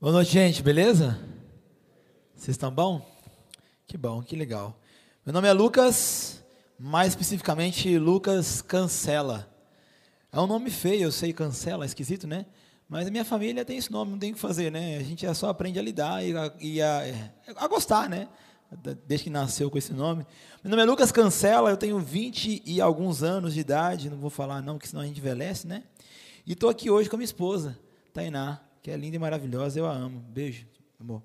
Boa 0.00 0.12
noite, 0.12 0.30
gente, 0.30 0.62
beleza? 0.62 1.18
Vocês 2.32 2.50
estão 2.50 2.70
bom? 2.70 3.04
Que 3.84 3.98
bom, 3.98 4.22
que 4.22 4.36
legal. 4.36 4.80
Meu 5.26 5.32
nome 5.32 5.48
é 5.48 5.52
Lucas, 5.52 6.40
mais 6.78 7.08
especificamente 7.08 7.98
Lucas 7.98 8.62
Cancela. 8.62 9.52
É 10.30 10.38
um 10.38 10.46
nome 10.46 10.70
feio, 10.70 11.02
eu 11.02 11.10
sei, 11.10 11.32
Cancela, 11.32 11.84
é 11.84 11.86
esquisito, 11.86 12.28
né? 12.28 12.46
Mas 12.88 13.08
a 13.08 13.10
minha 13.10 13.24
família 13.24 13.64
tem 13.64 13.76
esse 13.76 13.90
nome, 13.90 14.12
não 14.12 14.20
tem 14.20 14.30
o 14.30 14.34
que 14.34 14.40
fazer, 14.40 14.70
né? 14.70 14.98
A 14.98 15.02
gente 15.02 15.34
só 15.34 15.48
aprende 15.48 15.80
a 15.80 15.82
lidar 15.82 16.24
e 16.24 16.32
a, 16.36 16.52
e 16.60 16.80
a, 16.80 17.02
a 17.56 17.66
gostar, 17.66 18.08
né? 18.08 18.28
Desde 19.04 19.24
que 19.24 19.30
nasceu 19.30 19.68
com 19.68 19.78
esse 19.78 19.92
nome. 19.92 20.24
Meu 20.62 20.70
nome 20.70 20.84
é 20.84 20.86
Lucas 20.86 21.10
Cancela, 21.10 21.70
eu 21.70 21.76
tenho 21.76 21.98
20 21.98 22.62
e 22.64 22.80
alguns 22.80 23.24
anos 23.24 23.52
de 23.52 23.58
idade, 23.58 24.08
não 24.08 24.18
vou 24.18 24.30
falar 24.30 24.62
não, 24.62 24.74
porque 24.74 24.86
senão 24.86 25.02
a 25.02 25.06
gente 25.06 25.18
envelhece, 25.18 25.66
né? 25.66 25.82
E 26.46 26.52
estou 26.52 26.70
aqui 26.70 26.88
hoje 26.88 27.10
com 27.10 27.16
a 27.16 27.18
minha 27.18 27.24
esposa, 27.24 27.76
Tainá, 28.14 28.60
que 28.88 28.92
é 28.92 28.96
linda 28.96 29.16
e 29.16 29.18
maravilhosa, 29.18 29.78
eu 29.78 29.84
a 29.84 29.92
amo. 29.92 30.24
Beijo, 30.30 30.66
amor. 30.98 31.22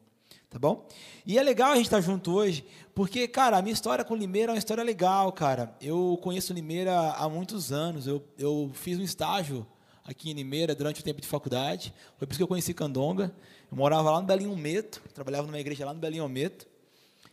Tá 0.50 0.60
bom? 0.60 0.86
E 1.26 1.40
é 1.40 1.44
legal 1.44 1.72
a 1.72 1.76
gente 1.78 1.86
estar 1.86 2.02
junto 2.02 2.34
hoje, 2.34 2.66
porque, 2.94 3.26
cara, 3.26 3.58
a 3.58 3.62
minha 3.62 3.72
história 3.72 4.04
com 4.04 4.18
Limeira 4.18 4.52
é 4.52 4.54
uma 4.54 4.60
história 4.60 4.84
legal, 4.84 5.32
cara. 5.32 5.74
Eu 5.80 6.20
conheço 6.22 6.54
Limeira 6.54 6.94
há 6.94 7.30
muitos 7.30 7.72
anos. 7.72 8.06
Eu, 8.06 8.22
eu 8.38 8.70
fiz 8.74 9.00
um 9.00 9.02
estágio 9.02 9.66
aqui 10.04 10.30
em 10.30 10.34
Limeira 10.34 10.76
durante 10.76 11.00
o 11.00 11.04
tempo 11.06 11.22
de 11.22 11.28
faculdade. 11.28 11.94
Foi 12.18 12.28
por 12.28 12.34
isso 12.34 12.40
que 12.40 12.44
eu 12.44 12.50
conheci 12.50 12.74
Candonga. 12.74 13.34
Eu 13.72 13.78
morava 13.78 14.12
lá 14.12 14.20
no 14.20 14.28
Belinho 14.28 14.58
Meto, 14.58 15.02
trabalhava 15.14 15.48
numa 15.48 15.58
igreja 15.58 15.86
lá 15.86 15.94
no 15.94 16.02
Belinho 16.02 16.28
Meto. 16.28 16.68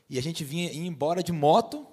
E 0.09 0.17
a 0.17 0.23
gente 0.23 0.45
vinha 0.45 0.71
ia 0.71 0.87
embora 0.87 1.25
de 1.25 1.33
moto. 1.33 1.85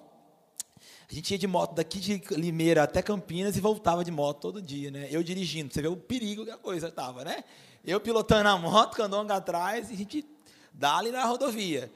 A 1.10 1.12
gente 1.12 1.32
ia 1.32 1.38
de 1.38 1.48
moto 1.48 1.74
daqui 1.74 1.98
de 1.98 2.22
Limeira 2.36 2.84
até 2.84 3.02
Campinas 3.02 3.56
e 3.56 3.60
voltava 3.60 4.04
de 4.04 4.12
moto 4.12 4.38
todo 4.42 4.62
dia, 4.62 4.92
né? 4.92 5.08
Eu 5.10 5.24
dirigindo. 5.24 5.74
Você 5.74 5.82
vê 5.82 5.88
o 5.88 5.96
perigo 5.96 6.44
que 6.44 6.52
a 6.52 6.56
coisa 6.56 6.88
tava, 6.88 7.24
né? 7.24 7.42
Eu 7.88 7.98
pilotando 7.98 8.50
a 8.50 8.58
moto, 8.58 8.94
Candonga 8.94 9.36
atrás, 9.36 9.88
e 9.88 9.94
a 9.94 9.96
gente 9.96 10.22
dali 10.74 11.10
na 11.10 11.24
rodovia. 11.24 11.90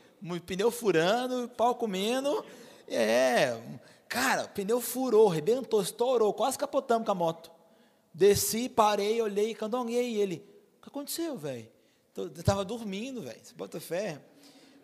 Pneu 0.46 0.70
furando, 0.70 1.50
pau 1.50 1.74
comendo. 1.74 2.42
É, 2.88 3.60
cara, 4.08 4.48
pneu 4.48 4.80
furou, 4.80 5.28
rebentou, 5.28 5.82
estourou, 5.82 6.32
quase 6.32 6.56
capotamos 6.56 7.04
com 7.04 7.12
a 7.12 7.14
moto. 7.14 7.52
Desci, 8.14 8.70
parei, 8.70 9.20
olhei, 9.20 9.54
candonguei 9.54 10.16
ele. 10.16 10.36
O 10.78 10.84
que 10.84 10.88
aconteceu, 10.88 11.36
velho? 11.36 11.68
Eu 12.16 12.30
tava 12.42 12.64
dormindo, 12.64 13.20
velho. 13.20 13.40
Você 13.42 13.52
bota 13.54 13.78
fé? 13.78 14.18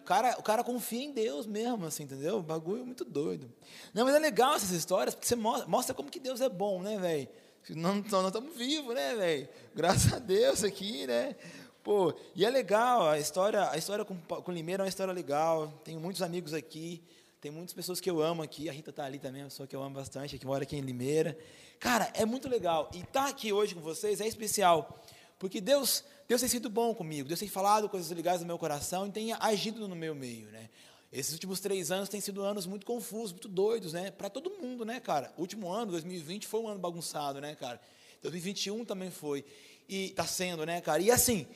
O 0.03 0.05
cara, 0.05 0.37
o 0.39 0.43
cara 0.43 0.63
confia 0.63 1.05
em 1.05 1.13
Deus 1.13 1.47
mesmo, 1.47 1.87
assim, 1.87 2.03
entendeu? 2.03 2.37
O 2.37 2.43
bagulho 2.43 2.83
é 2.83 2.85
muito 2.85 3.07
doido. 3.07 3.51
Não, 3.95 4.05
mas 4.05 4.15
é 4.15 4.19
legal 4.19 4.57
essas 4.57 4.73
histórias, 4.73 5.15
porque 5.15 5.27
você 5.27 5.37
mostra 5.37 5.95
como 5.95 6.11
que 6.11 6.21
Deus 6.21 6.43
é 6.43 6.51
bom, 6.51 6.83
né, 6.83 6.99
velho? 6.99 7.29
Não, 7.71 7.97
não 7.97 8.29
estamos 8.29 8.57
vivos, 8.57 8.95
né, 8.95 9.15
velho? 9.15 9.49
Graças 9.75 10.13
a 10.13 10.19
Deus 10.19 10.65
aqui, 10.65 11.07
né? 11.07 11.37
Pô, 11.83 12.15
e 12.35 12.45
é 12.45 12.51
legal, 12.51 13.09
a 13.09 13.19
história, 13.19 13.71
a 13.71 13.77
história 13.77 14.05
com, 14.05 14.17
com 14.17 14.53
Limeira 14.53 14.83
é 14.83 14.85
uma 14.85 14.89
história 14.89 15.13
legal. 15.13 15.73
Tenho 15.85 16.01
muitos 16.01 16.23
amigos 16.23 16.53
aqui, 16.53 17.03
tem 17.41 17.51
muitas 17.51 17.73
pessoas 17.73 18.01
que 18.01 18.11
eu 18.11 18.21
amo 18.21 18.43
aqui. 18.43 18.69
A 18.69 18.73
Rita 18.73 18.91
está 18.91 19.05
ali 19.05 19.19
também, 19.19 19.43
uma 19.43 19.49
pessoa 19.49 19.67
que 19.67 19.77
eu 19.77 19.83
amo 19.83 19.95
bastante, 19.95 20.39
que 20.39 20.47
mora 20.47 20.65
aqui 20.65 20.77
em 20.77 20.81
Limeira. 20.81 21.39
Cara, 21.79 22.11
é 22.15 22.25
muito 22.25 22.49
legal. 22.49 22.91
E 22.93 22.99
estar 22.99 23.25
tá 23.25 23.29
aqui 23.29 23.53
hoje 23.53 23.75
com 23.75 23.81
vocês 23.81 24.21
é 24.21 24.27
especial. 24.27 25.01
Porque 25.39 25.61
Deus, 25.61 26.05
Deus 26.27 26.41
tem 26.41 26.51
sido 26.51 26.69
bom 26.69 26.95
comigo. 26.95 27.29
Deus 27.29 27.39
tem 27.39 27.49
falado 27.49 27.89
coisas 27.89 28.11
ligadas 28.11 28.41
no 28.41 28.47
meu 28.47 28.59
coração 28.59 29.07
e 29.07 29.11
tem 29.13 29.33
agido 29.35 29.87
no 29.87 29.95
meu 29.95 30.15
meio, 30.15 30.49
né? 30.49 30.69
Esses 31.11 31.33
últimos 31.33 31.61
três 31.61 31.91
anos 31.91 32.09
têm 32.09 32.21
sido 32.21 32.43
anos 32.43 32.67
muito 32.67 32.85
confusos, 32.85 33.33
muito 33.33 33.49
doidos, 33.49 33.95
né? 33.95 34.11
Para 34.11 34.29
todo 34.29 34.51
mundo, 34.51 34.85
né, 34.85 35.01
cara? 35.01 35.33
O 35.37 35.41
último 35.41 35.71
ano, 35.71 35.93
2020, 35.93 36.47
foi 36.47 36.61
um 36.61 36.69
ano 36.69 36.79
bagunçado, 36.79 37.41
né, 37.41 37.55
cara? 37.55 37.81
2021 38.23 38.85
também 38.85 39.11
foi. 39.11 39.45
E 39.89 40.07
está 40.07 40.27
sendo, 40.27 40.67
né, 40.67 40.81
cara? 40.83 41.01
E 41.01 41.11
assim, 41.11 41.47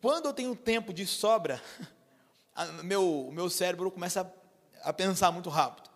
quando 0.00 0.26
eu 0.26 0.32
tenho 0.32 0.56
tempo 0.56 0.92
de 0.92 1.06
sobra, 1.06 1.62
o 2.80 2.82
meu, 2.82 3.30
meu 3.30 3.50
cérebro 3.50 3.90
começa 3.90 4.22
a, 4.82 4.88
a 4.88 4.92
pensar 4.92 5.30
muito 5.32 5.50
rápido. 5.50 5.90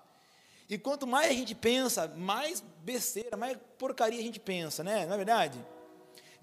E 0.69 0.77
quanto 0.77 1.07
mais 1.07 1.31
a 1.31 1.35
gente 1.35 1.55
pensa, 1.55 2.09
mais 2.09 2.63
besteira, 2.83 3.37
mais 3.37 3.57
porcaria 3.79 4.19
a 4.19 4.23
gente 4.23 4.41
pensa, 4.41 4.85
né? 4.85 5.07
Não 5.07 5.15
é 5.15 5.17
verdade? 5.17 5.59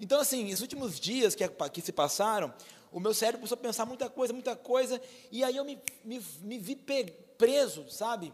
Então, 0.00 0.18
assim, 0.18 0.48
esses 0.48 0.62
últimos 0.62 0.98
dias 0.98 1.34
que, 1.34 1.46
que 1.72 1.80
se 1.80 1.92
passaram, 1.92 2.52
o 2.92 2.98
meu 2.98 3.14
cérebro 3.14 3.40
começou 3.40 3.56
a 3.56 3.60
pensar 3.60 3.86
muita 3.86 4.08
coisa, 4.08 4.32
muita 4.32 4.56
coisa, 4.56 5.00
e 5.30 5.44
aí 5.44 5.56
eu 5.56 5.64
me, 5.64 5.78
me, 6.04 6.24
me 6.42 6.58
vi 6.58 6.76
preso, 7.38 7.88
sabe, 7.88 8.32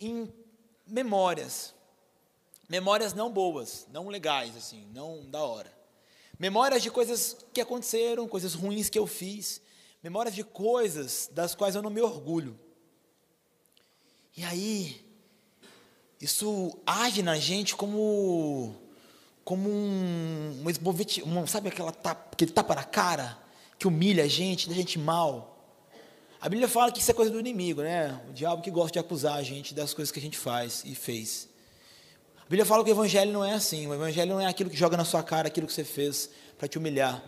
em 0.00 0.32
memórias. 0.86 1.74
Memórias 2.68 3.14
não 3.14 3.30
boas, 3.30 3.86
não 3.90 4.08
legais, 4.08 4.54
assim, 4.56 4.86
não 4.92 5.24
da 5.30 5.40
hora. 5.40 5.72
Memórias 6.38 6.82
de 6.82 6.90
coisas 6.90 7.36
que 7.52 7.60
aconteceram, 7.60 8.28
coisas 8.28 8.54
ruins 8.54 8.90
que 8.90 8.98
eu 8.98 9.06
fiz. 9.06 9.60
Memórias 10.02 10.34
de 10.34 10.44
coisas 10.44 11.28
das 11.32 11.54
quais 11.54 11.74
eu 11.74 11.82
não 11.82 11.90
me 11.90 12.00
orgulho. 12.00 12.58
E 14.36 14.44
aí, 14.44 15.04
isso 16.20 16.78
age 16.86 17.22
na 17.22 17.36
gente 17.36 17.74
como 17.74 18.76
como 19.44 19.68
um, 19.68 20.62
um 20.62 21.46
sabe 21.46 21.70
aquela 21.70 21.90
tapa, 21.90 22.28
aquele 22.32 22.52
tapa 22.52 22.74
na 22.74 22.84
cara 22.84 23.47
que 23.78 23.86
humilha 23.86 24.24
a 24.24 24.28
gente, 24.28 24.66
deixa 24.66 24.80
a 24.80 24.84
gente 24.84 24.98
mal. 24.98 25.56
A 26.40 26.48
Bíblia 26.48 26.68
fala 26.68 26.92
que 26.92 27.00
isso 27.00 27.10
é 27.10 27.14
coisa 27.14 27.30
do 27.30 27.38
inimigo, 27.38 27.82
né? 27.82 28.20
O 28.28 28.32
diabo 28.32 28.62
que 28.62 28.70
gosta 28.70 28.92
de 28.92 28.98
acusar 28.98 29.36
a 29.36 29.42
gente 29.42 29.74
das 29.74 29.94
coisas 29.94 30.10
que 30.12 30.18
a 30.18 30.22
gente 30.22 30.36
faz 30.36 30.82
e 30.84 30.94
fez. 30.94 31.48
A 32.38 32.44
Bíblia 32.44 32.64
fala 32.64 32.84
que 32.84 32.90
o 32.90 32.92
Evangelho 32.92 33.32
não 33.32 33.44
é 33.44 33.54
assim. 33.54 33.86
O 33.86 33.94
Evangelho 33.94 34.34
não 34.34 34.40
é 34.40 34.46
aquilo 34.46 34.70
que 34.70 34.76
joga 34.76 34.96
na 34.96 35.04
sua 35.04 35.22
cara 35.22 35.48
aquilo 35.48 35.66
que 35.66 35.72
você 35.72 35.84
fez 35.84 36.30
para 36.56 36.66
te 36.68 36.78
humilhar. 36.78 37.22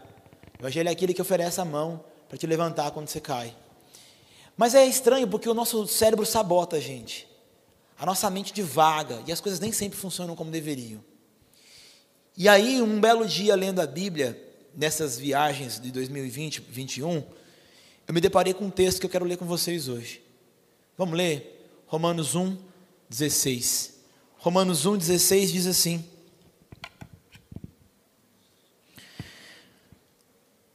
O 0.58 0.62
Evangelho 0.62 0.88
é 0.88 0.92
aquele 0.92 1.12
que 1.12 1.22
oferece 1.22 1.60
a 1.60 1.64
mão 1.64 2.04
para 2.28 2.38
te 2.38 2.46
levantar 2.46 2.90
quando 2.92 3.08
você 3.08 3.20
cai. 3.20 3.54
Mas 4.56 4.74
é 4.74 4.86
estranho 4.86 5.26
porque 5.26 5.48
o 5.48 5.54
nosso 5.54 5.86
cérebro 5.86 6.24
sabota 6.24 6.76
a 6.76 6.80
gente. 6.80 7.28
A 7.98 8.06
nossa 8.06 8.30
mente 8.30 8.52
divaga 8.52 9.22
e 9.26 9.32
as 9.32 9.40
coisas 9.40 9.60
nem 9.60 9.72
sempre 9.72 9.98
funcionam 9.98 10.36
como 10.36 10.50
deveriam. 10.50 11.02
E 12.36 12.48
aí, 12.48 12.80
um 12.80 13.00
belo 13.00 13.26
dia 13.26 13.54
lendo 13.54 13.80
a 13.80 13.86
Bíblia, 13.86 14.49
nessas 14.80 15.18
viagens 15.18 15.78
de 15.78 15.92
2020, 15.92 16.62
2021, 16.62 17.22
eu 18.08 18.14
me 18.14 18.18
deparei 18.20 18.54
com 18.54 18.64
um 18.64 18.70
texto 18.70 18.98
que 18.98 19.04
eu 19.04 19.10
quero 19.10 19.26
ler 19.26 19.36
com 19.36 19.44
vocês 19.44 19.88
hoje. 19.88 20.22
Vamos 20.96 21.18
ler? 21.18 21.70
Romanos 21.86 22.34
1, 22.34 22.56
16. 23.06 24.00
Romanos 24.38 24.86
1,16 24.86 25.52
diz 25.52 25.66
assim. 25.66 26.02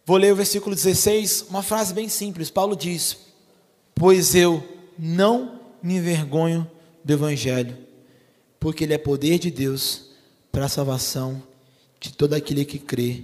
Vou 0.06 0.18
ler 0.18 0.32
o 0.32 0.36
versículo 0.36 0.76
16, 0.76 1.48
uma 1.50 1.64
frase 1.64 1.92
bem 1.92 2.08
simples. 2.08 2.52
Paulo 2.52 2.76
diz: 2.76 3.18
Pois 3.96 4.36
eu 4.36 4.64
não 5.00 5.62
me 5.82 5.96
envergonho 5.96 6.70
do 7.04 7.12
Evangelho, 7.12 7.76
porque 8.60 8.84
ele 8.84 8.94
é 8.94 9.00
poder 9.00 9.40
de 9.40 9.50
Deus 9.50 10.12
para 10.52 10.66
a 10.66 10.70
salvação 10.70 11.42
de 12.00 12.14
todo 12.14 12.36
aquele 12.36 12.64
que 12.66 12.78
crê, 12.78 13.24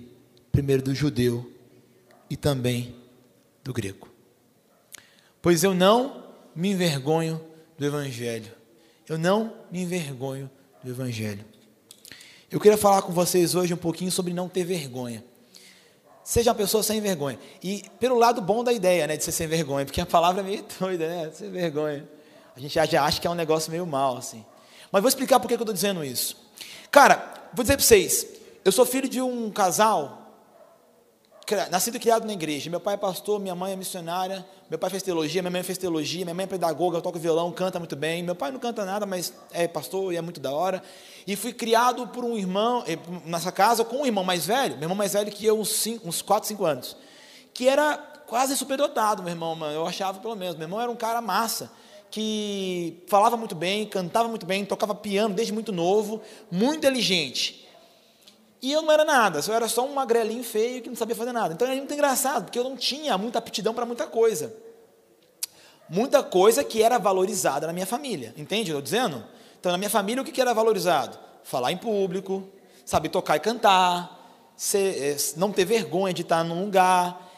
primeiro 0.52 0.82
do 0.82 0.94
judeu 0.94 1.52
e 2.30 2.36
também 2.36 2.96
do 3.64 3.74
grego. 3.74 4.10
Pois 5.42 5.64
eu 5.64 5.74
não 5.74 6.26
me 6.56 6.72
envergonho 6.72 7.42
do 7.78 7.86
Evangelho 7.86 8.62
eu 9.12 9.18
não 9.18 9.54
me 9.70 9.82
envergonho 9.82 10.50
do 10.82 10.90
Evangelho. 10.90 11.44
Eu 12.50 12.62
queria 12.62 12.78
falar 12.78 13.02
com 13.02 13.12
vocês 13.12 13.56
hoje 13.56 13.74
um 13.74 13.78
pouquinho 13.78 14.10
sobre 14.10 14.34
não 14.34 14.48
ter 14.48 14.64
vergonha. 14.64 15.22
Seja 16.24 16.52
uma 16.52 16.56
pessoa 16.56 16.82
sem 16.82 17.02
vergonha. 17.02 17.38
E 17.62 17.84
pelo 18.00 18.18
lado 18.18 18.42
bom 18.42 18.64
da 18.64 18.72
ideia, 18.72 19.06
né, 19.08 19.18
de 19.18 19.24
ser 19.26 19.34
sem 19.34 19.48
vergonha, 19.48 19.86
porque 19.86 20.00
a 20.00 20.06
palavra 20.06 20.40
é 20.40 20.44
meio 20.46 20.66
doida, 20.80 21.10
né? 21.10 21.32
Sem 21.34 21.52
vergonha. 21.52 22.08
A 22.56 22.60
gente 22.62 22.74
já 22.74 23.04
acha 23.04 23.20
que 23.20 23.28
é 23.28 23.30
um 23.30 23.36
negócio 23.36 23.70
meio 23.70 23.86
mal, 23.86 24.16
assim. 24.16 24.46
Mas 24.90 25.02
vou 25.02 25.10
explicar 25.10 25.42
por 25.42 25.50
que 25.50 25.56
eu 25.56 25.60
estou 25.60 25.74
dizendo 25.74 26.06
isso. 26.06 26.38
Cara, 26.90 27.50
vou 27.54 27.64
dizer 27.64 27.76
para 27.76 27.86
vocês, 27.86 28.26
eu 28.64 28.72
sou 28.72 28.86
filho 28.86 29.10
de 29.10 29.22
um 29.22 29.52
casal 29.52 30.21
nascido 31.70 31.96
e 31.96 32.00
criado 32.00 32.26
na 32.26 32.34
igreja. 32.34 32.70
Meu 32.70 32.80
pai 32.80 32.96
é 32.96 32.98
pastor, 32.98 33.40
minha 33.40 33.56
mãe 33.56 33.74
é 33.74 33.76
missionária, 33.76 34.46
meu 34.70 34.80
pai 34.80 34.90
fez 34.90 35.04
teologia, 35.04 35.42
minha 35.42 35.52
mãe 35.52 35.64
fez 35.64 35.78
teologia, 35.78 36.24
minha 36.24 36.34
mãe 36.34 36.44
é 36.44 36.48
pedagoga, 36.48 37.02
toca 37.02 37.20
violão, 37.20 37.52
canta 37.52 37.80
muito 37.80 37.96
bem. 37.96 38.24
Meu 38.24 38.36
pai 38.36 38.52
não 38.52 38.60
canta 38.60 38.86
nada, 38.86 39.06
mas 39.06 39.34
é 39.52 39.68
pastor 39.68 40.14
e 40.14 40.18
é 40.18 40.22
muito 40.22 40.40
da 40.40 40.52
hora. 40.52 40.82
E 41.26 41.36
fui 41.36 41.54
criado 41.54 42.08
por 42.08 42.24
um 42.24 42.38
irmão, 42.38 42.84
eh, 42.88 42.98
nessa 43.26 43.52
casa, 43.52 43.84
com 43.84 43.98
um 43.98 44.06
irmão 44.06 44.24
mais 44.24 44.46
velho, 44.46 44.76
meu 44.76 44.84
irmão 44.84 44.96
mais 44.96 45.14
velho 45.14 45.32
que 45.32 45.46
eu, 45.46 45.60
uns, 45.60 45.70
cinco, 45.70 46.08
uns 46.08 46.22
4, 46.22 46.48
5 46.48 46.66
anos, 46.66 46.98
que 47.54 47.68
era 47.68 47.98
quase 48.28 48.56
superdotado, 48.56 49.22
meu 49.22 49.32
irmão, 49.32 49.58
eu 49.72 49.86
achava 49.86 50.20
pelo 50.20 50.36
menos. 50.36 50.56
Meu 50.56 50.66
irmão 50.66 50.80
era 50.80 50.90
um 50.90 50.96
cara 50.96 51.22
massa, 51.22 51.72
que 52.10 53.04
falava 53.08 53.38
muito 53.38 53.56
bem, 53.56 53.86
cantava 53.86 54.28
muito 54.28 54.46
bem, 54.46 54.66
tocava 54.66 54.94
piano 54.94 55.34
desde 55.34 55.54
muito 55.54 55.72
novo, 55.72 56.22
muito 56.52 56.78
inteligente. 56.78 57.68
E 58.62 58.72
eu 58.72 58.82
não 58.82 58.92
era 58.92 59.04
nada, 59.04 59.40
eu 59.46 59.54
era 59.54 59.68
só 59.68 59.86
um 59.86 59.94
magrelinho 59.94 60.44
feio 60.44 60.82
que 60.82 60.90
não 60.90 60.96
sabia 60.96 61.16
fazer 61.16 61.32
nada. 61.32 61.54
Então 61.54 61.68
era 61.68 61.76
muito 61.76 61.94
engraçado, 61.94 62.46
porque 62.46 62.60
eu 62.60 62.64
não 62.64 62.78
tinha 62.78 63.18
muita 63.18 63.40
aptidão 63.40 63.74
para 63.74 63.86
muita 63.86 64.06
coisa. 64.06 64.56
Muita 65.90 66.22
coisa 66.22 66.64
que 66.64 66.82
era 66.82 66.98
valorizada 67.00 67.68
na 67.68 67.74
minha 67.74 67.86
família, 67.86 68.34
entende 68.38 68.70
estou 68.70 68.82
dizendo? 68.82 69.26
Então, 69.60 69.72
na 69.72 69.78
minha 69.78 69.90
família, 69.90 70.22
o 70.22 70.26
que 70.26 70.40
era 70.40 70.54
valorizado? 70.54 71.20
Falar 71.44 71.72
em 71.72 71.78
público, 71.78 72.48
saber 72.86 73.10
tocar 73.10 73.36
e 73.36 73.40
cantar, 73.40 74.54
ser, 74.56 75.04
eh, 75.04 75.18
não 75.38 75.52
ter 75.52 75.66
vergonha 75.66 76.14
de 76.14 76.22
estar 76.22 76.44
num 76.44 76.64
lugar. 76.64 77.30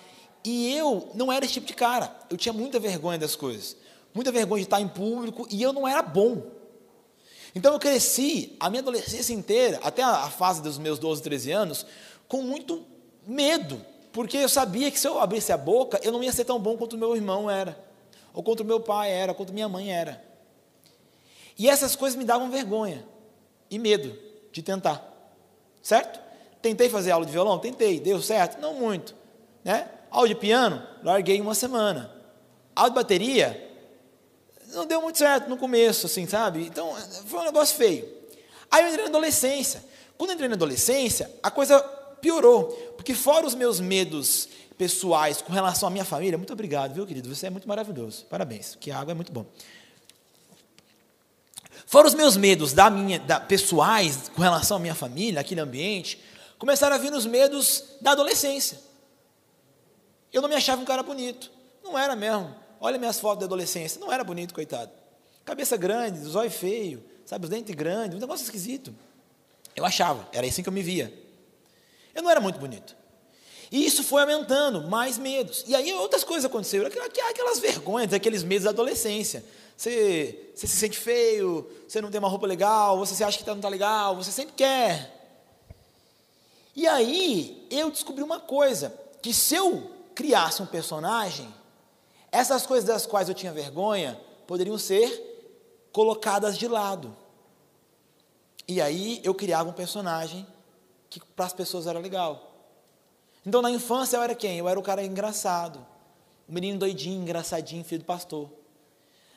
E 0.43 0.75
eu 0.75 1.09
não 1.13 1.31
era 1.31 1.43
esse 1.45 1.55
tipo 1.55 1.67
de 1.67 1.73
cara. 1.73 2.15
Eu 2.29 2.37
tinha 2.37 2.53
muita 2.53 2.79
vergonha 2.79 3.17
das 3.17 3.35
coisas. 3.35 3.75
Muita 4.13 4.31
vergonha 4.31 4.61
de 4.61 4.67
estar 4.67 4.79
em 4.79 4.87
público 4.87 5.47
e 5.49 5.61
eu 5.61 5.73
não 5.73 5.87
era 5.87 6.01
bom. 6.01 6.43
Então 7.55 7.73
eu 7.73 7.79
cresci 7.79 8.55
a 8.59 8.69
minha 8.69 8.81
adolescência 8.81 9.33
inteira, 9.33 9.79
até 9.83 10.01
a 10.01 10.29
fase 10.29 10.61
dos 10.61 10.77
meus 10.77 10.97
12, 10.97 11.21
13 11.21 11.51
anos, 11.51 11.85
com 12.27 12.41
muito 12.41 12.83
medo, 13.27 13.79
porque 14.11 14.38
eu 14.38 14.50
sabia 14.50 14.89
que 14.89 15.00
se 15.00 15.07
eu 15.07 15.19
abrisse 15.19 15.51
a 15.51 15.57
boca, 15.57 16.00
eu 16.03 16.11
não 16.11 16.23
ia 16.23 16.31
ser 16.31 16.45
tão 16.45 16.59
bom 16.59 16.75
quanto 16.77 16.94
o 16.94 16.97
meu 16.97 17.15
irmão 17.15 17.50
era, 17.50 17.77
ou 18.33 18.41
quanto 18.41 18.61
o 18.61 18.65
meu 18.65 18.79
pai 18.79 19.11
era, 19.11 19.33
quanto 19.33 19.53
minha 19.53 19.69
mãe 19.69 19.94
era. 19.94 20.23
E 21.57 21.69
essas 21.69 21.95
coisas 21.95 22.17
me 22.17 22.25
davam 22.25 22.50
vergonha 22.50 23.05
e 23.69 23.77
medo 23.77 24.17
de 24.51 24.63
tentar, 24.63 25.03
certo? 25.81 26.19
Tentei 26.61 26.89
fazer 26.89 27.11
aula 27.11 27.25
de 27.25 27.31
violão? 27.31 27.59
Tentei, 27.59 27.99
deu 27.99 28.21
certo? 28.21 28.59
Não 28.59 28.73
muito, 28.73 29.13
né? 29.63 29.89
Aula 30.09 30.27
de 30.27 30.35
piano? 30.35 30.81
Larguei 31.03 31.41
uma 31.41 31.53
semana. 31.53 32.15
Aula 32.75 32.89
de 32.89 32.95
bateria? 32.95 33.72
Não 34.73 34.85
deu 34.85 35.01
muito 35.01 35.17
certo 35.17 35.49
no 35.49 35.57
começo, 35.57 36.05
assim, 36.05 36.27
sabe? 36.27 36.65
Então, 36.65 36.95
foi 37.25 37.39
um 37.39 37.45
negócio 37.45 37.75
feio. 37.75 38.07
Aí 38.69 38.83
eu 38.83 38.89
entrei 38.89 39.03
na 39.03 39.09
adolescência. 39.09 39.83
Quando 40.17 40.31
eu 40.31 40.33
entrei 40.35 40.49
na 40.49 40.55
adolescência, 40.55 41.31
a 41.41 41.51
coisa 41.51 41.79
piorou, 42.21 42.69
porque 42.95 43.13
fora 43.13 43.45
os 43.45 43.53
meus 43.53 43.79
medos 43.79 44.47
pessoais 44.77 45.41
com 45.41 45.53
relação 45.53 45.87
à 45.87 45.91
minha 45.91 46.05
família, 46.05 46.37
muito 46.37 46.53
obrigado, 46.53 46.93
viu, 46.93 47.05
querido? 47.05 47.33
Você 47.33 47.47
é 47.47 47.49
muito 47.49 47.67
maravilhoso. 47.67 48.25
Parabéns, 48.29 48.75
que 48.79 48.91
a 48.91 48.99
água 48.99 49.11
é 49.11 49.15
muito 49.15 49.31
bom. 49.31 49.45
Fora 51.85 52.07
os 52.07 52.13
meus 52.13 52.35
medos 52.37 52.73
da 52.73 52.89
minha, 52.89 53.19
da, 53.19 53.39
pessoais 53.39 54.29
com 54.33 54.41
relação 54.41 54.77
à 54.77 54.79
minha 54.79 54.95
família, 54.95 55.41
aquele 55.41 55.61
ambiente, 55.61 56.19
começaram 56.57 56.95
a 56.95 56.99
vir 56.99 57.13
os 57.13 57.25
medos 57.25 57.83
da 58.01 58.11
adolescência. 58.11 58.79
Eu 60.31 60.41
não 60.41 60.49
me 60.49 60.55
achava 60.55 60.81
um 60.81 60.85
cara 60.85 61.03
bonito. 61.03 61.51
Não 61.83 61.97
era 61.97 62.15
mesmo. 62.15 62.62
Olha 62.85 62.97
minhas 62.97 63.18
fotos 63.18 63.39
da 63.39 63.45
adolescência. 63.45 63.97
Não 63.97 64.12
era 64.12 64.25
bonito, 64.25 64.53
coitado. 64.53 64.91
Cabeça 65.45 65.77
grande, 65.77 66.19
zóio 66.19 66.51
feio, 66.51 67.01
sabe, 67.25 67.45
os 67.45 67.50
dentes 67.50 67.74
grandes, 67.74 68.18
um 68.18 68.19
negócio 68.19 68.44
esquisito. 68.44 68.94
Eu 69.74 69.85
achava, 69.85 70.27
era 70.33 70.45
assim 70.45 70.62
que 70.62 70.68
eu 70.68 70.74
me 70.74 70.83
via. 70.83 71.12
Eu 72.13 72.21
não 72.21 72.30
era 72.30 72.41
muito 72.41 72.59
bonito. 72.59 72.94
E 73.71 73.85
isso 73.85 74.03
foi 74.03 74.21
aumentando, 74.21 74.89
mais 74.89 75.18
medos. 75.18 75.63
E 75.65 75.74
aí 75.74 75.94
outras 75.94 76.25
coisas 76.25 76.44
aconteceram, 76.44 76.85
aquelas 76.85 77.59
vergonhas, 77.59 78.12
aqueles 78.12 78.44
medos 78.44 78.65
da 78.65 78.71
adolescência. 78.71 79.45
Você, 79.77 80.51
você 80.53 80.68
se 80.68 80.75
sente 80.75 80.97
feio, 80.97 81.65
você 81.88 82.01
não 82.01 82.12
tem 82.12 82.19
uma 82.19 82.27
roupa 82.27 82.45
legal, 82.45 82.97
você 82.97 83.24
acha 83.24 83.38
que 83.38 83.47
não 83.47 83.56
está 83.56 83.69
legal, 83.69 84.18
você 84.18 84.31
sempre 84.31 84.56
quer. 84.57 85.39
E 86.75 86.85
aí 86.85 87.65
eu 87.71 87.89
descobri 87.89 88.21
uma 88.21 88.41
coisa, 88.41 88.94
que 89.21 89.33
se 89.33 89.56
eu 89.56 89.89
criasse 90.13 90.62
um 90.62 90.65
personagem, 90.65 91.47
essas 92.33 92.65
coisas 92.65 92.83
das 92.83 93.06
quais 93.06 93.30
eu 93.30 93.35
tinha 93.35 93.53
vergonha 93.53 94.19
poderiam 94.47 94.77
ser 94.77 95.30
colocadas 95.91 96.57
de 96.57 96.68
lado. 96.68 97.15
E 98.68 98.81
aí 98.81 99.21
eu 99.24 99.35
criava 99.35 99.69
um 99.69 99.74
personagem 99.74 100.45
que 101.12 101.19
para 101.19 101.45
as 101.45 101.53
pessoas 101.53 101.85
era 101.85 102.00
legal. 102.00 102.51
Então 103.45 103.62
na 103.62 103.69
infância 103.69 104.18
eu 104.18 104.24
era 104.24 104.33
quem? 104.33 104.57
Eu 104.57 104.68
era 104.68 104.80
o 104.80 104.83
cara 104.83 105.03
engraçado. 105.03 105.85
O 106.50 106.53
menino 106.53 106.80
doidinho, 106.80 107.21
engraçadinho, 107.21 107.83
filho 107.83 108.01
do 108.01 108.06
pastor. 108.06 108.50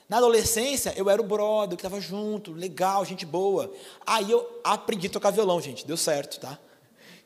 Na 0.09 0.17
adolescência, 0.17 0.95
eu 0.97 1.11
era 1.11 1.21
o 1.21 1.25
brother 1.25 1.77
que 1.77 1.85
estava 1.85 2.01
junto, 2.01 2.53
legal, 2.53 3.05
gente 3.05 3.27
boa. 3.27 3.71
Aí 4.07 4.31
eu 4.31 4.61
aprendi 4.65 5.09
a 5.09 5.11
tocar 5.11 5.33
violão, 5.33 5.61
gente, 5.61 5.87
deu 5.87 5.99
certo, 5.99 6.41
tá? 6.41 6.59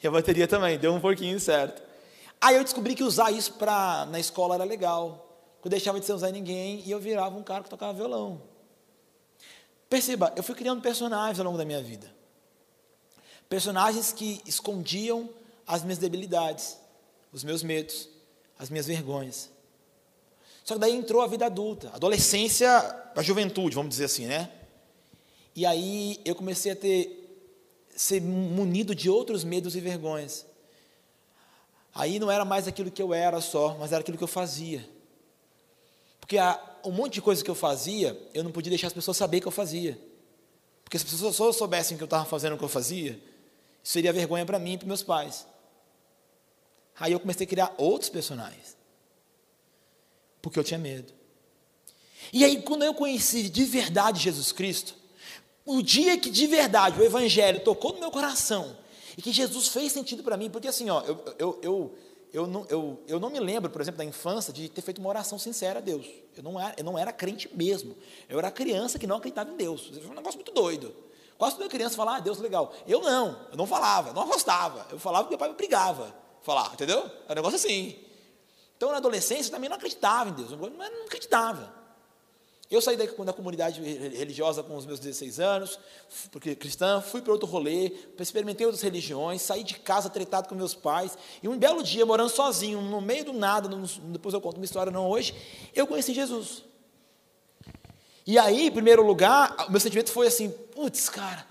E 0.02 0.06
a 0.08 0.10
bateria 0.10 0.48
também, 0.48 0.78
deu 0.78 0.92
um 0.92 1.00
pouquinho 1.00 1.38
certo. 1.38 1.80
Aí 2.40 2.56
eu 2.56 2.64
descobri 2.64 2.96
que 2.96 3.04
usar 3.04 3.30
isso 3.30 3.52
pra, 3.52 4.06
na 4.06 4.18
escola 4.18 4.56
era 4.56 4.64
legal 4.64 5.29
eu 5.62 5.70
deixava 5.70 6.00
de 6.00 6.06
ser 6.06 6.12
usar 6.12 6.30
ninguém 6.30 6.82
e 6.84 6.90
eu 6.90 6.98
virava 6.98 7.36
um 7.36 7.42
cara 7.42 7.62
que 7.62 7.70
tocava 7.70 7.92
violão. 7.92 8.42
Perceba, 9.88 10.32
eu 10.36 10.42
fui 10.42 10.54
criando 10.54 10.80
personagens 10.80 11.38
ao 11.38 11.44
longo 11.44 11.58
da 11.58 11.64
minha 11.64 11.82
vida. 11.82 12.10
Personagens 13.48 14.12
que 14.12 14.40
escondiam 14.46 15.28
as 15.66 15.82
minhas 15.82 15.98
debilidades, 15.98 16.78
os 17.32 17.42
meus 17.42 17.62
medos, 17.62 18.08
as 18.58 18.70
minhas 18.70 18.86
vergonhas. 18.86 19.50
Só 20.64 20.74
que 20.74 20.80
daí 20.80 20.94
entrou 20.94 21.22
a 21.22 21.26
vida 21.26 21.46
adulta, 21.46 21.90
adolescência, 21.92 22.70
a 23.16 23.22
juventude, 23.22 23.74
vamos 23.74 23.90
dizer 23.90 24.04
assim, 24.04 24.26
né? 24.26 24.50
E 25.56 25.66
aí 25.66 26.20
eu 26.24 26.34
comecei 26.34 26.70
a 26.70 26.76
ter 26.76 27.16
ser 27.96 28.22
munido 28.22 28.94
de 28.94 29.10
outros 29.10 29.44
medos 29.44 29.74
e 29.74 29.80
vergonhas. 29.80 30.46
Aí 31.94 32.18
não 32.18 32.30
era 32.30 32.44
mais 32.44 32.68
aquilo 32.68 32.90
que 32.90 33.02
eu 33.02 33.12
era 33.12 33.40
só, 33.40 33.76
mas 33.78 33.92
era 33.92 34.00
aquilo 34.00 34.16
que 34.16 34.24
eu 34.24 34.28
fazia. 34.28 34.88
Porque 36.30 36.38
há 36.38 36.62
um 36.84 36.92
monte 36.92 37.14
de 37.14 37.22
coisa 37.22 37.42
que 37.42 37.50
eu 37.50 37.56
fazia, 37.56 38.16
eu 38.32 38.44
não 38.44 38.52
podia 38.52 38.70
deixar 38.70 38.86
as 38.86 38.92
pessoas 38.92 39.16
saber 39.16 39.40
que 39.40 39.48
eu 39.48 39.50
fazia. 39.50 40.00
Porque 40.84 40.96
se 40.96 41.04
as 41.04 41.10
pessoas 41.10 41.34
só 41.34 41.50
soubessem 41.50 41.96
que 41.96 42.02
eu 42.04 42.06
estava 42.06 42.24
fazendo 42.24 42.54
o 42.54 42.56
que 42.56 42.62
eu 42.62 42.68
fazia, 42.68 43.20
isso 43.82 43.92
seria 43.94 44.12
vergonha 44.12 44.46
para 44.46 44.56
mim 44.56 44.74
e 44.74 44.78
para 44.78 44.86
meus 44.86 45.02
pais. 45.02 45.44
Aí 47.00 47.10
eu 47.10 47.18
comecei 47.18 47.44
a 47.46 47.48
criar 47.48 47.74
outros 47.76 48.08
personagens. 48.10 48.76
Porque 50.40 50.56
eu 50.56 50.62
tinha 50.62 50.78
medo. 50.78 51.12
E 52.32 52.44
aí, 52.44 52.62
quando 52.62 52.84
eu 52.84 52.94
conheci 52.94 53.48
de 53.48 53.64
verdade 53.64 54.22
Jesus 54.22 54.52
Cristo, 54.52 54.94
o 55.66 55.82
dia 55.82 56.16
que 56.16 56.30
de 56.30 56.46
verdade 56.46 57.00
o 57.00 57.04
Evangelho 57.04 57.58
tocou 57.64 57.94
no 57.94 57.98
meu 57.98 58.12
coração, 58.12 58.78
e 59.18 59.22
que 59.22 59.32
Jesus 59.32 59.66
fez 59.66 59.90
sentido 59.90 60.22
para 60.22 60.36
mim, 60.36 60.48
porque 60.48 60.68
assim, 60.68 60.90
ó, 60.90 61.02
eu, 61.02 61.34
eu, 61.36 61.58
eu 61.60 61.98
eu 62.32 62.46
não, 62.46 62.64
eu, 62.68 63.02
eu 63.08 63.18
não 63.18 63.30
me 63.30 63.40
lembro, 63.40 63.70
por 63.70 63.80
exemplo, 63.80 63.98
da 63.98 64.04
infância, 64.04 64.52
de 64.52 64.68
ter 64.68 64.82
feito 64.82 64.98
uma 64.98 65.08
oração 65.08 65.38
sincera 65.38 65.78
a 65.78 65.82
Deus. 65.82 66.06
Eu 66.36 66.42
não 66.42 66.60
era, 66.60 66.74
eu 66.76 66.84
não 66.84 66.98
era 66.98 67.12
crente 67.12 67.50
mesmo. 67.54 67.96
Eu 68.28 68.38
era 68.38 68.50
criança 68.50 68.98
que 68.98 69.06
não 69.06 69.16
acreditava 69.16 69.50
em 69.50 69.56
Deus. 69.56 69.88
Foi 69.88 70.10
um 70.10 70.14
negócio 70.14 70.38
muito 70.38 70.52
doido. 70.52 70.94
Quase 71.36 71.56
toda 71.56 71.68
criança 71.68 71.96
falava, 71.96 72.18
ah, 72.18 72.20
Deus 72.20 72.38
legal. 72.38 72.72
Eu 72.86 73.00
não, 73.00 73.46
eu 73.50 73.56
não 73.56 73.66
falava, 73.66 74.12
não 74.12 74.26
gostava. 74.28 74.86
Eu 74.90 74.98
falava 74.98 75.24
porque 75.24 75.32
meu 75.32 75.38
pai 75.38 75.48
me 75.48 75.54
obrigava 75.54 76.14
a 76.40 76.44
falar, 76.44 76.72
entendeu? 76.74 76.98
Era 77.24 77.32
um 77.32 77.34
negócio 77.34 77.56
assim. 77.56 77.98
Então, 78.76 78.90
na 78.90 78.98
adolescência, 78.98 79.48
eu 79.48 79.52
também 79.52 79.68
não 79.68 79.76
acreditava 79.76 80.30
em 80.30 80.34
Deus. 80.34 80.52
Eu 80.52 80.58
não 80.58 81.06
acreditava. 81.06 81.79
Eu 82.70 82.80
saí 82.80 82.96
da, 82.96 83.04
da 83.04 83.32
comunidade 83.32 83.82
religiosa 83.82 84.62
com 84.62 84.76
os 84.76 84.86
meus 84.86 85.00
16 85.00 85.40
anos, 85.40 85.76
porque 86.30 86.54
cristã, 86.54 87.00
fui 87.00 87.20
para 87.20 87.32
outro 87.32 87.48
rolê, 87.48 87.92
experimentei 88.16 88.64
outras 88.64 88.80
religiões, 88.80 89.42
saí 89.42 89.64
de 89.64 89.74
casa 89.74 90.08
tretado 90.08 90.48
com 90.48 90.54
meus 90.54 90.72
pais, 90.72 91.18
e 91.42 91.48
um 91.48 91.58
belo 91.58 91.82
dia, 91.82 92.06
morando 92.06 92.30
sozinho, 92.30 92.80
no 92.80 93.00
meio 93.00 93.24
do 93.24 93.32
nada, 93.32 93.68
depois 94.04 94.32
eu 94.32 94.40
conto 94.40 94.58
uma 94.58 94.64
história 94.64 94.92
não 94.92 95.08
hoje, 95.10 95.34
eu 95.74 95.84
conheci 95.84 96.14
Jesus. 96.14 96.62
E 98.24 98.38
aí, 98.38 98.68
em 98.68 98.70
primeiro 98.70 99.04
lugar, 99.04 99.66
o 99.66 99.72
meu 99.72 99.80
sentimento 99.80 100.12
foi 100.12 100.28
assim, 100.28 100.50
putz, 100.50 101.08
cara, 101.08 101.44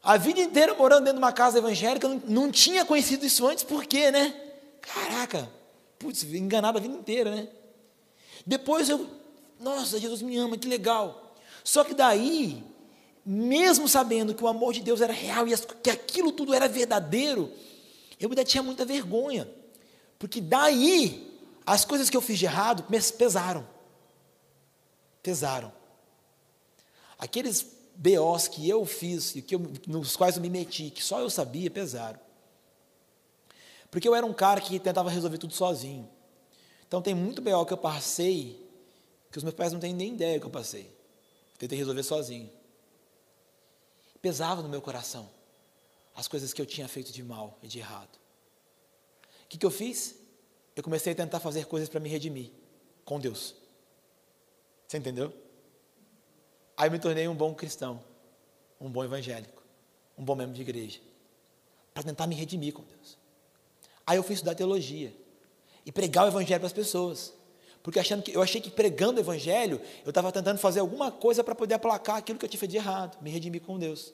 a 0.00 0.16
vida 0.16 0.38
inteira 0.38 0.74
morando 0.74 1.06
dentro 1.06 1.18
de 1.18 1.24
uma 1.24 1.32
casa 1.32 1.58
evangélica, 1.58 2.06
não, 2.06 2.22
não 2.24 2.52
tinha 2.52 2.84
conhecido 2.84 3.26
isso 3.26 3.44
antes, 3.48 3.64
por 3.64 3.84
quê, 3.84 4.12
né? 4.12 4.32
Caraca, 4.80 5.50
putz, 5.98 6.22
enganado 6.22 6.78
a 6.78 6.80
vida 6.80 6.94
inteira, 6.94 7.34
né? 7.34 7.48
Depois 8.46 8.88
eu 8.88 9.25
nossa, 9.58 9.98
Jesus 9.98 10.22
me 10.22 10.36
ama, 10.36 10.56
que 10.56 10.68
legal. 10.68 11.34
Só 11.64 11.82
que 11.82 11.94
daí, 11.94 12.62
mesmo 13.24 13.88
sabendo 13.88 14.34
que 14.34 14.44
o 14.44 14.48
amor 14.48 14.72
de 14.72 14.80
Deus 14.80 15.00
era 15.00 15.12
real 15.12 15.48
e 15.48 15.56
que 15.82 15.90
aquilo 15.90 16.30
tudo 16.30 16.54
era 16.54 16.68
verdadeiro, 16.68 17.52
eu 18.20 18.28
ainda 18.28 18.44
tinha 18.44 18.62
muita 18.62 18.84
vergonha. 18.84 19.48
Porque 20.18 20.40
daí, 20.40 21.40
as 21.64 21.84
coisas 21.84 22.08
que 22.08 22.16
eu 22.16 22.20
fiz 22.20 22.38
de 22.38 22.44
errado 22.44 22.84
pesaram. 23.18 23.66
Pesaram. 25.22 25.72
Aqueles 27.18 27.66
BOs 27.96 28.46
que 28.46 28.68
eu 28.68 28.84
fiz, 28.84 29.34
e 29.36 29.42
que 29.42 29.54
eu, 29.54 29.72
nos 29.86 30.16
quais 30.16 30.36
eu 30.36 30.42
me 30.42 30.50
meti, 30.50 30.90
que 30.90 31.02
só 31.02 31.18
eu 31.18 31.30
sabia, 31.30 31.70
pesaram. 31.70 32.20
Porque 33.90 34.06
eu 34.06 34.14
era 34.14 34.26
um 34.26 34.32
cara 34.34 34.60
que 34.60 34.78
tentava 34.78 35.10
resolver 35.10 35.38
tudo 35.38 35.54
sozinho. 35.54 36.08
Então 36.86 37.02
tem 37.02 37.14
muito 37.14 37.42
BO 37.42 37.64
que 37.64 37.72
eu 37.72 37.78
passei 37.78 38.65
que 39.36 39.38
os 39.38 39.44
meus 39.44 39.54
pais 39.54 39.70
não 39.70 39.78
têm 39.78 39.92
nem 39.92 40.14
ideia 40.14 40.40
que 40.40 40.46
eu 40.46 40.50
passei. 40.50 40.90
Tentei 41.58 41.76
resolver 41.76 42.02
sozinho. 42.02 42.50
Pesava 44.22 44.62
no 44.62 44.68
meu 44.70 44.80
coração 44.80 45.28
as 46.14 46.26
coisas 46.26 46.54
que 46.54 46.62
eu 46.62 46.64
tinha 46.64 46.88
feito 46.88 47.12
de 47.12 47.22
mal 47.22 47.58
e 47.62 47.68
de 47.68 47.78
errado. 47.78 48.16
O 49.44 49.48
que, 49.50 49.58
que 49.58 49.66
eu 49.66 49.70
fiz? 49.70 50.14
Eu 50.74 50.82
comecei 50.82 51.12
a 51.12 51.14
tentar 51.14 51.38
fazer 51.38 51.66
coisas 51.66 51.86
para 51.86 52.00
me 52.00 52.08
redimir 52.08 52.50
com 53.04 53.20
Deus. 53.20 53.54
Você 54.88 54.96
entendeu? 54.96 55.30
Aí 56.74 56.88
eu 56.88 56.92
me 56.92 56.98
tornei 56.98 57.28
um 57.28 57.34
bom 57.34 57.54
cristão, 57.54 58.02
um 58.80 58.90
bom 58.90 59.04
evangélico, 59.04 59.62
um 60.16 60.24
bom 60.24 60.34
membro 60.34 60.54
de 60.54 60.62
igreja, 60.62 60.98
para 61.92 62.04
tentar 62.04 62.26
me 62.26 62.34
redimir 62.34 62.72
com 62.72 62.82
Deus. 62.84 63.18
Aí 64.06 64.16
eu 64.16 64.22
fui 64.22 64.32
estudar 64.32 64.54
teologia 64.54 65.14
e 65.84 65.92
pregar 65.92 66.24
o 66.24 66.28
evangelho 66.28 66.60
para 66.60 66.68
as 66.68 66.72
pessoas. 66.72 67.35
Porque 67.86 68.00
achando 68.00 68.20
que, 68.20 68.36
eu 68.36 68.42
achei 68.42 68.60
que 68.60 68.68
pregando 68.68 69.18
o 69.18 69.22
evangelho, 69.22 69.80
eu 70.04 70.08
estava 70.08 70.32
tentando 70.32 70.58
fazer 70.58 70.80
alguma 70.80 71.12
coisa 71.12 71.44
para 71.44 71.54
poder 71.54 71.74
aplacar 71.74 72.16
aquilo 72.16 72.36
que 72.36 72.44
eu 72.44 72.48
tinha 72.48 72.58
feito 72.58 72.72
de 72.72 72.78
errado, 72.78 73.16
me 73.22 73.30
redimir 73.30 73.62
com 73.62 73.78
Deus. 73.78 74.12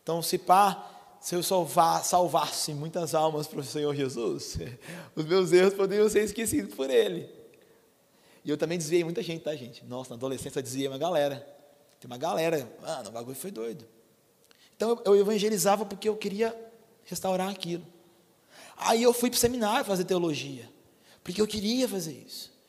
Então, 0.00 0.22
se 0.22 0.38
pá, 0.38 1.18
se 1.20 1.34
eu 1.34 1.42
salvar, 1.42 2.04
salvasse 2.04 2.72
muitas 2.72 3.12
almas 3.12 3.48
para 3.48 3.58
o 3.58 3.64
Senhor 3.64 3.92
Jesus, 3.96 4.56
os 5.16 5.24
meus 5.24 5.50
erros 5.50 5.74
poderiam 5.74 6.08
ser 6.08 6.22
esquecidos 6.22 6.72
por 6.72 6.88
Ele. 6.88 7.28
E 8.44 8.50
eu 8.50 8.56
também 8.56 8.78
desviei 8.78 9.02
muita 9.02 9.24
gente, 9.24 9.42
tá, 9.42 9.56
gente? 9.56 9.84
Nossa, 9.86 10.10
na 10.10 10.14
adolescência 10.14 10.60
eu 10.60 10.62
desviei 10.62 10.86
uma 10.86 10.96
galera. 10.96 11.44
Tem 11.98 12.08
uma 12.08 12.16
galera, 12.16 12.72
mano, 12.80 13.08
o 13.08 13.12
bagulho 13.12 13.36
foi 13.36 13.50
doido. 13.50 13.84
Então 14.76 15.02
eu 15.04 15.16
evangelizava 15.16 15.84
porque 15.84 16.08
eu 16.08 16.16
queria 16.16 16.56
restaurar 17.02 17.48
aquilo. 17.48 17.84
Aí 18.76 19.02
eu 19.02 19.12
fui 19.12 19.30
para 19.30 19.36
o 19.36 19.40
seminário 19.40 19.84
fazer 19.84 20.04
teologia, 20.04 20.70
porque 21.24 21.42
eu 21.42 21.46
queria 21.48 21.88
fazer 21.88 22.12
isso. 22.12 22.59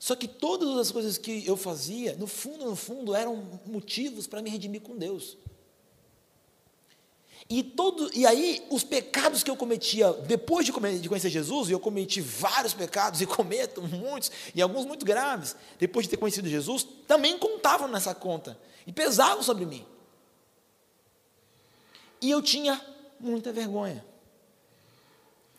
Só 0.00 0.16
que 0.16 0.26
todas 0.26 0.78
as 0.78 0.90
coisas 0.90 1.18
que 1.18 1.46
eu 1.46 1.58
fazia, 1.58 2.16
no 2.16 2.26
fundo, 2.26 2.64
no 2.64 2.74
fundo, 2.74 3.14
eram 3.14 3.60
motivos 3.66 4.26
para 4.26 4.40
me 4.40 4.48
redimir 4.48 4.80
com 4.80 4.96
Deus. 4.96 5.36
E, 7.50 7.62
todo, 7.62 8.10
e 8.14 8.26
aí, 8.26 8.66
os 8.70 8.82
pecados 8.82 9.42
que 9.42 9.50
eu 9.50 9.56
cometia 9.56 10.10
depois 10.12 10.64
de, 10.64 10.72
conhecer 10.72 11.28
Jesus, 11.28 11.68
e 11.68 11.72
eu 11.72 11.78
cometi 11.78 12.22
vários 12.22 12.72
pecados, 12.72 13.20
e 13.20 13.26
cometo 13.26 13.82
muitos, 13.82 14.32
e 14.54 14.62
alguns 14.62 14.86
muito 14.86 15.04
graves, 15.04 15.54
depois 15.78 16.06
de 16.06 16.10
ter 16.10 16.16
conhecido 16.16 16.48
Jesus, 16.48 16.86
também 17.06 17.38
contavam 17.38 17.86
nessa 17.86 18.14
conta, 18.14 18.58
e 18.86 18.92
pesavam 18.92 19.42
sobre 19.42 19.66
mim. 19.66 19.84
E 22.22 22.30
eu 22.30 22.40
tinha 22.40 22.80
muita 23.18 23.52
vergonha. 23.52 24.02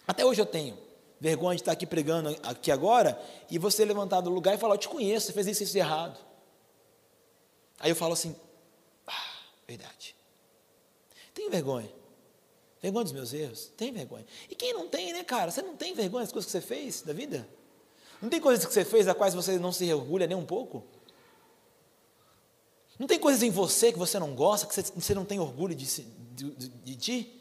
Até 0.08 0.26
hoje 0.26 0.42
eu 0.42 0.48
tenho 0.48 0.91
vergonha 1.22 1.56
de 1.56 1.62
estar 1.62 1.72
aqui 1.72 1.86
pregando 1.86 2.36
aqui 2.42 2.72
agora, 2.72 3.22
e 3.50 3.60
você 3.60 3.86
levantar 3.86 4.22
do 4.22 4.32
lugar 4.32 4.56
e 4.56 4.58
falar: 4.58 4.74
Eu 4.74 4.80
te 4.80 4.90
conheço, 4.90 5.28
você 5.28 5.34
fez 5.34 5.46
isso, 5.46 5.64
isso 5.64 5.78
errado. 5.78 6.20
Aí 7.80 7.92
eu 7.92 7.96
falo 7.96 8.14
assim: 8.14 8.36
Ah, 9.06 9.36
verdade. 9.68 10.16
Tenho 11.32 11.52
vergonha. 11.52 11.90
Vergonha 12.82 13.04
dos 13.04 13.14
meus 13.14 13.32
erros? 13.32 13.72
Tem 13.78 13.94
vergonha. 13.94 14.26
E 14.50 14.56
quem 14.56 14.74
não 14.74 14.90
tem, 14.90 15.14
né, 15.14 15.24
cara? 15.24 15.52
Você 15.52 15.62
não 15.62 15.78
tem 15.78 15.94
vergonha 15.94 16.24
das 16.24 16.32
coisas 16.32 16.52
que 16.52 16.60
você 16.60 16.66
fez 16.66 17.04
da 17.04 17.14
vida? 17.14 17.48
Não 18.20 18.28
tem 18.28 18.42
coisas 18.42 18.66
que 18.66 18.74
você 18.74 18.84
fez 18.84 19.08
a 19.08 19.14
quais 19.14 19.36
você 19.36 19.60
não 19.60 19.72
se 19.72 19.92
orgulha 19.94 20.26
nem 20.26 20.36
um 20.36 20.46
pouco? 20.46 20.84
Não 22.98 23.06
tem 23.06 23.20
coisas 23.20 23.44
em 23.44 23.52
você 23.52 23.92
que 23.92 24.00
você 24.00 24.18
não 24.20 24.34
gosta, 24.34 24.68
que 24.68 25.00
você, 25.00 25.14
não 25.14 25.26
tem 25.26 25.40
orgulho 25.40 25.76
de, 25.76 25.86
de, 25.86 26.52
de, 26.52 26.70
de 26.70 26.96
ti? 26.96 27.41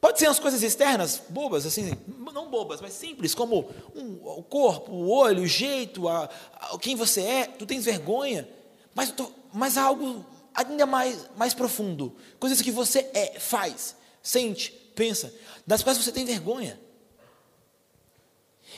Pode 0.00 0.18
ser 0.18 0.26
as 0.26 0.38
coisas 0.38 0.62
externas, 0.62 1.20
bobas, 1.28 1.66
assim, 1.66 1.92
não 2.32 2.48
bobas, 2.48 2.80
mas 2.80 2.92
simples, 2.92 3.34
como 3.34 3.68
um, 3.94 4.20
o 4.22 4.42
corpo, 4.44 4.92
o 4.92 5.10
olho, 5.10 5.42
o 5.42 5.46
jeito, 5.46 6.06
a, 6.08 6.30
a, 6.52 6.78
quem 6.78 6.94
você 6.94 7.20
é, 7.22 7.46
tu 7.46 7.66
tens 7.66 7.84
vergonha, 7.84 8.48
mas, 8.94 9.10
tu, 9.10 9.32
mas 9.52 9.76
algo 9.76 10.24
ainda 10.54 10.86
mais, 10.86 11.28
mais 11.36 11.52
profundo, 11.52 12.14
coisas 12.38 12.62
que 12.62 12.70
você 12.70 13.10
é, 13.12 13.40
faz, 13.40 13.96
sente, 14.22 14.70
pensa, 14.94 15.34
das 15.66 15.82
quais 15.82 15.98
você 15.98 16.12
tem 16.12 16.24
vergonha. 16.24 16.78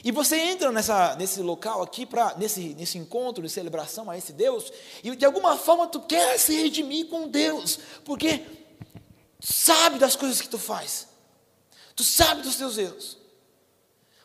E 0.03 0.11
você 0.11 0.37
entra 0.37 0.73
nessa, 0.73 1.15
nesse 1.17 1.43
local 1.43 1.83
aqui, 1.83 2.07
pra, 2.07 2.35
nesse, 2.39 2.75
nesse 2.75 2.97
encontro 2.97 3.43
de 3.43 3.51
celebração 3.51 4.11
a 4.11 4.17
esse 4.17 4.33
Deus, 4.33 4.73
e 5.05 5.15
de 5.15 5.27
alguma 5.27 5.59
forma 5.59 5.87
tu 5.87 6.01
quer 6.01 6.39
se 6.39 6.55
redimir 6.55 7.09
com 7.09 7.29
Deus, 7.29 7.79
porque 8.07 8.43
sabe 9.39 9.99
das 9.99 10.17
coisas 10.17 10.41
que 10.41 10.49
tu 10.49 10.59
faz, 10.59 11.10
tu 11.95 12.05
sabe 12.05 12.43
dos 12.43 12.57
teus 12.57 12.79
erros. 12.79 13.19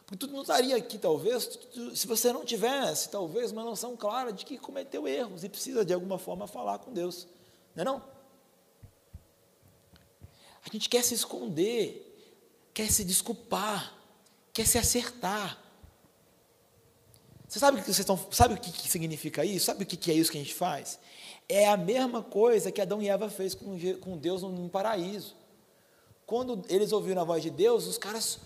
Porque 0.06 0.28
tu 0.28 0.32
não 0.32 0.42
estaria 0.42 0.76
aqui, 0.76 1.00
talvez, 1.00 1.58
se 1.96 2.06
você 2.06 2.32
não 2.32 2.46
tivesse, 2.46 3.10
talvez, 3.10 3.52
uma 3.52 3.64
noção 3.64 3.98
clara 3.98 4.32
de 4.32 4.46
que 4.46 4.58
cometeu 4.58 5.08
erros 5.08 5.44
e 5.44 5.50
precisa, 5.50 5.84
de 5.84 5.94
alguma 5.94 6.20
forma, 6.20 6.46
falar 6.46 6.78
com 6.78 6.94
Deus. 6.94 7.28
Não 7.76 7.82
é 7.82 7.86
não? 7.86 8.16
A 10.64 10.72
gente 10.72 10.90
quer 10.90 11.04
se 11.04 11.16
esconder, 11.16 12.02
quer 12.74 12.92
se 12.92 13.04
desculpar, 13.04 13.96
quer 14.54 14.68
se 14.68 14.78
acertar. 14.78 15.60
Você 17.48 17.60
sabe 17.60 17.78
o 17.78 17.80
que, 17.80 17.86
vocês 17.86 18.00
estão, 18.00 18.20
sabe 18.32 18.54
o 18.54 18.58
que, 18.58 18.90
significa 18.90 19.44
isso? 19.44 19.66
Sabe 19.66 19.84
o 19.84 19.88
que, 19.88 20.12
é 20.12 20.14
isso 20.14 20.32
que 20.32 20.38
a 20.38 20.42
gente 20.42 20.54
faz? 20.54 21.00
É 21.48 21.68
a 21.68 21.78
mesma 21.78 22.22
coisa 22.22 22.72
que 22.72 22.82
Adão 22.82 23.02
e 23.02 23.10
Eva 23.10 23.30
fez 23.30 23.56
com, 23.56 23.78
com 24.02 24.18
Deus 24.18 24.42
no 24.44 24.70
paraíso. 24.70 25.36
Quando 26.26 26.64
eles 26.70 26.92
ouviram 26.92 27.22
a 27.22 27.26
voz 27.26 27.44
de 27.44 27.50
Deus, 27.50 27.86
os 27.86 27.98
caras 27.98 28.40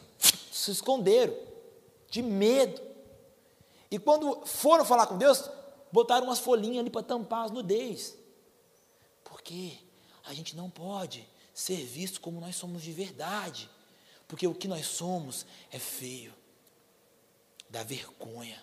se 0.52 0.72
esconderam, 0.72 1.36
de 2.10 2.22
medo. 2.22 2.82
E 3.90 3.98
quando 3.98 4.46
foram 4.46 4.84
falar 4.84 5.08
com 5.08 5.18
Deus, 5.18 5.50
botaram 5.92 6.28
umas 6.28 6.40
folhinhas 6.40 6.80
ali 6.80 6.90
para 6.90 7.04
tampar 7.04 7.46
as 7.46 7.52
nudez. 7.52 8.16
Porque 9.24 9.78
a 10.26 10.34
gente 10.34 10.56
não 10.56 10.70
pode 10.70 11.28
ser 11.54 11.78
visto 11.78 12.20
como 12.20 12.40
nós 12.40 12.56
somos 12.56 12.82
de 12.82 12.92
verdade. 12.92 13.70
Porque 14.28 14.46
o 14.46 14.54
que 14.54 14.68
nós 14.68 14.86
somos 14.86 15.46
é 15.72 15.80
feio, 15.80 16.34
dá 17.70 17.82
vergonha, 17.82 18.62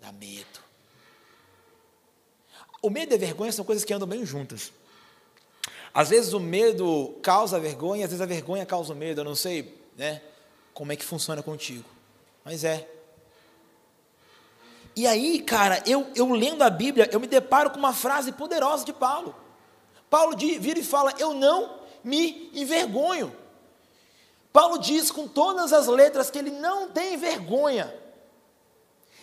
dá 0.00 0.12
medo. 0.12 0.60
O 2.82 2.90
medo 2.90 3.12
e 3.12 3.14
a 3.14 3.18
vergonha 3.18 3.50
são 3.50 3.64
coisas 3.64 3.84
que 3.84 3.94
andam 3.94 4.06
bem 4.06 4.26
juntas. 4.26 4.72
Às 5.96 6.10
vezes 6.10 6.34
o 6.34 6.38
medo 6.38 7.14
causa 7.22 7.58
vergonha, 7.58 8.04
às 8.04 8.10
vezes 8.10 8.20
a 8.20 8.26
vergonha 8.26 8.66
causa 8.66 8.92
o 8.92 8.96
medo. 8.96 9.22
Eu 9.22 9.24
não 9.24 9.34
sei, 9.34 9.74
né, 9.96 10.20
como 10.74 10.92
é 10.92 10.96
que 10.96 11.02
funciona 11.02 11.42
contigo, 11.42 11.88
mas 12.44 12.64
é. 12.64 12.86
E 14.94 15.06
aí, 15.06 15.40
cara, 15.40 15.82
eu, 15.86 16.06
eu 16.14 16.30
lendo 16.32 16.60
a 16.60 16.68
Bíblia, 16.68 17.08
eu 17.10 17.18
me 17.18 17.26
deparo 17.26 17.70
com 17.70 17.78
uma 17.78 17.94
frase 17.94 18.30
poderosa 18.30 18.84
de 18.84 18.92
Paulo. 18.92 19.34
Paulo 20.10 20.36
vira 20.36 20.78
e 20.78 20.84
fala: 20.84 21.14
Eu 21.18 21.32
não 21.32 21.78
me 22.04 22.50
envergonho. 22.52 23.34
Paulo 24.52 24.76
diz 24.76 25.10
com 25.10 25.26
todas 25.26 25.72
as 25.72 25.86
letras 25.86 26.28
que 26.28 26.38
ele 26.38 26.50
não 26.50 26.90
tem 26.90 27.16
vergonha. 27.16 27.94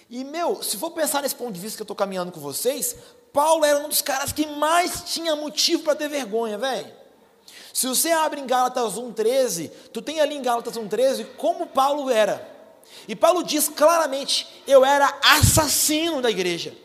E, 0.09 0.23
meu, 0.23 0.63
se 0.63 0.77
for 0.77 0.89
pensar 0.89 1.21
nesse 1.21 1.35
ponto 1.35 1.51
de 1.51 1.59
vista 1.59 1.77
que 1.77 1.83
eu 1.83 1.85
estou 1.85 1.95
caminhando 1.95 2.31
com 2.31 2.39
vocês, 2.39 2.95
Paulo 3.33 3.65
era 3.65 3.79
um 3.79 3.89
dos 3.89 4.01
caras 4.01 4.31
que 4.31 4.45
mais 4.45 5.01
tinha 5.07 5.35
motivo 5.35 5.81
para 5.81 5.95
ter 5.95 6.07
vergonha, 6.07 6.55
velho. 6.55 6.93
Se 7.73 7.87
você 7.87 8.11
abre 8.11 8.39
em 8.39 8.45
Gálatas 8.45 8.93
1,13, 8.93 9.71
tu 9.91 9.99
tem 10.03 10.21
ali 10.21 10.35
em 10.35 10.41
Gálatas 10.43 10.77
1,13 10.77 11.25
como 11.35 11.65
Paulo 11.65 12.11
era. 12.11 12.47
E 13.07 13.15
Paulo 13.15 13.43
diz 13.43 13.67
claramente: 13.67 14.47
eu 14.67 14.85
era 14.85 15.11
assassino 15.23 16.21
da 16.21 16.29
igreja. 16.29 16.77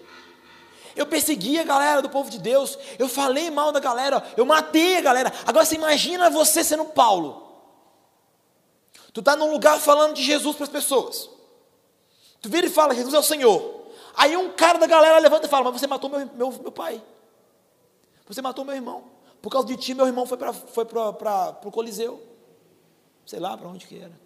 Eu 0.96 1.06
persegui 1.06 1.58
a 1.58 1.64
galera 1.64 2.00
do 2.00 2.08
povo 2.08 2.30
de 2.30 2.38
Deus, 2.38 2.76
eu 2.98 3.08
falei 3.08 3.50
mal 3.50 3.70
da 3.70 3.78
galera, 3.78 4.24
eu 4.36 4.46
matei 4.46 4.96
a 4.96 5.00
galera. 5.02 5.32
Agora 5.46 5.64
você 5.64 5.74
imagina 5.74 6.30
você 6.30 6.64
sendo 6.64 6.86
Paulo. 6.86 7.46
Tu 9.12 9.20
está 9.20 9.36
num 9.36 9.50
lugar 9.50 9.78
falando 9.78 10.14
de 10.14 10.24
Jesus 10.24 10.56
para 10.56 10.64
as 10.64 10.70
pessoas. 10.70 11.28
Tu 12.40 12.48
vira 12.48 12.66
e 12.66 12.70
fala, 12.70 12.94
Jesus 12.94 13.14
é 13.14 13.18
o 13.18 13.22
Senhor. 13.22 13.77
Aí 14.18 14.37
um 14.37 14.50
cara 14.50 14.80
da 14.80 14.87
galera 14.88 15.16
levanta 15.20 15.46
e 15.46 15.48
fala, 15.48 15.70
mas 15.70 15.80
você 15.80 15.87
matou 15.87 16.10
meu, 16.10 16.26
meu, 16.34 16.50
meu 16.50 16.72
pai. 16.72 17.00
Você 18.26 18.42
matou 18.42 18.64
meu 18.64 18.75
irmão. 18.75 19.04
Por 19.40 19.48
causa 19.48 19.68
de 19.68 19.76
ti, 19.76 19.94
meu 19.94 20.08
irmão 20.08 20.26
foi 20.26 20.37
para 20.37 20.52
foi 20.52 20.84
o 20.84 21.70
Coliseu. 21.70 22.20
Sei 23.25 23.38
lá 23.38 23.56
para 23.56 23.68
onde 23.68 23.87
que 23.87 23.96
era. 23.96 24.18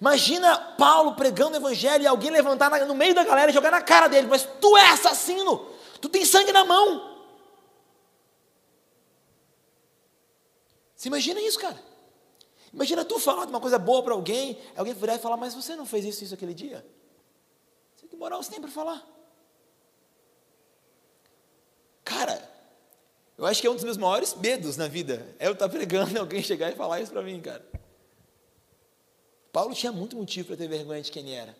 Imagina 0.00 0.56
Paulo 0.78 1.16
pregando 1.16 1.54
o 1.54 1.56
evangelho 1.56 2.04
e 2.04 2.06
alguém 2.06 2.30
levantar 2.30 2.70
no 2.86 2.94
meio 2.94 3.16
da 3.16 3.24
galera 3.24 3.50
e 3.50 3.54
jogar 3.54 3.72
na 3.72 3.82
cara 3.82 4.06
dele, 4.06 4.28
mas 4.28 4.48
tu 4.60 4.76
é 4.76 4.90
assassino, 4.90 5.66
tu 6.00 6.08
tem 6.08 6.24
sangue 6.24 6.52
na 6.52 6.64
mão. 6.64 7.16
Você 10.94 11.08
imagina 11.08 11.40
isso, 11.40 11.58
cara? 11.58 11.82
Imagina 12.72 13.04
tu 13.04 13.18
falar 13.18 13.44
de 13.44 13.50
uma 13.50 13.60
coisa 13.60 13.78
boa 13.78 14.04
para 14.04 14.14
alguém, 14.14 14.56
alguém 14.76 14.94
virar 14.94 15.16
e 15.16 15.18
falar, 15.18 15.36
mas 15.36 15.52
você 15.52 15.74
não 15.74 15.86
fez 15.86 16.04
isso, 16.04 16.22
isso 16.22 16.34
aquele 16.34 16.54
dia? 16.54 16.84
Moral 18.26 18.42
você 18.42 18.50
tem 18.50 18.60
para 18.60 18.68
falar? 18.68 19.06
Cara, 22.02 22.50
eu 23.38 23.46
acho 23.46 23.60
que 23.60 23.68
é 23.68 23.70
um 23.70 23.76
dos 23.76 23.84
meus 23.84 23.96
maiores 23.96 24.34
medos 24.34 24.76
na 24.76 24.88
vida, 24.88 25.32
é 25.38 25.46
eu 25.46 25.52
estar 25.52 25.68
pregando 25.68 26.10
e 26.10 26.18
alguém 26.18 26.42
chegar 26.42 26.72
e 26.72 26.74
falar 26.74 27.00
isso 27.00 27.12
para 27.12 27.22
mim, 27.22 27.40
cara. 27.40 27.64
Paulo 29.52 29.72
tinha 29.76 29.92
muito 29.92 30.16
motivo 30.16 30.48
para 30.48 30.56
ter 30.56 30.66
vergonha 30.66 31.00
de 31.00 31.12
quem 31.12 31.36
era. 31.36 31.56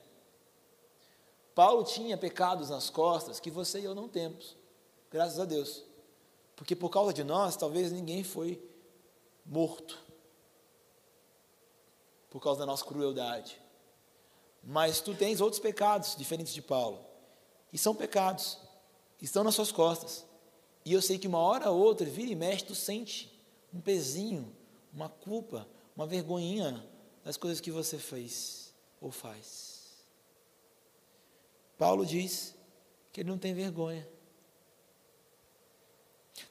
Paulo 1.55 1.85
tinha 1.85 2.19
pecados 2.19 2.69
nas 2.69 2.91
costas 2.91 3.39
que 3.39 3.49
você 3.49 3.79
e 3.79 3.85
eu 3.85 3.95
não 3.95 4.09
temos, 4.09 4.57
graças 5.09 5.39
a 5.39 5.45
Deus. 5.45 5.85
Porque 6.57 6.75
por 6.75 6.91
causa 6.91 7.13
de 7.13 7.23
nós, 7.23 7.55
talvez 7.55 7.93
ninguém 7.93 8.25
foi 8.25 8.61
morto. 9.45 9.97
Por 12.29 12.43
causa 12.43 12.59
da 12.59 12.67
nossa 12.67 12.85
crueldade. 12.85 13.65
Mas 14.69 15.01
tu 15.01 15.15
tens 15.15 15.41
outros 15.41 15.61
pecados 15.61 16.17
diferentes 16.17 16.53
de 16.53 16.61
Paulo. 16.61 17.07
E 17.73 17.79
são 17.79 17.95
pecados. 17.95 18.59
Estão 19.23 19.45
nas 19.45 19.55
suas 19.55 19.71
costas. 19.71 20.27
E 20.85 20.93
eu 20.93 21.01
sei 21.01 21.19
que 21.19 21.29
uma 21.29 21.39
hora 21.39 21.71
ou 21.71 21.81
outra, 21.81 22.05
vira 22.05 22.33
e 22.33 22.35
mexe, 22.35 22.65
tu 22.65 22.75
sente 22.75 23.33
um 23.73 23.81
pezinho, 23.81 24.53
uma 24.93 25.09
culpa, 25.09 25.69
uma 25.95 26.05
vergonhinha 26.05 26.85
das 27.23 27.37
coisas 27.37 27.61
que 27.61 27.71
você 27.71 27.97
fez 27.97 28.75
ou 29.01 29.13
faz. 29.13 30.05
Paulo 31.79 32.05
diz 32.05 32.53
que 33.13 33.21
ele 33.21 33.31
não 33.31 33.39
tem 33.39 33.55
vergonha. 33.55 34.07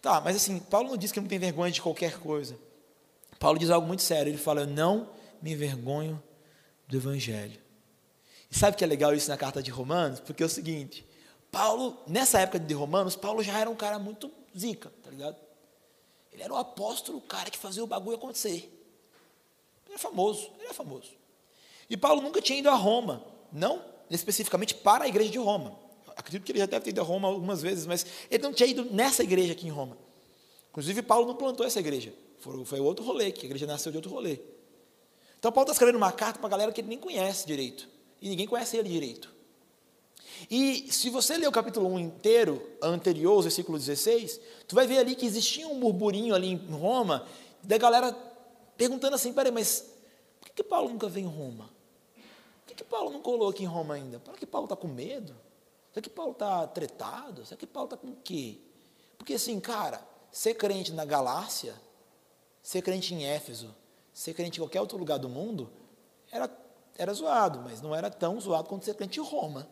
Tá, 0.02 0.22
mas 0.22 0.38
assim, 0.38 0.58
Paulo 0.60 0.90
não 0.90 0.98
diz 0.98 1.12
que 1.12 1.20
não 1.20 1.28
tem 1.28 1.40
vergonha 1.40 1.72
de 1.72 1.82
qualquer 1.82 2.18
coisa. 2.20 2.58
Paulo 3.40 3.60
diz 3.60 3.70
algo 3.70 3.86
muito 3.86 4.04
sério. 4.04 4.30
Ele 4.30 4.38
fala: 4.38 4.62
Eu 4.62 4.68
não 4.68 5.10
me 5.42 5.52
envergonho 5.52 6.22
do 6.88 6.96
Evangelho. 6.96 7.65
Sabe 8.56 8.78
que 8.78 8.86
é 8.86 8.88
legal 8.88 9.14
isso 9.14 9.30
na 9.30 9.36
carta 9.36 9.62
de 9.62 9.70
Romanos? 9.70 10.22
Porque 10.22 10.42
é 10.42 10.46
o 10.46 10.50
seguinte: 10.50 11.06
Paulo, 11.52 11.98
nessa 12.08 12.40
época 12.40 12.58
de 12.58 12.74
Romanos, 12.74 13.14
Paulo 13.14 13.44
já 13.44 13.60
era 13.60 13.70
um 13.70 13.76
cara 13.76 14.00
muito 14.00 14.32
zica, 14.58 14.90
tá 15.04 15.10
ligado? 15.10 15.36
Ele 16.32 16.42
era 16.42 16.54
o 16.54 16.56
apóstolo, 16.56 17.18
o 17.18 17.22
cara 17.22 17.50
que 17.50 17.58
fazia 17.58 17.84
o 17.84 17.88
bagulho 17.88 18.16
acontecer. 18.16 18.72
Ele 19.84 19.90
era 19.90 20.00
famoso, 20.00 20.50
ele 20.56 20.66
era 20.66 20.74
famoso. 20.74 21.12
E 21.90 21.98
Paulo 21.98 22.22
nunca 22.22 22.42
tinha 22.42 22.58
ido 22.58 22.70
a 22.70 22.76
Roma, 22.76 23.26
não 23.52 23.84
especificamente 24.10 24.74
para 24.74 25.04
a 25.04 25.08
igreja 25.08 25.32
de 25.32 25.38
Roma. 25.38 25.78
Acredito 26.16 26.46
que 26.46 26.54
ele 26.54 26.60
já 26.60 26.66
deve 26.66 26.86
ter 26.86 26.92
ido 26.92 27.02
a 27.02 27.04
Roma 27.04 27.28
algumas 27.28 27.62
vezes, 27.62 27.86
mas 27.86 28.06
ele 28.32 28.42
não 28.42 28.54
tinha 28.54 28.70
ido 28.70 28.86
nessa 28.86 29.22
igreja 29.22 29.52
aqui 29.52 29.68
em 29.68 29.72
Roma. 29.72 29.98
Inclusive, 30.70 31.02
Paulo 31.02 31.28
não 31.28 31.36
plantou 31.36 31.66
essa 31.66 31.80
igreja. 31.82 32.14
Foi 32.40 32.80
outro 32.80 33.04
rolê, 33.04 33.34
que 33.34 33.42
a 33.42 33.48
igreja 33.48 33.66
nasceu 33.66 33.92
de 33.92 33.98
outro 33.98 34.12
rolê. 34.12 34.40
Então, 35.38 35.52
Paulo 35.52 35.66
está 35.66 35.74
escrevendo 35.74 35.98
uma 35.98 36.12
carta 36.14 36.40
para 36.40 36.48
a 36.48 36.52
galera 36.52 36.72
que 36.72 36.80
ele 36.80 36.88
nem 36.88 36.98
conhece 36.98 37.46
direito. 37.46 37.95
E 38.26 38.30
ninguém 38.30 38.48
conhece 38.48 38.76
ele 38.76 38.90
direito. 38.90 39.32
E 40.50 40.92
se 40.92 41.12
você 41.12 41.38
ler 41.38 41.48
o 41.48 41.52
capítulo 41.52 41.88
1 41.90 42.00
inteiro, 42.00 42.60
anterior, 42.82 43.38
os 43.38 43.46
versículo 43.46 43.78
16, 43.78 44.42
tu 44.68 44.74
vai 44.74 44.88
ver 44.88 44.98
ali 44.98 45.16
que 45.16 45.28
existia 45.28 45.68
um 45.68 45.80
burburinho 45.80 46.34
ali 46.34 46.48
em 46.48 46.58
Roma, 46.58 47.28
da 47.62 47.78
galera 47.78 48.12
perguntando 48.76 49.16
assim, 49.16 49.32
peraí, 49.32 49.52
mas 49.52 49.92
por 50.40 50.48
que, 50.48 50.56
que 50.56 50.64
Paulo 50.64 50.90
nunca 50.90 51.08
veio 51.08 51.28
em 51.28 51.30
Roma? 51.30 51.70
Por 52.16 52.70
que, 52.70 52.74
que 52.74 52.84
Paulo 52.84 53.12
não 53.12 53.22
colou 53.22 53.48
aqui 53.48 53.62
em 53.62 53.68
Roma 53.68 53.94
ainda? 53.94 54.20
Será 54.26 54.36
que 54.36 54.48
Paulo 54.48 54.66
está 54.66 54.76
com 54.76 54.88
medo? 54.88 55.36
Será 55.94 56.02
que 56.02 56.10
Paulo 56.10 56.32
está 56.32 56.66
tretado? 56.66 57.46
Será 57.46 57.60
que 57.60 57.68
Paulo 57.68 57.94
está 57.94 57.96
com 57.96 58.08
o 58.08 58.18
quê? 58.24 58.58
Porque 59.20 59.36
assim, 59.36 59.60
cara, 59.60 60.02
ser 60.32 60.56
crente 60.56 60.92
na 60.92 61.06
Galácia, 61.06 61.76
ser 62.64 62.82
crente 62.82 63.14
em 63.14 63.24
Éfeso, 63.24 63.74
ser 64.12 64.34
crente 64.34 64.58
em 64.58 64.64
qualquer 64.64 64.82
outro 64.82 64.98
lugar 64.98 65.20
do 65.20 65.30
mundo, 65.30 65.70
era, 66.32 66.50
era 66.98 67.14
zoado, 67.14 67.62
mas 67.62 67.82
não 67.82 67.94
era 67.94 68.10
tão 68.10 68.40
zoado 68.40 68.70
quanto 68.70 68.86
ser 68.86 68.96
crente 68.96 69.20
em 69.20 69.24
Roma. 69.24 69.68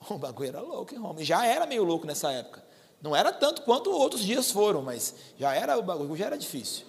O 0.08 0.16
bagulho 0.16 0.48
era 0.48 0.60
louco 0.60 0.94
em 0.94 0.98
Roma. 0.98 1.20
E 1.20 1.24
já 1.24 1.44
era 1.44 1.66
meio 1.66 1.82
louco 1.82 2.06
nessa 2.06 2.30
época. 2.30 2.64
Não 3.02 3.14
era 3.14 3.32
tanto 3.32 3.62
quanto 3.62 3.90
outros 3.90 4.22
dias 4.22 4.50
foram, 4.50 4.80
mas 4.80 5.14
já 5.36 5.54
era 5.54 5.76
o 5.76 5.82
bagulho 5.82 6.16
já 6.16 6.26
era 6.26 6.38
difícil. 6.38 6.86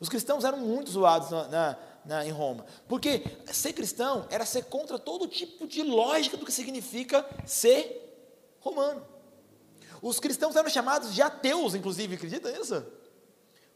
Os 0.00 0.08
cristãos 0.08 0.44
eram 0.44 0.58
muito 0.58 0.90
zoados 0.90 1.30
na, 1.30 1.48
na, 1.48 1.78
na, 2.04 2.26
em 2.26 2.30
Roma. 2.30 2.66
Porque 2.88 3.22
ser 3.52 3.72
cristão 3.72 4.26
era 4.30 4.44
ser 4.44 4.64
contra 4.64 4.98
todo 4.98 5.26
tipo 5.26 5.66
de 5.66 5.82
lógica 5.82 6.36
do 6.36 6.44
que 6.44 6.52
significa 6.52 7.26
ser 7.46 8.02
romano. 8.60 9.02
Os 10.02 10.20
cristãos 10.20 10.54
eram 10.54 10.68
chamados 10.68 11.14
de 11.14 11.22
ateus, 11.22 11.74
inclusive, 11.74 12.14
acredita 12.14 12.50
nisso? 12.52 12.84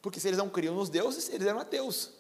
Porque 0.02 0.20
se 0.20 0.28
eles 0.28 0.38
não 0.38 0.48
criam 0.48 0.74
nos 0.74 0.88
deuses, 0.88 1.28
eles 1.30 1.46
eram 1.46 1.60
ateus. 1.60 2.10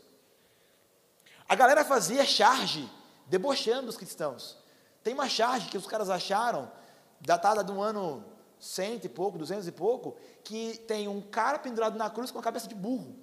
A 1.50 1.56
galera 1.56 1.84
fazia 1.84 2.24
charge, 2.24 2.88
debochando 3.26 3.88
os 3.88 3.96
cristãos. 3.96 4.56
Tem 5.02 5.12
uma 5.12 5.28
charge 5.28 5.68
que 5.68 5.76
os 5.76 5.84
caras 5.84 6.08
acharam, 6.08 6.70
datada 7.20 7.64
de 7.64 7.72
um 7.72 7.82
ano 7.82 8.24
cento 8.60 9.06
e 9.06 9.08
pouco, 9.08 9.36
duzentos 9.36 9.66
e 9.66 9.72
pouco, 9.72 10.16
que 10.44 10.78
tem 10.86 11.08
um 11.08 11.20
cara 11.20 11.58
pendurado 11.58 11.98
na 11.98 12.08
cruz 12.08 12.30
com 12.30 12.38
a 12.38 12.42
cabeça 12.42 12.68
de 12.68 12.74
burro 12.76 13.16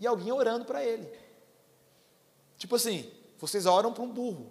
e 0.00 0.08
alguém 0.08 0.32
orando 0.32 0.64
para 0.64 0.84
ele. 0.84 1.08
Tipo 2.56 2.74
assim, 2.74 3.08
vocês 3.38 3.64
oram 3.64 3.92
para 3.92 4.02
um 4.02 4.10
burro, 4.10 4.50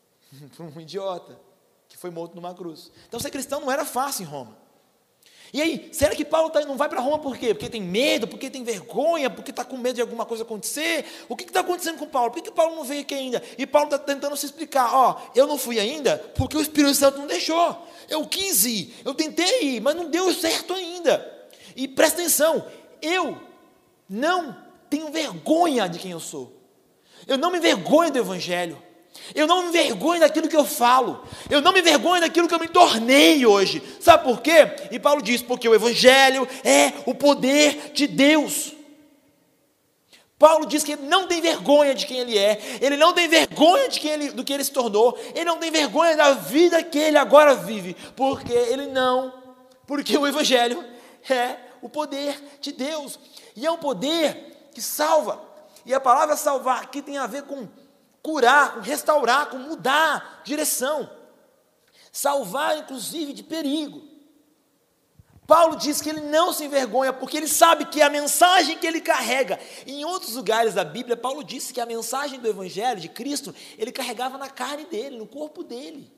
para 0.54 0.66
um 0.66 0.78
idiota 0.78 1.40
que 1.88 1.96
foi 1.96 2.10
morto 2.10 2.34
numa 2.34 2.54
cruz. 2.54 2.92
Então 3.06 3.18
ser 3.18 3.30
cristão 3.30 3.62
não 3.62 3.72
era 3.72 3.86
fácil 3.86 4.24
em 4.24 4.26
Roma. 4.26 4.54
E 5.52 5.62
aí, 5.62 5.88
será 5.92 6.14
que 6.14 6.24
Paulo 6.24 6.50
tá, 6.50 6.60
não 6.60 6.76
vai 6.76 6.88
para 6.88 7.00
Roma 7.00 7.18
por 7.18 7.36
quê? 7.36 7.54
Porque 7.54 7.70
tem 7.70 7.82
medo, 7.82 8.28
porque 8.28 8.50
tem 8.50 8.62
vergonha, 8.62 9.30
porque 9.30 9.50
está 9.50 9.64
com 9.64 9.76
medo 9.76 9.94
de 9.94 10.00
alguma 10.02 10.26
coisa 10.26 10.42
acontecer? 10.42 11.06
O 11.28 11.34
que 11.34 11.44
está 11.44 11.60
acontecendo 11.60 11.98
com 11.98 12.06
Paulo? 12.06 12.30
Por 12.30 12.42
que, 12.42 12.50
que 12.50 12.54
Paulo 12.54 12.76
não 12.76 12.84
veio 12.84 13.00
aqui 13.00 13.14
ainda? 13.14 13.42
E 13.56 13.66
Paulo 13.66 13.86
está 13.86 13.98
tentando 13.98 14.36
se 14.36 14.46
explicar: 14.46 14.94
ó, 14.94 15.20
eu 15.34 15.46
não 15.46 15.56
fui 15.56 15.78
ainda 15.80 16.18
porque 16.36 16.56
o 16.56 16.60
Espírito 16.60 16.94
Santo 16.94 17.18
não 17.18 17.26
deixou. 17.26 17.86
Eu 18.08 18.26
quis 18.26 18.64
ir, 18.64 18.94
eu 19.04 19.14
tentei 19.14 19.76
ir, 19.76 19.80
mas 19.80 19.94
não 19.94 20.10
deu 20.10 20.32
certo 20.34 20.74
ainda. 20.74 21.48
E 21.74 21.88
presta 21.88 22.20
atenção: 22.20 22.66
eu 23.00 23.40
não 24.08 24.56
tenho 24.90 25.10
vergonha 25.10 25.88
de 25.88 25.98
quem 25.98 26.10
eu 26.10 26.20
sou, 26.20 26.52
eu 27.26 27.38
não 27.38 27.50
me 27.50 27.58
vergonho 27.58 28.12
do 28.12 28.18
Evangelho. 28.18 28.87
Eu 29.34 29.46
não 29.46 29.62
me 29.62 29.68
envergonho 29.68 30.20
daquilo 30.20 30.48
que 30.48 30.56
eu 30.56 30.64
falo. 30.64 31.22
Eu 31.50 31.60
não 31.60 31.72
me 31.72 31.80
envergonho 31.80 32.20
daquilo 32.20 32.48
que 32.48 32.54
eu 32.54 32.58
me 32.58 32.68
tornei 32.68 33.44
hoje. 33.44 33.82
Sabe 34.00 34.24
por 34.24 34.40
quê? 34.40 34.70
E 34.90 34.98
Paulo 34.98 35.22
diz: 35.22 35.42
porque 35.42 35.68
o 35.68 35.74
Evangelho 35.74 36.46
é 36.64 36.92
o 37.06 37.14
poder 37.14 37.92
de 37.92 38.06
Deus. 38.06 38.78
Paulo 40.38 40.66
diz 40.66 40.84
que 40.84 40.92
ele 40.92 41.06
não 41.08 41.26
tem 41.26 41.40
vergonha 41.40 41.94
de 41.94 42.06
quem 42.06 42.18
ele 42.18 42.38
é, 42.38 42.60
ele 42.80 42.96
não 42.96 43.12
tem 43.12 43.26
vergonha 43.26 43.88
de 43.88 43.98
quem 43.98 44.12
ele, 44.12 44.30
do 44.30 44.44
que 44.44 44.52
ele 44.52 44.62
se 44.62 44.70
tornou, 44.70 45.18
ele 45.34 45.44
não 45.44 45.58
tem 45.58 45.70
vergonha 45.70 46.16
da 46.16 46.32
vida 46.32 46.80
que 46.80 46.96
ele 46.96 47.18
agora 47.18 47.56
vive, 47.56 47.96
porque 48.14 48.52
ele 48.52 48.86
não, 48.86 49.34
porque 49.84 50.16
o 50.16 50.26
Evangelho 50.26 50.84
é 51.28 51.56
o 51.82 51.88
poder 51.88 52.40
de 52.60 52.70
Deus, 52.70 53.18
e 53.56 53.66
é 53.66 53.70
um 53.70 53.78
poder 53.78 54.68
que 54.72 54.80
salva, 54.80 55.42
e 55.84 55.92
a 55.92 55.98
palavra 55.98 56.36
salvar 56.36 56.82
aqui 56.82 57.02
tem 57.02 57.18
a 57.18 57.26
ver 57.26 57.42
com 57.42 57.66
curar, 58.28 58.74
com 58.74 58.80
restaurar, 58.80 59.48
com 59.48 59.56
mudar 59.56 60.42
direção, 60.44 61.10
salvar 62.12 62.76
inclusive 62.76 63.32
de 63.32 63.42
perigo. 63.42 64.06
Paulo 65.46 65.76
diz 65.76 66.02
que 66.02 66.10
ele 66.10 66.20
não 66.20 66.52
se 66.52 66.64
envergonha 66.64 67.10
porque 67.10 67.38
ele 67.38 67.48
sabe 67.48 67.86
que 67.86 68.02
a 68.02 68.10
mensagem 68.10 68.76
que 68.76 68.86
ele 68.86 69.00
carrega, 69.00 69.58
em 69.86 70.04
outros 70.04 70.34
lugares 70.34 70.74
da 70.74 70.84
Bíblia, 70.84 71.16
Paulo 71.16 71.42
disse 71.42 71.72
que 71.72 71.80
a 71.80 71.86
mensagem 71.86 72.38
do 72.38 72.46
Evangelho 72.46 73.00
de 73.00 73.08
Cristo, 73.08 73.54
ele 73.78 73.90
carregava 73.90 74.36
na 74.36 74.50
carne 74.50 74.84
dele, 74.84 75.16
no 75.16 75.26
corpo 75.26 75.64
dele. 75.64 76.12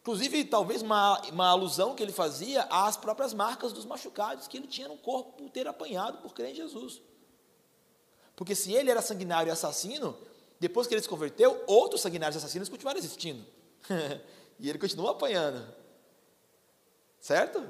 Inclusive, 0.00 0.44
talvez 0.44 0.82
uma, 0.82 1.20
uma 1.30 1.48
alusão 1.50 1.94
que 1.94 2.02
ele 2.02 2.10
fazia 2.10 2.62
às 2.64 2.96
próprias 2.96 3.32
marcas 3.32 3.72
dos 3.72 3.84
machucados 3.84 4.48
que 4.48 4.56
ele 4.56 4.66
tinha 4.66 4.88
no 4.88 4.96
corpo 4.96 5.34
por 5.34 5.48
ter 5.50 5.68
apanhado 5.68 6.18
por 6.18 6.34
crer 6.34 6.50
em 6.50 6.54
Jesus. 6.56 7.00
Porque 8.36 8.54
se 8.54 8.72
ele 8.72 8.90
era 8.90 9.00
sanguinário 9.00 9.50
e 9.50 9.52
assassino, 9.52 10.16
depois 10.58 10.86
que 10.86 10.94
ele 10.94 11.02
se 11.02 11.08
converteu, 11.08 11.62
outros 11.66 12.00
sanguinários 12.00 12.36
e 12.36 12.38
assassinos 12.38 12.68
continuaram 12.68 12.98
existindo. 12.98 13.44
e 14.58 14.68
ele 14.68 14.78
continua 14.78 15.12
apanhando. 15.12 15.64
Certo? 17.20 17.62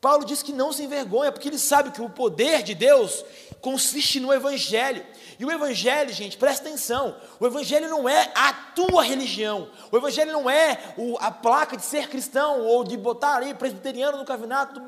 Paulo 0.00 0.24
diz 0.24 0.42
que 0.42 0.52
não 0.52 0.72
se 0.72 0.82
envergonha, 0.82 1.30
porque 1.30 1.48
ele 1.48 1.58
sabe 1.58 1.90
que 1.90 2.00
o 2.00 2.08
poder 2.08 2.62
de 2.62 2.74
Deus 2.74 3.24
consiste 3.60 4.18
no 4.20 4.32
Evangelho. 4.32 5.04
E 5.38 5.44
o 5.44 5.50
Evangelho, 5.50 6.12
gente, 6.12 6.36
presta 6.36 6.68
atenção: 6.68 7.16
o 7.38 7.46
Evangelho 7.46 7.88
não 7.88 8.08
é 8.08 8.30
a 8.34 8.52
tua 8.52 9.02
religião, 9.02 9.68
o 9.90 9.96
Evangelho 9.96 10.32
não 10.32 10.48
é 10.48 10.94
o, 10.96 11.16
a 11.18 11.30
placa 11.30 11.76
de 11.76 11.84
ser 11.84 12.08
cristão 12.08 12.60
ou 12.60 12.84
de 12.84 12.96
botar 12.96 13.36
ali 13.36 13.54
presbiteriano 13.54 14.18
no 14.18 14.24
cavinato, 14.24 14.80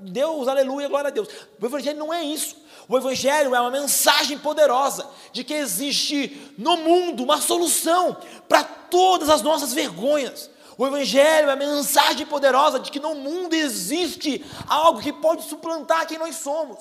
Deus, 0.00 0.48
aleluia, 0.48 0.88
glória 0.88 1.08
a 1.08 1.12
Deus. 1.12 1.28
O 1.60 1.66
Evangelho 1.66 1.98
não 1.98 2.12
é 2.12 2.22
isso. 2.22 2.56
O 2.88 2.96
Evangelho 2.96 3.54
é 3.54 3.60
uma 3.60 3.70
mensagem 3.70 4.38
poderosa 4.38 5.08
de 5.32 5.42
que 5.42 5.54
existe 5.54 6.54
no 6.56 6.76
mundo 6.76 7.24
uma 7.24 7.40
solução 7.40 8.16
para 8.48 8.62
todas 8.62 9.28
as 9.28 9.42
nossas 9.42 9.72
vergonhas. 9.72 10.50
O 10.78 10.86
Evangelho 10.86 11.48
é 11.48 11.52
a 11.52 11.56
mensagem 11.56 12.26
poderosa 12.26 12.78
de 12.78 12.90
que 12.90 13.00
no 13.00 13.14
mundo 13.14 13.54
existe 13.54 14.44
algo 14.68 15.00
que 15.00 15.12
pode 15.12 15.42
suplantar 15.44 16.06
quem 16.06 16.18
nós 16.18 16.36
somos, 16.36 16.78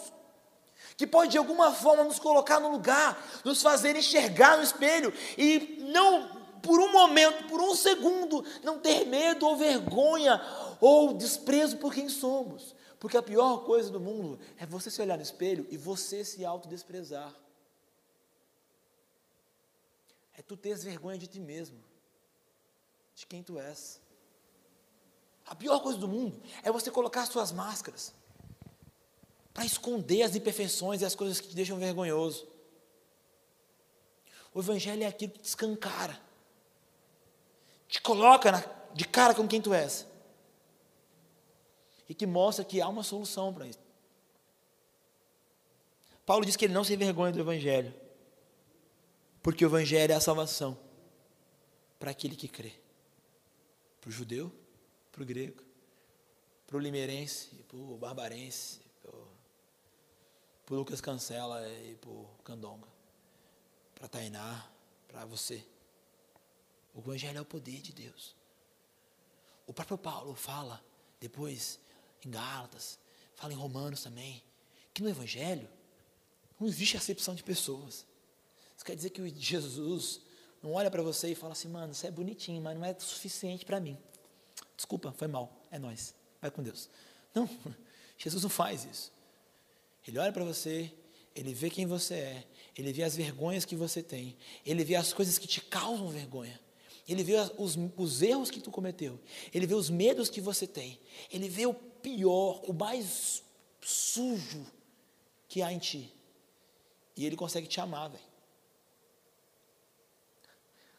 que 0.98 1.06
pode 1.06 1.32
de 1.32 1.38
alguma 1.38 1.74
forma 1.74 2.04
nos 2.04 2.20
colocar 2.20 2.60
no 2.60 2.72
lugar, 2.72 3.22
nos 3.44 3.62
fazer 3.62 3.96
enxergar 3.96 4.58
no 4.58 4.64
espelho 4.64 5.14
e 5.38 5.78
não, 5.82 6.60
por 6.62 6.80
um 6.80 6.92
momento, 6.92 7.48
por 7.48 7.62
um 7.62 7.76
segundo, 7.76 8.46
não 8.64 8.80
ter 8.80 9.06
medo 9.06 9.46
ou 9.46 9.58
vergonha 9.58 10.42
ou 10.80 11.14
desprezo 11.14 11.78
por 11.78 11.94
quem 11.94 12.08
somos. 12.08 12.76
Porque 13.00 13.18
a 13.18 13.24
pior 13.24 13.66
coisa 13.66 13.90
do 13.90 14.00
mundo 14.00 14.40
é 14.58 14.66
você 14.66 14.90
se 14.90 15.02
olhar 15.02 15.18
no 15.18 15.24
espelho 15.24 15.68
e 15.70 15.78
você 15.78 16.24
se 16.24 16.46
autodesprezar. 16.46 17.34
É 20.34 20.42
tu 20.42 20.56
teres 20.56 20.84
vergonha 20.84 21.18
de 21.18 21.28
ti 21.28 21.40
mesmo 21.40 21.78
de 23.14 23.26
quem 23.26 23.44
tu 23.44 23.60
és. 23.60 24.02
A 25.46 25.56
pior 25.56 25.80
coisa 25.80 26.00
do 26.00 26.08
mundo 26.08 26.42
é 26.64 26.72
você 26.72 26.90
colocar 26.90 27.26
suas 27.26 27.52
máscaras 27.52 28.14
para 29.56 29.66
esconder 29.66 30.22
as 30.24 30.36
imperfeições 30.36 31.02
e 31.02 31.06
as 31.06 31.16
coisas 31.16 31.40
que 31.40 31.48
te 31.48 31.56
deixam 31.56 31.80
vergonhoso. 31.80 32.46
O 34.54 34.60
Evangelho 34.60 35.02
é 35.02 35.06
aquilo 35.06 35.32
que 35.32 35.40
te 35.40 35.48
escancara, 35.48 36.22
te 37.88 38.02
coloca 38.02 38.52
na, 38.52 38.60
de 38.94 39.06
cara 39.06 39.34
com 39.34 39.48
quem 39.48 39.62
tu 39.62 39.74
és. 39.74 40.06
E 42.10 42.14
que 42.14 42.28
mostra 42.28 42.66
que 42.66 42.82
há 42.82 42.88
uma 42.90 43.02
solução 43.02 43.54
para 43.54 43.66
isso. 43.66 43.80
Paulo 46.26 46.46
diz 46.46 46.58
que 46.58 46.66
ele 46.66 46.74
não 46.74 46.84
se 46.84 46.94
envergonha 46.94 47.32
do 47.32 47.40
Evangelho, 47.40 47.94
porque 49.42 49.64
o 49.64 49.70
Evangelho 49.70 50.12
é 50.12 50.16
a 50.16 50.22
salvação 50.22 50.78
para 51.98 52.12
aquele 52.12 52.36
que 52.36 52.50
crê. 52.50 52.74
Para 54.02 54.10
o 54.10 54.12
judeu, 54.12 54.52
para 55.14 55.24
o 55.24 55.26
grego, 55.26 55.64
para 56.68 56.76
o 56.76 56.80
limeirense, 56.80 57.56
para 57.70 57.78
o 57.78 57.98
barbarense, 57.98 58.85
para 60.66 60.76
Lucas 60.76 61.00
Cancela 61.00 61.68
e 61.70 61.96
para 61.96 62.12
Candonga, 62.44 62.88
para 63.94 64.08
Tainá, 64.08 64.68
para 65.08 65.26
você. 65.26 65.64
O 66.94 67.00
Evangelho 67.00 67.38
é 67.38 67.42
o 67.42 67.46
poder 67.46 67.82
de 67.82 67.94
Deus. 67.94 68.36
O 69.68 69.74
próprio 69.74 69.98
Paulo 69.98 70.34
fala 70.36 70.84
depois 71.20 71.80
em 72.26 72.32
Gálatas, 72.32 72.98
fala 73.36 73.54
em 73.54 73.56
Romanos 73.56 74.02
também, 74.02 74.44
que 74.94 75.04
no 75.04 75.10
Evangelho 75.10 75.70
não 76.60 76.68
existe 76.68 76.98
acepção 76.98 77.36
de 77.36 77.44
pessoas. 77.44 78.06
Isso 78.76 78.86
quer 78.86 78.96
dizer 78.96 79.12
que 79.12 79.28
Jesus 79.30 80.22
não 80.64 80.74
olha 80.74 80.90
para 80.90 81.04
você 81.04 81.32
e 81.32 81.36
fala 81.36 81.54
assim, 81.54 81.68
mano, 81.68 81.94
você 81.94 82.08
é 82.08 82.12
bonitinho, 82.12 82.62
mas 82.62 82.76
não 82.78 82.86
é 82.86 82.94
suficiente 82.98 83.66
para 83.66 83.80
mim. 83.80 83.98
Desculpa, 84.76 85.12
foi 85.12 85.28
mal, 85.28 85.52
é 85.70 85.78
nós, 85.78 86.16
vai 86.42 86.50
com 86.50 86.64
Deus. 86.64 86.90
Não, 87.34 87.50
Jesus 88.18 88.42
não 88.42 88.50
faz 88.50 88.84
isso. 88.86 89.12
Ele 90.08 90.20
olha 90.20 90.32
para 90.32 90.44
você, 90.44 90.92
ele 91.36 91.54
vê 91.54 91.70
quem 91.70 91.86
você 91.86 92.14
é, 92.16 92.48
ele 92.78 92.94
vê 92.94 93.04
as 93.04 93.16
vergonhas 93.16 93.66
que 93.66 93.76
você 93.76 94.04
tem, 94.04 94.38
ele 94.66 94.84
vê 94.84 94.96
as 94.96 95.14
coisas 95.14 95.38
que 95.38 95.48
te 95.48 95.62
causam 95.62 96.10
vergonha, 96.10 96.60
ele 97.08 97.24
vê 97.24 97.36
os, 97.58 97.78
os 97.98 98.22
erros 98.22 98.52
que 98.52 98.60
tu 98.60 98.72
cometeu, 98.72 99.20
ele 99.54 99.66
vê 99.66 99.74
os 99.74 99.90
medos 99.90 100.30
que 100.30 100.42
você 100.42 100.68
tem, 100.68 101.00
ele 101.32 101.50
vê 101.50 101.66
o 101.66 101.74
pior, 101.74 102.62
o 102.68 102.74
mais 102.74 103.44
sujo 103.82 104.66
que 105.48 105.62
há 105.62 105.72
em 105.72 105.80
ti. 105.80 106.12
E 107.18 107.26
ele 107.26 107.36
consegue 107.36 107.68
te 107.68 107.80
amar, 107.80 108.10
velho. 108.10 108.24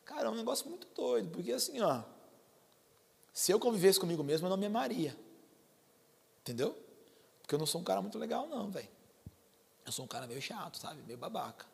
Cara, 0.04 0.28
é 0.28 0.30
um 0.30 0.36
negócio 0.36 0.68
muito 0.68 0.86
doido, 0.94 1.28
porque 1.30 1.52
assim, 1.52 1.80
ó, 1.80 2.02
se 3.32 3.52
eu 3.52 3.60
convivesse 3.60 4.00
comigo 4.00 4.24
mesmo, 4.24 4.46
eu 4.46 4.50
não 4.50 4.56
me 4.56 4.66
amaria. 4.66 5.14
Entendeu? 6.40 6.74
Porque 7.42 7.54
eu 7.54 7.58
não 7.58 7.66
sou 7.66 7.80
um 7.80 7.84
cara 7.84 8.00
muito 8.00 8.18
legal, 8.18 8.46
não, 8.46 8.70
velho. 8.70 8.88
Eu 9.86 9.92
sou 9.92 10.04
um 10.04 10.08
cara 10.08 10.26
meio 10.26 10.42
chato, 10.42 10.78
sabe? 10.78 11.00
Meio 11.02 11.18
babaca. 11.18 11.64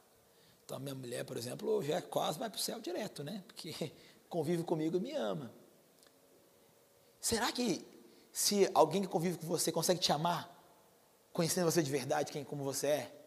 Então, 0.64 0.76
a 0.76 0.80
minha 0.80 0.94
mulher, 0.94 1.24
por 1.24 1.36
exemplo, 1.36 1.82
já 1.82 2.00
quase 2.02 2.38
vai 2.38 2.48
para 2.50 2.58
o 2.58 2.60
céu 2.60 2.78
direto, 2.78 3.24
né? 3.24 3.42
Porque 3.46 3.92
convive 4.28 4.62
comigo 4.62 4.98
e 4.98 5.00
me 5.00 5.12
ama. 5.12 5.52
Será 7.20 7.50
que 7.50 7.84
se 8.32 8.70
alguém 8.74 9.02
que 9.02 9.08
convive 9.08 9.38
com 9.38 9.46
você 9.46 9.72
consegue 9.72 10.00
te 10.00 10.12
amar, 10.12 10.50
conhecendo 11.32 11.70
você 11.70 11.82
de 11.82 11.90
verdade, 11.90 12.32
quem 12.32 12.44
como 12.44 12.62
você 12.62 12.86
é? 12.86 13.22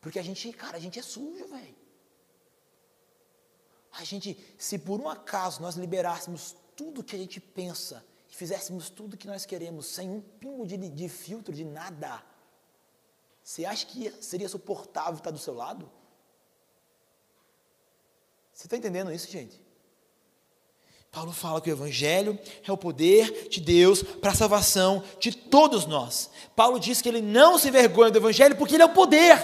Porque 0.00 0.18
a 0.18 0.22
gente, 0.22 0.52
cara, 0.52 0.76
a 0.76 0.80
gente 0.80 0.98
é 0.98 1.02
sujo, 1.02 1.46
velho. 1.48 1.76
A 3.92 4.04
gente, 4.04 4.38
se 4.58 4.78
por 4.78 5.00
um 5.00 5.08
acaso 5.08 5.60
nós 5.60 5.74
liberássemos 5.74 6.54
tudo 6.76 7.04
que 7.04 7.16
a 7.16 7.18
gente 7.18 7.40
pensa 7.40 8.04
e 8.30 8.34
fizéssemos 8.34 8.88
tudo 8.88 9.16
que 9.16 9.26
nós 9.26 9.44
queremos, 9.44 9.86
sem 9.86 10.08
um 10.08 10.20
pingo 10.20 10.66
de, 10.66 10.76
de 10.76 11.08
filtro, 11.08 11.54
de 11.54 11.64
nada, 11.64 12.22
você 13.50 13.64
acha 13.64 13.84
que 13.84 14.12
seria 14.20 14.48
suportável 14.48 15.14
estar 15.14 15.32
do 15.32 15.38
seu 15.38 15.52
lado? 15.52 15.90
Você 18.52 18.68
está 18.68 18.76
entendendo 18.76 19.10
isso, 19.10 19.28
gente? 19.28 19.60
Paulo 21.10 21.32
fala 21.32 21.60
que 21.60 21.68
o 21.68 21.72
Evangelho 21.72 22.38
é 22.64 22.70
o 22.70 22.76
poder 22.76 23.48
de 23.48 23.60
Deus 23.60 24.04
para 24.04 24.30
a 24.30 24.36
salvação 24.36 25.02
de 25.18 25.32
todos 25.32 25.84
nós. 25.84 26.30
Paulo 26.54 26.78
diz 26.78 27.02
que 27.02 27.08
ele 27.08 27.20
não 27.20 27.58
se 27.58 27.66
envergonha 27.66 28.12
do 28.12 28.20
Evangelho 28.20 28.54
porque 28.54 28.76
ele 28.76 28.84
é 28.84 28.86
o 28.86 28.94
poder. 28.94 29.36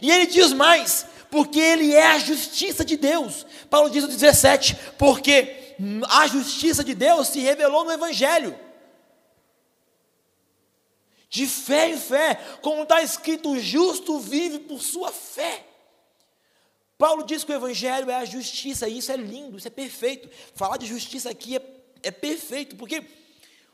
E 0.00 0.10
ele 0.10 0.24
diz 0.24 0.54
mais: 0.54 1.04
porque 1.30 1.60
ele 1.60 1.92
é 1.92 2.12
a 2.12 2.18
justiça 2.18 2.82
de 2.82 2.96
Deus. 2.96 3.44
Paulo 3.68 3.90
diz 3.90 4.04
no 4.04 4.08
17: 4.08 4.74
porque 4.96 5.76
a 6.08 6.26
justiça 6.28 6.82
de 6.82 6.94
Deus 6.94 7.28
se 7.28 7.40
revelou 7.40 7.84
no 7.84 7.92
Evangelho. 7.92 8.58
De 11.34 11.48
fé 11.48 11.90
em 11.90 11.98
fé, 11.98 12.36
como 12.62 12.84
está 12.84 13.02
escrito, 13.02 13.50
o 13.50 13.58
justo 13.58 14.20
vive 14.20 14.60
por 14.60 14.80
sua 14.80 15.10
fé. 15.10 15.66
Paulo 16.96 17.24
diz 17.24 17.42
que 17.42 17.50
o 17.50 17.56
Evangelho 17.56 18.08
é 18.08 18.14
a 18.14 18.24
justiça, 18.24 18.86
e 18.86 18.98
isso 18.98 19.10
é 19.10 19.16
lindo, 19.16 19.58
isso 19.58 19.66
é 19.66 19.70
perfeito. 19.70 20.30
Falar 20.54 20.76
de 20.76 20.86
justiça 20.86 21.28
aqui 21.28 21.56
é, 21.56 21.62
é 22.04 22.12
perfeito, 22.12 22.76
porque 22.76 23.04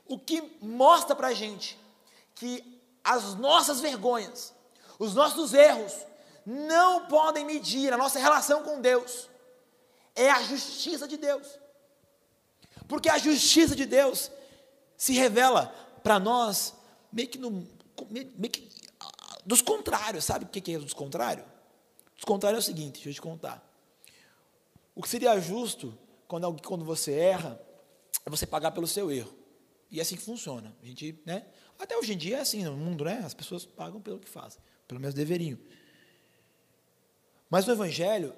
o 0.07 0.18
que 0.18 0.42
mostra 0.62 1.14
para 1.14 1.29
a 1.29 1.35
gente 1.35 1.79
que 2.35 2.64
as 3.05 3.35
nossas 3.35 3.79
vergonhas, 3.79 4.55
os 4.99 5.14
nossos 5.14 5.53
erros, 5.53 5.92
não 6.46 7.09
podem 7.09 7.44
medir 7.44 7.92
a 7.92 7.99
nossa 7.99 8.18
relação 8.18 8.62
com 8.62 8.81
Deus. 8.81 9.29
É 10.14 10.31
a 10.31 10.42
justiça 10.44 11.07
de 11.07 11.18
Deus. 11.18 11.46
Porque 12.88 13.11
a 13.11 13.18
justiça 13.18 13.77
de 13.77 13.85
Deus 13.85 14.31
se 14.96 15.12
revela 15.12 15.66
para 16.03 16.18
nós 16.18 16.80
meio 17.12 17.29
que, 17.29 17.38
no, 17.38 17.66
meio, 18.11 18.51
que 18.51 18.68
dos 19.44 19.62
contrários. 19.62 20.25
Sabe 20.25 20.44
o 20.44 20.49
que 20.49 20.73
é 20.73 20.79
dos 20.79 20.92
contrários? 20.92 21.46
Dos 22.14 22.25
contrários 22.25 22.64
é 22.64 22.70
o 22.70 22.75
seguinte, 22.75 22.94
deixa 22.94 23.11
eu 23.11 23.14
te 23.14 23.23
contar. 23.23 23.66
O 24.94 25.03
que 25.03 25.09
seria 25.09 25.38
justo 25.40 25.96
quando, 26.29 26.62
quando 26.62 26.85
você 26.85 27.12
erra 27.12 27.61
é 28.25 28.31
você 28.31 28.46
pagar 28.46 28.73
pelo 28.73 28.87
seu 28.87 29.11
erro. 29.11 29.33
E 29.90 29.99
é 29.99 30.03
assim 30.03 30.16
que 30.16 30.23
funciona. 30.23 30.77
A 30.83 30.87
gente, 30.87 31.18
né? 31.25 31.46
Até 31.79 31.96
hoje 31.96 32.12
em 32.12 32.16
dia 32.16 32.37
é 32.37 32.40
assim 32.40 32.62
no 32.62 32.77
mundo, 32.77 33.05
né? 33.05 33.23
As 33.25 33.35
pessoas 33.35 33.64
pagam 33.64 34.01
pelo 34.01 34.18
que 34.18 34.29
fazem. 34.29 34.61
Pelo 34.87 35.01
menos 35.01 35.14
deveriam. 35.14 35.59
Mas 37.49 37.66
no 37.66 37.73
Evangelho, 37.73 38.33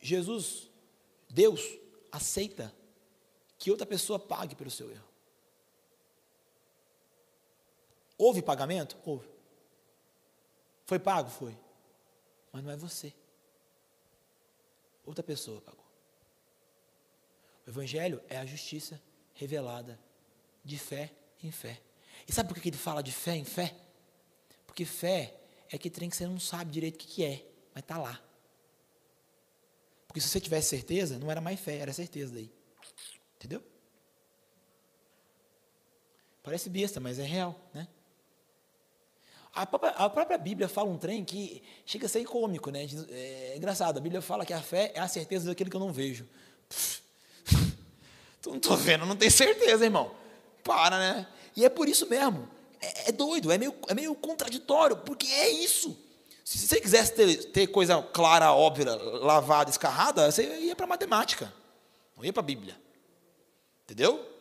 Jesus, 0.00 0.70
Deus, 1.28 1.62
aceita 2.12 2.72
que 3.58 3.70
outra 3.70 3.86
pessoa 3.86 4.18
pague 4.18 4.54
pelo 4.54 4.70
seu 4.70 4.90
erro. 4.90 5.08
Houve 8.24 8.40
pagamento? 8.40 8.96
Houve. 9.04 9.28
Foi 10.86 10.98
pago? 10.98 11.28
Foi. 11.28 11.54
Mas 12.50 12.64
não 12.64 12.70
é 12.70 12.76
você. 12.76 13.12
Outra 15.04 15.22
pessoa 15.22 15.60
pagou. 15.60 15.84
O 17.66 17.70
Evangelho 17.70 18.22
é 18.30 18.38
a 18.38 18.46
justiça 18.46 18.98
revelada 19.34 20.00
de 20.64 20.78
fé 20.78 21.12
em 21.42 21.50
fé. 21.50 21.82
E 22.26 22.32
sabe 22.32 22.48
por 22.48 22.58
que 22.62 22.70
ele 22.70 22.78
fala 22.78 23.02
de 23.02 23.12
fé 23.12 23.36
em 23.36 23.44
fé? 23.44 23.76
Porque 24.66 24.86
fé 24.86 25.38
é 25.68 25.76
que 25.76 25.90
trem 25.90 26.08
que 26.08 26.16
você 26.16 26.26
não 26.26 26.40
sabe 26.40 26.70
direito 26.70 26.94
o 26.94 26.98
que 27.06 27.22
é, 27.22 27.46
mas 27.74 27.82
está 27.82 27.98
lá. 27.98 28.18
Porque 30.08 30.22
se 30.22 30.30
você 30.30 30.40
tivesse 30.40 30.70
certeza, 30.70 31.18
não 31.18 31.30
era 31.30 31.42
mais 31.42 31.60
fé, 31.60 31.76
era 31.76 31.92
certeza 31.92 32.32
daí. 32.32 32.50
Entendeu? 33.36 33.62
Parece 36.42 36.70
besta, 36.70 36.98
mas 37.00 37.18
é 37.18 37.24
real, 37.24 37.60
né? 37.74 37.86
A 39.54 39.64
própria, 39.64 39.90
a 39.92 40.10
própria, 40.10 40.36
Bíblia 40.36 40.68
fala 40.68 40.90
um 40.90 40.98
trem 40.98 41.24
que 41.24 41.62
chega 41.86 42.06
a 42.06 42.08
ser 42.08 42.24
cômico, 42.24 42.70
né? 42.70 42.88
É 43.10 43.54
engraçado, 43.56 43.98
a 43.98 44.00
Bíblia 44.00 44.20
fala 44.20 44.44
que 44.44 44.52
a 44.52 44.60
fé 44.60 44.90
é 44.94 45.00
a 45.00 45.06
certeza 45.06 45.46
daquilo 45.46 45.70
que 45.70 45.76
eu 45.76 45.80
não 45.80 45.92
vejo. 45.92 46.26
tu 48.42 48.50
não 48.50 48.56
estou 48.56 48.76
vendo, 48.76 49.06
não 49.06 49.14
tem 49.14 49.30
certeza, 49.30 49.84
irmão. 49.84 50.10
Para, 50.64 50.98
né? 50.98 51.26
E 51.56 51.64
é 51.64 51.68
por 51.68 51.88
isso 51.88 52.08
mesmo. 52.08 52.48
É, 52.80 53.10
é 53.10 53.12
doido, 53.12 53.52
é 53.52 53.56
meio, 53.56 53.74
é 53.86 53.94
meio 53.94 54.14
contraditório, 54.16 54.96
porque 54.96 55.28
é 55.28 55.50
isso. 55.50 55.96
Se 56.44 56.58
você 56.58 56.80
quisesse 56.80 57.12
ter, 57.14 57.44
ter 57.52 57.66
coisa 57.68 58.02
clara, 58.02 58.52
óbvia, 58.52 58.92
lavada, 58.94 59.70
escarrada, 59.70 60.30
você 60.30 60.42
ia 60.60 60.74
para 60.74 60.86
matemática, 60.86 61.52
não 62.16 62.24
ia 62.24 62.32
para 62.32 62.42
a 62.42 62.44
Bíblia. 62.44 62.76
Entendeu? 63.84 64.33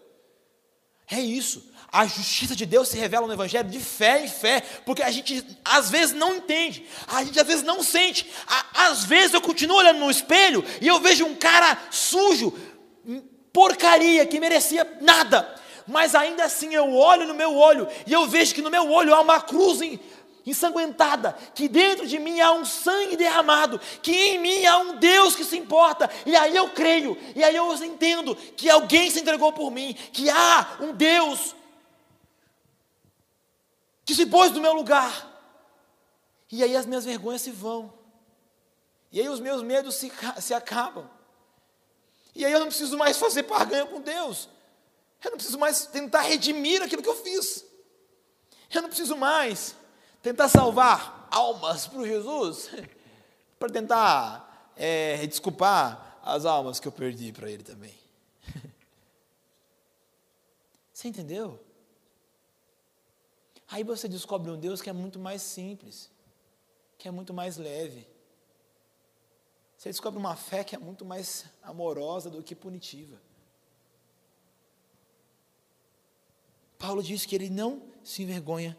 É 1.14 1.22
isso. 1.22 1.72
A 1.92 2.08
justiça 2.08 2.56
de 2.56 2.66
Deus 2.66 2.90
se 2.90 2.98
revela 2.98 3.28
no 3.28 3.34
Evangelho 3.34 3.70
de 3.70 3.80
fé 3.80 4.26
em 4.26 4.28
fé, 4.28 4.62
porque 4.84 5.04
a 5.04 5.12
gente 5.12 5.46
às 5.64 5.92
vezes 5.92 6.16
não 6.16 6.38
entende, 6.38 6.88
a 7.08 7.24
gente 7.24 7.40
às 7.40 7.46
vezes 7.46 7.64
não 7.64 7.84
sente. 7.84 8.28
Às 8.74 9.04
vezes 9.04 9.36
eu 9.36 9.42
continuo 9.42 9.78
olhando 9.78 10.00
no 10.00 10.10
espelho 10.10 10.66
e 10.82 10.88
eu 10.88 11.00
vejo 11.00 11.24
um 11.24 11.36
cara 11.36 11.78
sujo, 11.92 12.52
porcaria, 13.54 14.26
que 14.26 14.40
merecia 14.40 14.98
nada, 15.02 15.54
mas 15.88 16.16
ainda 16.16 16.46
assim 16.46 16.74
eu 16.74 16.96
olho 16.96 17.28
no 17.28 17.36
meu 17.36 17.56
olho 17.56 17.88
e 18.08 18.12
eu 18.12 18.26
vejo 18.26 18.56
que 18.56 18.62
no 18.64 18.72
meu 18.72 18.92
olho 18.92 19.14
há 19.14 19.22
uma 19.22 19.40
cruz 19.40 19.80
em, 19.80 20.00
ensanguentada, 20.46 21.34
que 21.56 21.68
dentro 21.68 22.06
de 22.06 22.20
mim 22.20 22.40
há 22.42 22.52
um 22.52 22.66
sangue 22.66 23.16
derramado, 23.16 23.80
que 24.02 24.12
em 24.12 24.40
mim 24.40 24.66
há 24.66 24.78
um 24.78 24.98
Deus 24.98 25.36
que 25.36 25.46
se 25.46 25.58
importa, 25.58 26.10
e 26.26 26.36
aí 26.36 26.56
eu 26.56 26.70
creio, 26.72 27.18
e 27.36 27.44
aí 27.44 27.56
eu 27.56 27.74
entendo 27.84 28.36
que 28.36 28.70
alguém 28.70 29.10
se 29.10 29.20
entregou 29.20 29.54
por 29.54 29.72
mim, 29.72 29.94
que 29.94 30.30
há 30.30 30.78
um 30.82 30.94
Deus 30.94 31.56
que 34.06 34.14
se 34.14 34.26
pôs 34.26 34.52
no 34.52 34.60
meu 34.60 34.74
lugar, 34.74 35.32
e 36.52 36.62
aí 36.62 36.76
as 36.76 36.86
minhas 36.86 37.06
vergonhas 37.06 37.42
se 37.42 37.52
vão, 37.52 37.94
e 39.12 39.22
aí 39.22 39.30
os 39.30 39.40
meus 39.40 39.64
medos 39.64 39.96
se, 39.96 40.12
se 40.42 40.54
acabam, 40.54 41.10
e 42.36 42.46
aí 42.46 42.52
eu 42.52 42.60
não 42.60 42.68
preciso 42.68 42.98
mais 42.98 43.18
fazer 43.18 43.44
barganha 43.44 43.86
com 43.86 44.02
Deus, 44.02 44.50
eu 45.24 45.32
não 45.32 45.38
preciso 45.38 45.58
mais 45.58 45.86
tentar 45.86 46.22
redimir 46.22 46.84
aquilo 46.84 47.02
que 47.02 47.08
eu 47.08 47.24
fiz, 47.24 47.64
eu 48.74 48.82
não 48.82 48.90
preciso 48.90 49.16
mais 49.16 49.76
tentar 50.24 50.48
salvar 50.48 51.28
almas 51.30 51.86
para 51.86 52.08
Jesus, 52.08 52.72
para 53.60 53.70
tentar 53.70 54.72
é, 54.76 55.28
desculpar 55.28 56.20
as 56.24 56.46
almas 56.46 56.80
que 56.80 56.88
eu 56.88 56.92
perdi 56.92 57.32
para 57.34 57.52
ele 57.52 57.62
também. 57.62 57.94
Você 60.92 61.10
entendeu? 61.10 61.60
Aí 63.68 63.84
você 63.84 64.08
descobre 64.08 64.52
um 64.52 64.60
Deus 64.60 64.82
que 64.82 64.90
é 64.90 64.94
muito 64.94 65.18
mais 65.18 65.42
simples, 65.42 66.12
que 66.98 67.08
é 67.08 67.12
muito 67.12 67.34
mais 67.34 67.58
leve. 67.58 68.08
Você 69.76 69.90
descobre 69.90 70.20
uma 70.20 70.36
fé 70.36 70.64
que 70.64 70.76
é 70.76 70.78
muito 70.78 71.04
mais 71.04 71.46
amorosa 71.62 72.30
do 72.30 72.44
que 72.44 72.54
punitiva. 72.54 73.20
Paulo 76.78 77.02
diz 77.02 77.26
que 77.26 77.34
ele 77.34 77.50
não 77.50 77.82
se 78.04 78.22
envergonha 78.22 78.78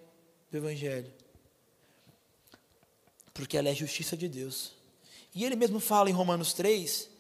do 0.49 0.59
Evangelho, 0.59 1.13
porque 3.35 3.59
ela 3.59 3.69
é 3.69 3.75
justiça 3.75 4.17
de 4.17 4.29
Deus. 4.29 4.73
E 5.35 5.45
ele 5.45 5.57
mesmo 5.57 5.81
fala 5.81 6.09
em 6.09 6.13
Romanos 6.13 6.53
3, 6.55 7.11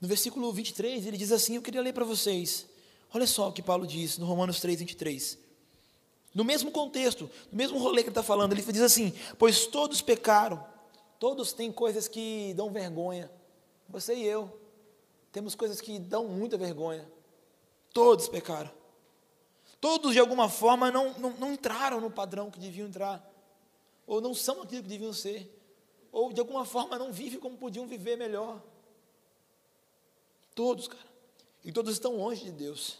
no 0.00 0.06
versículo 0.06 0.52
23, 0.52 1.06
ele 1.06 1.16
diz 1.16 1.32
assim: 1.32 1.56
Eu 1.56 1.62
queria 1.62 1.80
ler 1.80 1.94
para 1.94 2.04
vocês. 2.04 2.66
Olha 3.12 3.26
só 3.26 3.48
o 3.48 3.52
que 3.52 3.62
Paulo 3.62 3.86
diz 3.86 4.18
no 4.18 4.26
Romanos 4.26 4.60
3, 4.60 4.78
23. 4.80 5.38
No 6.34 6.44
mesmo 6.44 6.70
contexto, 6.70 7.30
no 7.50 7.56
mesmo 7.56 7.78
rolê 7.78 8.02
que 8.02 8.08
ele 8.08 8.10
está 8.10 8.22
falando, 8.22 8.52
ele 8.52 8.60
diz 8.60 8.82
assim: 8.82 9.14
Pois 9.38 9.66
todos 9.66 10.02
pecaram, 10.02 10.62
todos 11.18 11.54
têm 11.54 11.72
coisas 11.72 12.06
que 12.06 12.52
dão 12.54 12.70
vergonha. 12.70 13.30
Você 13.88 14.14
e 14.14 14.24
eu 14.24 14.60
temos 15.32 15.54
coisas 15.54 15.80
que 15.80 15.98
dão 15.98 16.28
muita 16.28 16.58
vergonha. 16.58 17.06
Todos 17.92 18.28
pecaram. 18.28 18.70
Todos, 19.80 20.12
de 20.12 20.18
alguma 20.18 20.48
forma, 20.48 20.90
não, 20.90 21.12
não, 21.18 21.30
não 21.32 21.52
entraram 21.52 22.00
no 22.00 22.10
padrão 22.10 22.50
que 22.50 22.58
deviam 22.58 22.88
entrar, 22.88 23.22
ou 24.06 24.20
não 24.20 24.34
são 24.34 24.62
aquilo 24.62 24.82
que 24.82 24.88
deviam 24.88 25.12
ser, 25.12 25.52
ou 26.12 26.32
de 26.32 26.40
alguma 26.40 26.64
forma 26.64 26.98
não 26.98 27.12
vivem 27.12 27.40
como 27.40 27.58
podiam 27.58 27.86
viver 27.86 28.16
melhor. 28.16 28.62
Todos, 30.54 30.88
cara. 30.88 31.04
E 31.64 31.72
todos 31.72 31.92
estão 31.92 32.16
longe 32.16 32.44
de 32.44 32.52
Deus. 32.52 32.98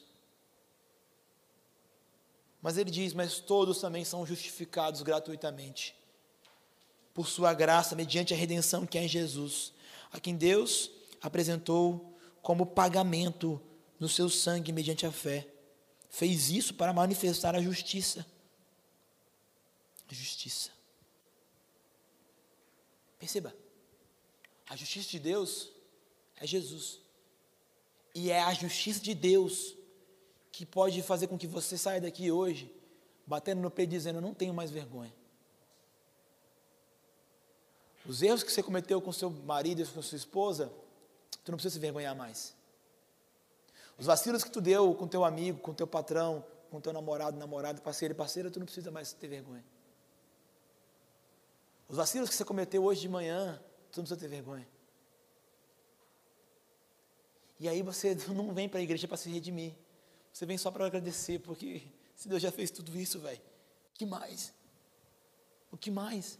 Mas 2.60 2.76
ele 2.76 2.90
diz: 2.90 3.14
Mas 3.14 3.38
todos 3.38 3.80
também 3.80 4.04
são 4.04 4.26
justificados 4.26 5.02
gratuitamente, 5.02 5.94
por 7.14 7.28
Sua 7.28 7.54
graça, 7.54 7.94
mediante 7.94 8.34
a 8.34 8.36
redenção 8.36 8.84
que 8.84 8.98
é 8.98 9.04
em 9.04 9.08
Jesus, 9.08 9.72
a 10.12 10.18
quem 10.18 10.36
Deus 10.36 10.90
apresentou 11.22 12.12
como 12.42 12.66
pagamento 12.66 13.60
no 13.98 14.08
seu 14.08 14.28
sangue 14.28 14.72
mediante 14.72 15.06
a 15.06 15.12
fé. 15.12 15.48
Fez 16.10 16.50
isso 16.50 16.74
para 16.74 16.92
manifestar 16.92 17.54
a 17.54 17.62
justiça. 17.62 18.26
Justiça. 20.08 20.75
Perceba, 23.26 23.52
a 24.68 24.76
justiça 24.76 25.10
de 25.10 25.18
Deus 25.18 25.68
é 26.36 26.46
Jesus. 26.46 27.00
E 28.14 28.30
é 28.30 28.40
a 28.40 28.54
justiça 28.54 29.00
de 29.00 29.16
Deus 29.16 29.74
que 30.52 30.64
pode 30.64 31.02
fazer 31.02 31.26
com 31.26 31.36
que 31.36 31.48
você 31.48 31.76
saia 31.76 32.00
daqui 32.00 32.30
hoje, 32.30 32.72
batendo 33.26 33.60
no 33.60 33.68
peito 33.68 33.90
dizendo: 33.90 34.18
Eu 34.18 34.22
não 34.22 34.32
tenho 34.32 34.54
mais 34.54 34.70
vergonha. 34.70 35.12
Os 38.06 38.22
erros 38.22 38.44
que 38.44 38.52
você 38.52 38.62
cometeu 38.62 39.02
com 39.02 39.10
seu 39.10 39.28
marido 39.28 39.82
e 39.82 39.86
com 39.86 40.00
sua 40.00 40.16
esposa, 40.16 40.72
tu 41.44 41.50
não 41.50 41.56
precisa 41.56 41.74
se 41.74 41.80
vergonhar 41.80 42.14
mais. 42.14 42.54
Os 43.98 44.06
vacilos 44.06 44.44
que 44.44 44.52
tu 44.52 44.60
deu 44.60 44.94
com 44.94 45.08
teu 45.08 45.24
amigo, 45.24 45.58
com 45.58 45.74
teu 45.74 45.88
patrão, 45.88 46.44
com 46.70 46.80
teu 46.80 46.92
namorado, 46.92 47.36
namorado, 47.36 47.82
parceiro 47.82 48.14
e 48.14 48.16
parceira, 48.16 48.52
tu 48.52 48.60
não 48.60 48.66
precisa 48.66 48.92
mais 48.92 49.12
ter 49.12 49.26
vergonha. 49.26 49.64
Os 51.88 51.96
vacilos 51.96 52.28
que 52.28 52.34
você 52.34 52.44
cometeu 52.44 52.84
hoje 52.84 53.00
de 53.02 53.08
manhã, 53.08 53.62
tu 53.92 53.98
não 53.98 54.04
precisa 54.04 54.20
ter 54.20 54.28
vergonha. 54.28 54.66
E 57.58 57.68
aí 57.68 57.82
você 57.82 58.14
não 58.28 58.52
vem 58.52 58.68
para 58.68 58.80
a 58.80 58.82
igreja 58.82 59.06
para 59.06 59.16
se 59.16 59.30
redimir. 59.30 59.74
Você 60.32 60.44
vem 60.44 60.58
só 60.58 60.70
para 60.70 60.86
agradecer, 60.86 61.38
porque 61.40 61.82
se 62.14 62.28
Deus 62.28 62.42
já 62.42 62.52
fez 62.52 62.70
tudo 62.70 62.96
isso, 62.98 63.18
velho, 63.20 63.40
que 63.94 64.04
mais? 64.04 64.52
O 65.70 65.76
que 65.76 65.90
mais? 65.90 66.38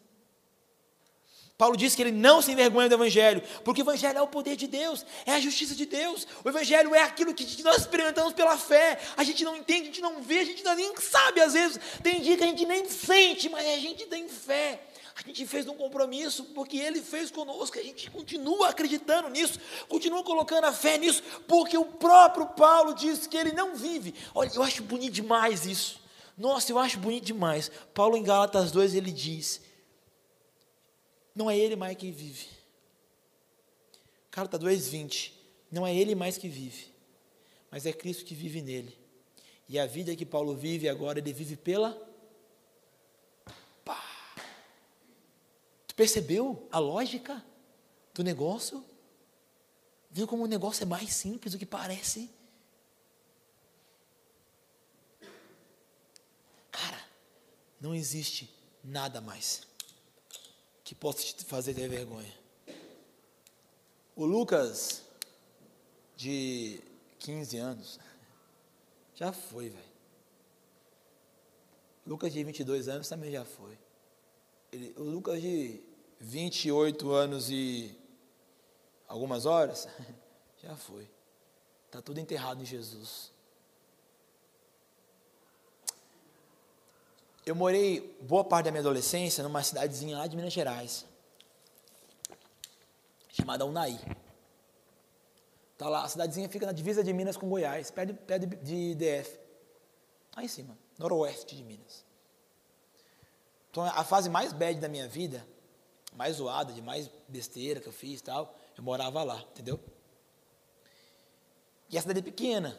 Paulo 1.57 1.75
diz 1.75 1.95
que 1.95 2.03
ele 2.03 2.13
não 2.13 2.43
se 2.43 2.53
envergonha 2.53 2.87
do 2.87 2.97
Evangelho, 2.97 3.43
porque 3.65 3.81
o 3.81 3.85
Evangelho 3.85 4.19
é 4.19 4.23
o 4.23 4.29
poder 4.29 4.57
de 4.57 4.67
Deus, 4.67 5.07
é 5.25 5.33
a 5.33 5.41
justiça 5.41 5.75
de 5.75 5.87
Deus. 5.87 6.27
O 6.45 6.49
Evangelho 6.51 6.95
é 6.95 7.01
aquilo 7.01 7.33
que 7.33 7.63
nós 7.63 7.79
experimentamos 7.79 8.35
pela 8.35 8.59
fé. 8.59 9.01
A 9.17 9.25
gente 9.25 9.43
não 9.43 9.57
entende, 9.57 9.83
a 9.83 9.87
gente 9.87 10.03
não 10.03 10.23
vê, 10.23 10.41
a 10.41 10.45
gente 10.45 10.63
nem 10.63 10.95
sabe 10.97 11.41
às 11.41 11.55
vezes. 11.55 11.81
Tem 12.03 12.21
dia 12.21 12.37
que 12.37 12.45
a 12.45 12.47
gente 12.47 12.67
nem 12.67 12.87
sente, 12.91 13.49
mas 13.49 13.67
a 13.67 13.79
gente 13.79 14.05
tem 14.05 14.29
fé. 14.29 14.83
A 15.17 15.27
gente 15.27 15.47
fez 15.47 15.67
um 15.67 15.75
compromisso 15.75 16.45
porque 16.47 16.77
Ele 16.77 17.01
fez 17.01 17.31
conosco, 17.31 17.79
a 17.79 17.83
gente 17.83 18.11
continua 18.11 18.69
acreditando 18.69 19.29
nisso, 19.31 19.59
continua 19.89 20.23
colocando 20.23 20.65
a 20.65 20.73
fé 20.73 20.99
nisso, 20.99 21.23
porque 21.49 21.77
o 21.77 21.87
próprio 21.87 22.47
Paulo 22.49 22.95
diz 22.95 23.27
que 23.27 23.37
ele 23.37 23.53
não 23.53 23.75
vive. 23.75 24.15
Olha, 24.35 24.51
eu 24.55 24.63
acho 24.63 24.83
bonito 24.83 25.15
demais 25.15 25.65
isso. 25.65 26.01
Nossa, 26.37 26.71
eu 26.71 26.79
acho 26.79 26.99
bonito 26.99 27.25
demais. 27.25 27.71
Paulo 27.95 28.17
em 28.17 28.23
Gálatas 28.23 28.71
2 28.71 28.95
ele 28.95 29.11
diz 29.11 29.63
não 31.37 31.51
é 31.51 31.59
ele 31.59 31.77
mais 31.77 31.95
que 31.99 32.11
vive. 32.11 32.49
Carta 34.31 34.59
2:20. 34.59 35.33
Não 35.71 35.87
é 35.87 35.95
ele 35.95 36.15
mais 36.15 36.39
que 36.39 36.49
vive, 36.49 36.87
mas 37.71 37.85
é 37.85 37.93
Cristo 37.93 38.25
que 38.25 38.35
vive 38.35 38.63
nele. 38.63 38.97
E 39.69 39.79
a 39.79 39.85
vida 39.85 40.17
que 40.17 40.25
Paulo 40.25 40.57
vive 40.57 40.89
agora, 40.89 41.19
ele 41.19 41.33
vive 41.33 41.57
pela 41.57 41.91
Pá. 43.85 44.03
Tu 45.86 45.86
percebeu 45.97 46.69
a 46.71 46.79
lógica 46.79 47.43
do 48.15 48.23
negócio? 48.23 48.85
Viu 50.11 50.29
como 50.29 50.45
o 50.45 50.47
negócio 50.47 50.83
é 50.83 50.87
mais 50.87 51.13
simples 51.13 51.53
do 51.53 51.59
que 51.59 51.67
parece? 51.67 52.31
Cara, 56.71 57.03
não 57.81 57.95
existe 57.95 58.55
nada 58.85 59.21
mais 59.21 59.67
que 60.85 60.95
possa 60.95 61.23
te 61.23 61.45
fazer 61.45 61.75
ter 61.75 61.89
vergonha. 61.89 62.33
O 64.15 64.25
Lucas, 64.25 65.03
de 66.15 66.81
15 67.19 67.57
anos, 67.59 67.99
já 69.15 69.33
foi, 69.33 69.71
velho. 69.71 69.97
Lucas 72.07 72.33
de 72.33 72.45
22 72.45 72.89
anos 72.89 73.09
também 73.09 73.33
já 73.33 73.45
foi. 73.45 73.77
Ele, 74.77 74.95
o 74.99 75.03
Lucas 75.03 75.41
de 75.41 75.81
28 76.21 77.11
anos 77.11 77.49
e 77.51 77.99
algumas 79.09 79.47
horas, 79.47 79.89
já 80.63 80.77
foi. 80.77 81.09
Está 81.87 82.03
tudo 82.03 82.21
enterrado 82.21 82.61
em 82.61 82.67
Jesus. 82.67 83.33
Eu 87.47 87.55
morei 87.55 88.19
boa 88.21 88.45
parte 88.45 88.67
da 88.67 88.71
minha 88.71 88.83
adolescência 88.83 89.43
numa 89.43 89.63
cidadezinha 89.63 90.19
lá 90.19 90.27
de 90.27 90.37
Minas 90.37 90.53
Gerais, 90.53 91.07
chamada 93.31 93.65
Unai. 93.65 93.99
Tá 95.79 95.89
lá, 95.89 96.05
a 96.05 96.09
cidadezinha 96.09 96.51
fica 96.51 96.67
na 96.67 96.73
divisa 96.73 97.03
de 97.03 97.15
Minas 97.15 97.37
com 97.37 97.49
Goiás, 97.49 97.91
perto, 97.91 98.15
perto 98.15 98.47
de 98.47 98.95
DF. 98.95 99.39
Lá 100.37 100.45
em 100.45 100.49
cima, 100.49 100.77
noroeste 100.99 101.57
de 101.57 101.63
Minas. 101.63 102.06
Então, 103.77 103.85
a 103.85 104.05
fase 104.05 104.31
mais 104.31 104.55
bad 104.55 104.81
da 104.81 104.89
minha 104.89 105.07
vida, 105.07 105.47
mais 106.15 106.37
zoada, 106.37 106.73
de 106.73 106.81
mais 106.81 107.11
besteira 107.29 107.79
que 107.79 107.87
eu 107.87 107.93
fiz 107.93 108.21
e 108.21 108.23
tal, 108.23 108.57
eu 108.75 108.83
morava 108.83 109.23
lá, 109.23 109.39
entendeu? 109.53 109.79
E 111.91 111.99
a 111.99 112.01
cidade 112.01 112.21
é 112.21 112.23
pequena. 112.23 112.75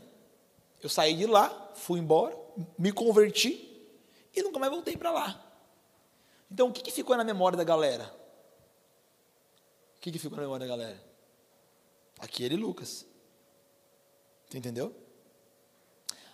Eu 0.82 0.90
saí 0.90 1.16
de 1.16 1.28
lá, 1.28 1.72
fui 1.76 2.00
embora, 2.00 2.36
me 2.80 2.92
converti, 2.92 3.94
e 4.36 4.42
nunca 4.42 4.58
mais 4.58 4.72
voltei 4.72 4.98
para 4.98 5.12
lá. 5.12 5.40
Então, 6.50 6.70
o 6.70 6.74
que, 6.74 6.82
que 6.82 6.90
ficou 6.90 7.16
na 7.16 7.24
memória 7.24 7.56
da 7.56 7.64
galera? 7.64 8.12
O 9.98 10.02
que, 10.02 10.12
que 10.12 10.18
ficou 10.18 10.38
na 10.38 10.42
memória 10.46 10.66
da 10.66 10.76
galera? 10.76 11.00
Aquele 12.18 12.56
Lucas. 12.56 13.06
Você 14.50 14.58
entendeu? 14.58 14.96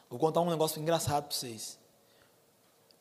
Vou 0.10 0.17
contar 0.17 0.39
um 0.39 0.49
negócio 0.49 0.82
engraçado 0.82 1.26
para 1.26 1.36
vocês. 1.36 1.83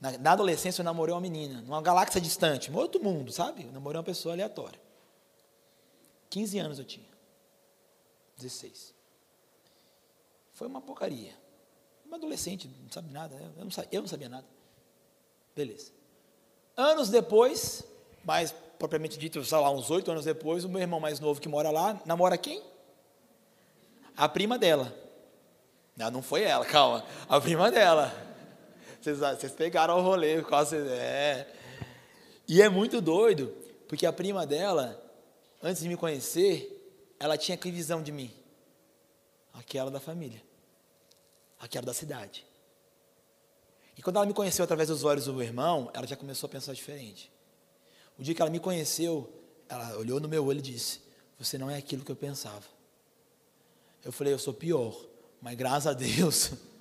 Na, 0.03 0.19
na, 0.19 0.33
adolescência 0.33 0.81
eu 0.81 0.85
namorei 0.85 1.15
uma 1.15 1.21
menina, 1.21 1.63
numa 1.63 1.81
galáxia 1.81 2.21
distante, 2.21 2.73
em 2.73 2.75
outro 2.75 3.01
mundo, 3.01 3.31
sabe? 3.31 3.63
Eu 3.63 3.71
namorei 3.71 3.99
uma 3.99 4.03
pessoa 4.03 4.35
aleatória. 4.35 4.81
15 6.29 6.59
anos 6.59 6.79
eu 6.81 6.85
tinha. 6.85 7.07
16. 8.37 8.93
Foi 10.55 10.67
uma 10.67 10.81
porcaria. 10.81 11.33
Uma 12.05 12.17
adolescente, 12.17 12.69
não 12.83 12.91
sabe 12.91 13.13
nada. 13.13 13.37
Eu 13.57 13.65
não, 13.65 13.71
eu 13.93 14.01
não 14.01 14.09
sabia 14.09 14.29
nada. 14.29 14.47
Beleza. 15.55 15.93
Anos 16.77 17.09
depois, 17.09 17.85
mais 18.25 18.53
propriamente 18.81 19.17
dito, 19.17 19.45
sei 19.45 19.59
lá, 19.59 19.71
uns 19.71 19.89
oito 19.89 20.11
anos 20.11 20.25
depois, 20.25 20.65
o 20.65 20.69
meu 20.69 20.81
irmão 20.81 20.99
mais 20.99 21.21
novo 21.21 21.41
que 21.41 21.49
mora 21.49 21.71
lá, 21.71 22.03
namora 22.05 22.37
quem? 22.37 22.61
A 24.17 24.29
prima 24.29 24.59
dela. 24.59 24.93
Não, 25.97 26.11
não 26.11 26.23
foi 26.23 26.43
ela, 26.43 26.65
calma. 26.65 27.05
A 27.29 27.41
prima 27.41 27.71
dela. 27.71 28.32
Vocês, 29.03 29.19
vocês 29.19 29.53
pegaram 29.53 29.99
o 29.99 30.01
rolê, 30.01 30.41
quase. 30.43 30.77
É. 30.77 31.53
E 32.47 32.63
é 32.63 32.69
muito 32.69 33.01
doido, 33.01 33.53
porque 33.89 34.07
a 34.07 34.13
prima 34.13 34.47
dela, 34.47 35.03
antes 35.61 35.83
de 35.83 35.89
me 35.89 35.97
conhecer, 35.97 36.79
ela 37.19 37.37
tinha 37.37 37.57
que 37.57 37.69
visão 37.69 38.01
de 38.01 38.13
mim? 38.13 38.33
Aquela 39.53 39.91
da 39.91 39.99
família. 39.99 40.41
Aquela 41.59 41.85
da 41.85 41.93
cidade. 41.93 42.47
E 43.99 44.03
quando 44.03 44.17
ela 44.17 44.27
me 44.27 44.33
conheceu 44.33 44.65
através 44.65 44.89
dos 44.89 45.03
olhos 45.03 45.25
do 45.25 45.35
meu 45.35 45.43
irmão, 45.43 45.91
ela 45.93 46.07
já 46.07 46.15
começou 46.15 46.47
a 46.47 46.51
pensar 46.51 46.73
diferente. 46.73 47.31
O 48.17 48.23
dia 48.23 48.37
que 48.37 48.41
ela 48.41 48.51
me 48.53 48.61
conheceu, 48.61 49.33
ela 49.69 49.97
olhou 49.97 50.21
no 50.21 50.29
meu 50.29 50.47
olho 50.47 50.61
e 50.61 50.63
disse: 50.63 51.01
Você 51.41 51.59
não 51.59 51.69
é 51.69 51.77
aquilo 51.77 52.05
que 52.05 52.13
eu 52.13 52.17
pensava. 52.17 52.65
Eu 54.05 54.13
falei: 54.13 54.33
Eu 54.33 54.39
sou 54.39 54.55
pior, 54.55 54.97
mas 55.41 55.57
graças 55.57 55.89
a 55.89 55.93
Deus, 55.93 56.53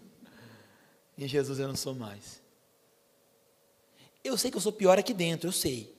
em 1.17 1.27
Jesus 1.27 1.59
eu 1.59 1.67
não 1.67 1.75
sou 1.75 1.93
mais. 1.93 2.41
Eu 4.23 4.37
sei 4.37 4.51
que 4.51 4.57
eu 4.57 4.61
sou 4.61 4.71
pior 4.71 4.97
aqui 4.99 5.13
dentro, 5.13 5.47
eu 5.47 5.51
sei. 5.51 5.93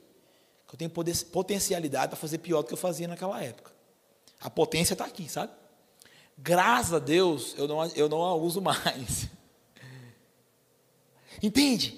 Que 0.66 0.74
eu 0.74 0.78
tenho 0.78 0.90
potencialidade 1.30 2.08
para 2.08 2.18
fazer 2.18 2.38
pior 2.38 2.62
do 2.62 2.68
que 2.68 2.74
eu 2.74 2.78
fazia 2.78 3.08
naquela 3.08 3.42
época. 3.42 3.70
A 4.40 4.48
potência 4.48 4.94
está 4.94 5.04
aqui, 5.04 5.28
sabe? 5.28 5.52
Graças 6.38 6.94
a 6.94 6.98
Deus, 6.98 7.54
eu 7.56 7.68
não, 7.68 7.84
eu 7.88 8.08
não 8.08 8.22
a 8.22 8.34
uso 8.34 8.60
mais. 8.62 9.28
Entende? 11.42 11.96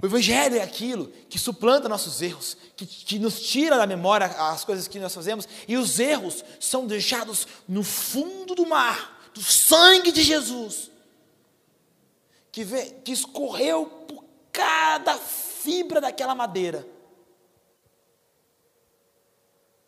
O 0.00 0.06
Evangelho 0.06 0.56
é 0.56 0.62
aquilo 0.62 1.12
que 1.28 1.38
suplanta 1.38 1.88
nossos 1.88 2.20
erros, 2.20 2.56
que, 2.76 2.84
que, 2.84 3.18
nos 3.18 3.40
tira 3.40 3.76
da 3.76 3.86
memória 3.86 4.26
as 4.26 4.64
coisas 4.64 4.88
que 4.88 4.98
nós 4.98 5.14
fazemos, 5.14 5.48
e 5.68 5.76
os 5.76 6.00
erros 6.00 6.44
são 6.58 6.86
deixados 6.86 7.46
no 7.68 7.84
fundo 7.84 8.54
do 8.54 8.66
mar, 8.66 9.30
do 9.32 9.42
sangue 9.42 10.10
de 10.10 10.22
Jesus, 10.22 10.90
que, 12.52 12.62
vê, 12.62 12.90
que 13.00 13.10
escorreu 13.10 13.86
por 13.86 14.22
cada 14.52 15.16
fibra 15.16 16.00
daquela 16.02 16.34
madeira, 16.34 16.86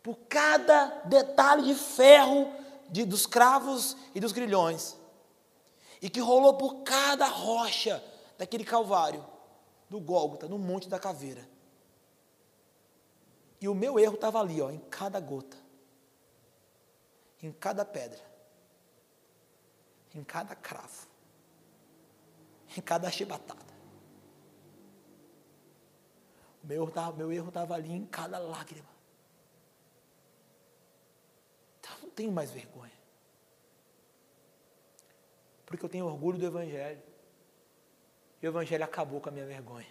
por 0.01 0.17
cada 0.27 0.87
detalhe 1.05 1.63
de 1.63 1.75
ferro 1.75 2.51
de, 2.89 3.05
dos 3.05 3.27
cravos 3.27 3.95
e 4.15 4.19
dos 4.19 4.31
grilhões, 4.31 4.97
e 6.01 6.09
que 6.09 6.19
rolou 6.19 6.55
por 6.55 6.83
cada 6.83 7.27
rocha 7.27 8.03
daquele 8.37 8.65
calvário, 8.65 9.25
do 9.89 9.99
Gólgota, 9.99 10.47
no 10.47 10.57
Monte 10.57 10.89
da 10.89 10.99
Caveira. 10.99 11.47
E 13.61 13.67
o 13.67 13.75
meu 13.75 13.99
erro 13.99 14.15
estava 14.15 14.39
ali, 14.39 14.59
ó, 14.61 14.69
em 14.71 14.79
cada 14.89 15.19
gota, 15.19 15.57
em 17.41 17.51
cada 17.51 17.85
pedra, 17.85 18.19
em 20.13 20.23
cada 20.23 20.55
cravo, 20.55 21.04
em 22.79 22.81
cada 22.81 23.09
chibatada. 23.09 23.65
Meu, 26.63 26.91
meu 27.15 27.31
erro 27.31 27.49
estava 27.49 27.75
ali 27.75 27.91
em 27.91 28.05
cada 28.05 28.39
lágrima. 28.39 28.89
Então 31.79 31.91
não 32.01 32.09
tenho 32.09 32.31
mais 32.31 32.49
vergonha. 32.51 32.91
Porque 35.65 35.85
eu 35.85 35.89
tenho 35.89 36.05
orgulho 36.05 36.39
do 36.39 36.45
Evangelho. 36.45 37.01
E 38.41 38.47
o 38.47 38.49
Evangelho 38.49 38.83
acabou 38.83 39.21
com 39.21 39.29
a 39.29 39.31
minha 39.31 39.45
vergonha. 39.45 39.87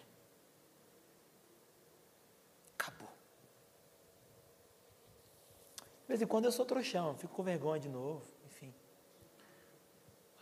Acabou. 2.77 3.09
De 5.77 6.09
vez 6.09 6.23
em 6.23 6.27
quando 6.27 6.47
eu 6.47 6.53
sou 6.53 6.67
trouxão, 6.67 7.17
fico 7.17 7.35
com 7.35 7.43
vergonha 7.43 7.81
de 7.81 7.89
novo. 7.89 8.34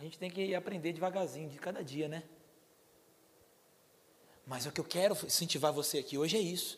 A 0.03 0.05
gente 0.05 0.19
tem 0.19 0.29
que 0.29 0.53
aprender 0.53 0.93
devagarzinho, 0.93 1.49
de 1.49 1.61
cada 1.61 1.81
dia, 1.81 2.09
né? 2.09 2.25
Mas 4.45 4.67
o 4.67 4.73
que 4.73 4.81
eu 4.81 4.85
quero 4.85 5.15
incentivar 5.25 5.73
você 5.73 5.99
aqui 5.99 6.19
hoje 6.19 6.37
é 6.37 6.41
isso. 6.41 6.77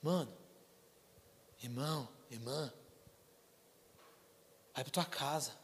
Mano, 0.00 0.32
irmão, 1.60 2.08
irmã, 2.30 2.72
vai 4.72 4.84
para 4.84 4.92
tua 4.92 5.04
casa. 5.04 5.58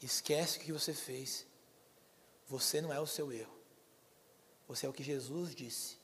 Esquece 0.00 0.56
o 0.56 0.62
que 0.62 0.72
você 0.72 0.94
fez. 0.94 1.46
Você 2.46 2.80
não 2.80 2.90
é 2.90 2.98
o 2.98 3.06
seu 3.06 3.30
erro. 3.30 3.58
Você 4.66 4.86
é 4.86 4.88
o 4.88 4.92
que 4.94 5.02
Jesus 5.02 5.54
disse. 5.54 5.98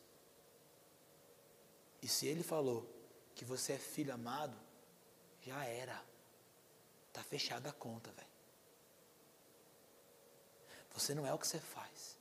E 2.03 2.07
se 2.07 2.27
ele 2.27 2.43
falou 2.43 2.87
que 3.35 3.47
você 3.47 3.73
é 3.73 3.79
filho 3.79 4.13
amado, 4.13 4.61
já 5.41 5.65
era. 5.65 6.05
Está 7.09 7.23
fechada 7.23 7.71
a 7.71 7.73
conta, 7.73 8.13
velho. 8.13 8.32
Você 10.95 11.15
não 11.15 11.27
é 11.27 11.33
o 11.33 11.39
que 11.39 11.47
você 11.47 11.59
faz 11.59 12.13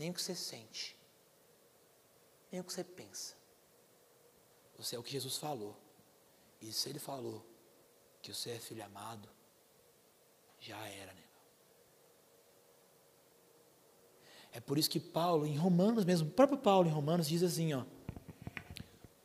nem 0.00 0.08
o 0.10 0.14
que 0.14 0.22
você 0.22 0.34
sente, 0.34 0.96
nem 2.50 2.58
o 2.58 2.64
que 2.64 2.72
você 2.72 2.82
pensa. 2.82 3.34
Você 4.78 4.96
é 4.96 4.98
o 4.98 5.02
que 5.02 5.12
Jesus 5.12 5.36
falou. 5.36 5.76
E 6.58 6.72
se 6.72 6.88
ele 6.88 6.98
falou 6.98 7.44
que 8.22 8.32
você 8.32 8.52
é 8.52 8.58
filho 8.58 8.82
amado, 8.82 9.28
já 10.58 10.78
era, 10.88 11.12
né? 11.12 11.22
É 14.52 14.58
por 14.58 14.78
isso 14.78 14.88
que 14.88 14.98
Paulo, 14.98 15.46
em 15.46 15.58
Romanos 15.58 16.06
mesmo, 16.06 16.28
o 16.28 16.32
próprio 16.32 16.58
Paulo 16.58 16.88
em 16.88 16.92
Romanos 16.92 17.28
diz 17.28 17.42
assim, 17.42 17.74
ó. 17.74 17.84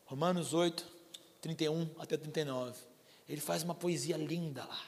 Romanos 0.06 0.54
8, 0.54 0.86
31 1.40 1.90
até 1.98 2.18
39. 2.18 2.78
Ele 3.30 3.40
faz 3.40 3.64
uma 3.64 3.74
poesia 3.74 4.18
linda 4.18 4.66
lá. 4.66 4.86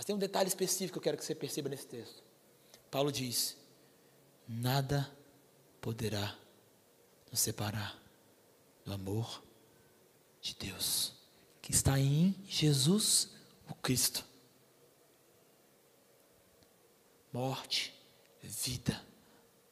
Mas 0.00 0.06
tem 0.06 0.16
um 0.16 0.18
detalhe 0.18 0.48
específico 0.48 0.94
que 0.94 0.98
eu 0.98 1.02
quero 1.02 1.18
que 1.18 1.24
você 1.26 1.34
perceba 1.34 1.68
nesse 1.68 1.86
texto. 1.86 2.22
Paulo 2.90 3.12
diz: 3.12 3.54
nada 4.48 5.14
poderá 5.78 6.38
nos 7.30 7.38
separar 7.38 8.02
do 8.82 8.94
amor 8.94 9.44
de 10.40 10.54
Deus, 10.54 11.12
que 11.60 11.70
está 11.70 11.98
em 11.98 12.34
Jesus, 12.46 13.28
o 13.68 13.74
Cristo. 13.74 14.24
Morte, 17.30 17.94
vida, 18.40 19.04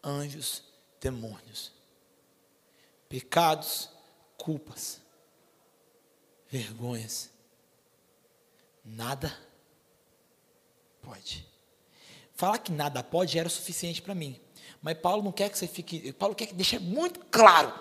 anjos, 0.05 0.63
demônios, 1.01 1.73
pecados, 3.09 3.89
culpas, 4.37 5.01
vergonhas, 6.51 7.31
nada 8.85 9.48
pode. 11.09 11.47
Falar 12.35 12.59
que 12.59 12.71
nada 12.71 13.03
pode 13.03 13.39
era 13.39 13.49
o 13.49 13.51
suficiente 13.51 14.03
para 14.03 14.15
mim. 14.15 14.39
Mas 14.83 14.99
Paulo 14.99 15.23
não 15.23 15.33
quer 15.33 15.49
que 15.51 15.59
você 15.59 15.67
fique. 15.67 16.13
Paulo 16.13 16.35
quer 16.35 16.47
que 16.47 16.55
deixe 16.55 16.79
muito 16.79 17.21
claro. 17.31 17.73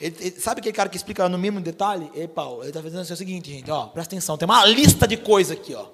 Ele, 0.00 0.16
ele, 0.18 0.40
sabe 0.40 0.60
aquele 0.60 0.74
cara 0.74 0.88
que 0.88 0.96
explica 0.96 1.28
no 1.28 1.36
mínimo 1.36 1.60
detalhe? 1.60 2.10
Ei, 2.14 2.26
Paulo, 2.26 2.62
ele 2.62 2.70
está 2.70 2.82
fazendo 2.82 3.00
assim, 3.00 3.12
o 3.12 3.16
seguinte, 3.16 3.50
gente, 3.50 3.70
ó, 3.70 3.88
presta 3.88 4.14
atenção, 4.14 4.38
tem 4.38 4.46
uma 4.46 4.64
lista 4.64 5.06
de 5.06 5.16
coisas 5.16 5.56
aqui, 5.56 5.74
ó. 5.74 5.90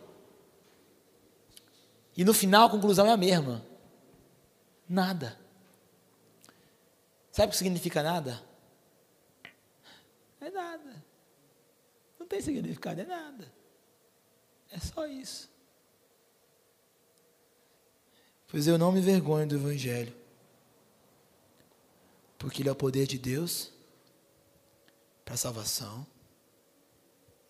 E 2.16 2.24
no 2.24 2.32
final 2.32 2.66
a 2.66 2.70
conclusão 2.70 3.06
é 3.06 3.12
a 3.12 3.16
mesma. 3.16 3.64
Nada. 4.88 5.38
Sabe 7.30 7.48
o 7.48 7.50
que 7.50 7.56
significa 7.56 8.02
nada? 8.02 8.42
É 10.40 10.50
nada. 10.50 11.04
Não 12.18 12.26
tem 12.26 12.40
significado, 12.40 13.00
é 13.00 13.04
nada. 13.04 13.52
É 14.70 14.78
só 14.78 15.06
isso. 15.06 15.47
Pois 18.48 18.66
eu 18.66 18.78
não 18.78 18.90
me 18.90 19.02
vergonho 19.02 19.46
do 19.46 19.56
Evangelho, 19.56 20.16
porque 22.38 22.62
ele 22.62 22.70
é 22.70 22.72
o 22.72 22.76
poder 22.76 23.06
de 23.06 23.18
Deus 23.18 23.70
para 25.22 25.34
a 25.34 25.36
salvação 25.36 26.06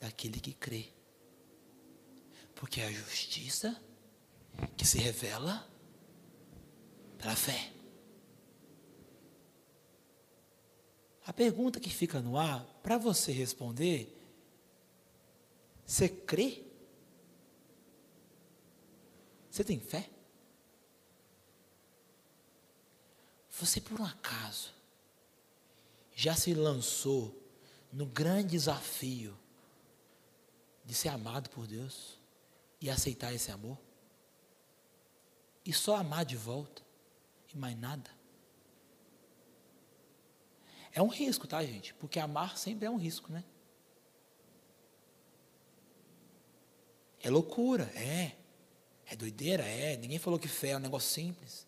daquele 0.01 0.41
que 0.41 0.53
crê. 0.53 0.89
Porque 2.57 2.81
é 2.81 2.87
a 2.87 2.93
justiça 2.93 3.81
que 4.77 4.85
se 4.85 4.99
revela 4.99 5.65
pela 7.17 7.37
fé. 7.37 7.73
A 11.25 11.33
pergunta 11.33 11.79
que 11.79 11.91
fica 11.91 12.21
no 12.21 12.37
ar, 12.37 12.65
para 12.83 12.99
você 12.99 13.31
responder, 13.31 14.13
você 15.87 16.09
crê? 16.09 16.65
Você 19.49 19.63
tem 19.63 19.79
fé? 19.79 20.18
Você 23.61 23.81
por 23.81 24.01
um 24.01 24.05
acaso 24.05 24.73
já 26.15 26.35
se 26.35 26.55
lançou 26.55 27.37
no 27.93 28.07
grande 28.07 28.51
desafio 28.51 29.37
de 30.85 30.95
ser 30.95 31.09
amado 31.09 31.51
por 31.51 31.67
Deus 31.67 32.19
e 32.81 32.89
aceitar 32.89 33.35
esse 33.35 33.51
amor? 33.51 33.79
E 35.65 35.73
só 35.73 35.97
amar 35.97 36.25
de 36.25 36.37
volta 36.37 36.83
e 37.53 37.57
mais 37.57 37.77
nada? 37.77 38.11
É 40.93 41.03
um 41.03 41.09
risco, 41.09 41.47
tá, 41.47 41.63
gente? 41.65 41.93
Porque 41.95 42.19
amar 42.19 42.57
sempre 42.57 42.87
é 42.87 42.91
um 42.91 42.97
risco, 42.97 43.33
né? 43.33 43.45
É 47.21 47.29
loucura, 47.29 47.85
é. 47.95 48.37
É 49.05 49.17
doideira, 49.17 49.65
é. 49.65 49.97
Ninguém 49.97 50.19
falou 50.19 50.39
que 50.39 50.49
fé 50.49 50.71
é 50.71 50.77
um 50.77 50.81
negócio 50.81 51.11
simples. 51.11 51.68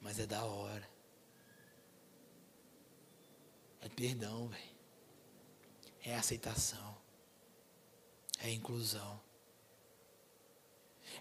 Mas 0.00 0.18
é 0.18 0.26
da 0.26 0.44
hora. 0.44 0.88
É 3.80 3.88
perdão, 3.88 4.48
velho. 4.48 4.70
É 6.02 6.14
aceitação. 6.14 6.96
É 8.38 8.50
inclusão. 8.50 9.20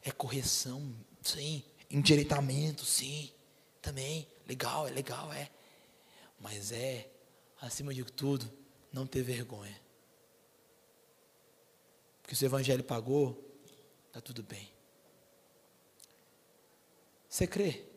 É 0.03 0.11
correção, 0.11 0.95
sim. 1.21 1.63
Endireitamento, 1.89 2.85
sim. 2.85 3.33
Também. 3.81 4.27
Legal, 4.47 4.87
é 4.87 4.91
legal, 4.91 5.31
é. 5.33 5.49
Mas 6.39 6.71
é, 6.71 7.09
acima 7.59 7.93
de 7.93 8.03
tudo, 8.05 8.49
não 8.93 9.05
ter 9.05 9.21
vergonha. 9.21 9.79
Porque 12.21 12.35
se 12.35 12.45
o 12.45 12.47
Evangelho 12.47 12.83
pagou, 12.83 13.37
está 14.07 14.21
tudo 14.21 14.43
bem. 14.43 14.71
Você 17.27 17.45
crê? 17.45 17.88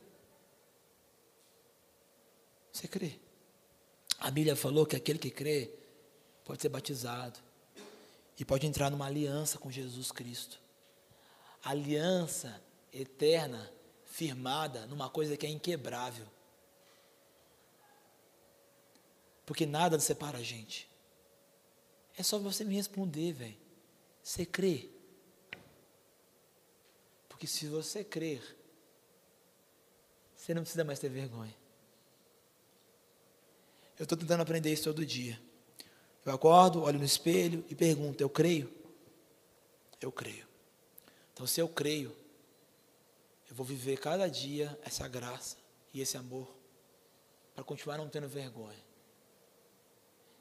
Você 2.82 2.88
crê? 2.88 3.12
A 4.18 4.28
Bíblia 4.28 4.56
falou 4.56 4.84
que 4.84 4.96
aquele 4.96 5.16
que 5.16 5.30
crê 5.30 5.72
pode 6.44 6.60
ser 6.60 6.68
batizado 6.68 7.38
e 8.36 8.44
pode 8.44 8.66
entrar 8.66 8.90
numa 8.90 9.06
aliança 9.06 9.56
com 9.56 9.70
Jesus 9.70 10.10
Cristo. 10.10 10.58
Aliança 11.62 12.60
eterna, 12.92 13.72
firmada 14.04 14.84
numa 14.86 15.08
coisa 15.08 15.36
que 15.36 15.46
é 15.46 15.48
inquebrável. 15.48 16.26
Porque 19.46 19.64
nada 19.64 20.00
separa 20.00 20.38
a 20.38 20.42
gente. 20.42 20.90
É 22.18 22.22
só 22.24 22.36
você 22.36 22.64
me 22.64 22.74
responder, 22.74 23.32
velho. 23.32 23.56
Você 24.24 24.44
crê? 24.44 24.90
Porque 27.28 27.46
se 27.46 27.68
você 27.68 28.02
crer, 28.02 28.42
você 30.34 30.52
não 30.52 30.62
precisa 30.62 30.82
mais 30.82 30.98
ter 30.98 31.08
vergonha. 31.08 31.61
Eu 33.98 34.04
estou 34.04 34.16
tentando 34.16 34.42
aprender 34.42 34.72
isso 34.72 34.84
todo 34.84 35.04
dia. 35.04 35.38
Eu 36.24 36.32
acordo, 36.32 36.82
olho 36.82 36.98
no 36.98 37.04
espelho 37.04 37.64
e 37.68 37.74
pergunto: 37.74 38.20
eu 38.20 38.30
creio? 38.30 38.72
Eu 40.00 40.10
creio. 40.10 40.46
Então, 41.32 41.46
se 41.46 41.60
eu 41.60 41.68
creio, 41.68 42.14
eu 43.48 43.54
vou 43.54 43.64
viver 43.64 43.98
cada 43.98 44.28
dia 44.28 44.78
essa 44.84 45.06
graça 45.08 45.56
e 45.92 46.00
esse 46.00 46.16
amor 46.16 46.48
para 47.54 47.64
continuar 47.64 47.98
não 47.98 48.08
tendo 48.08 48.28
vergonha. 48.28 48.80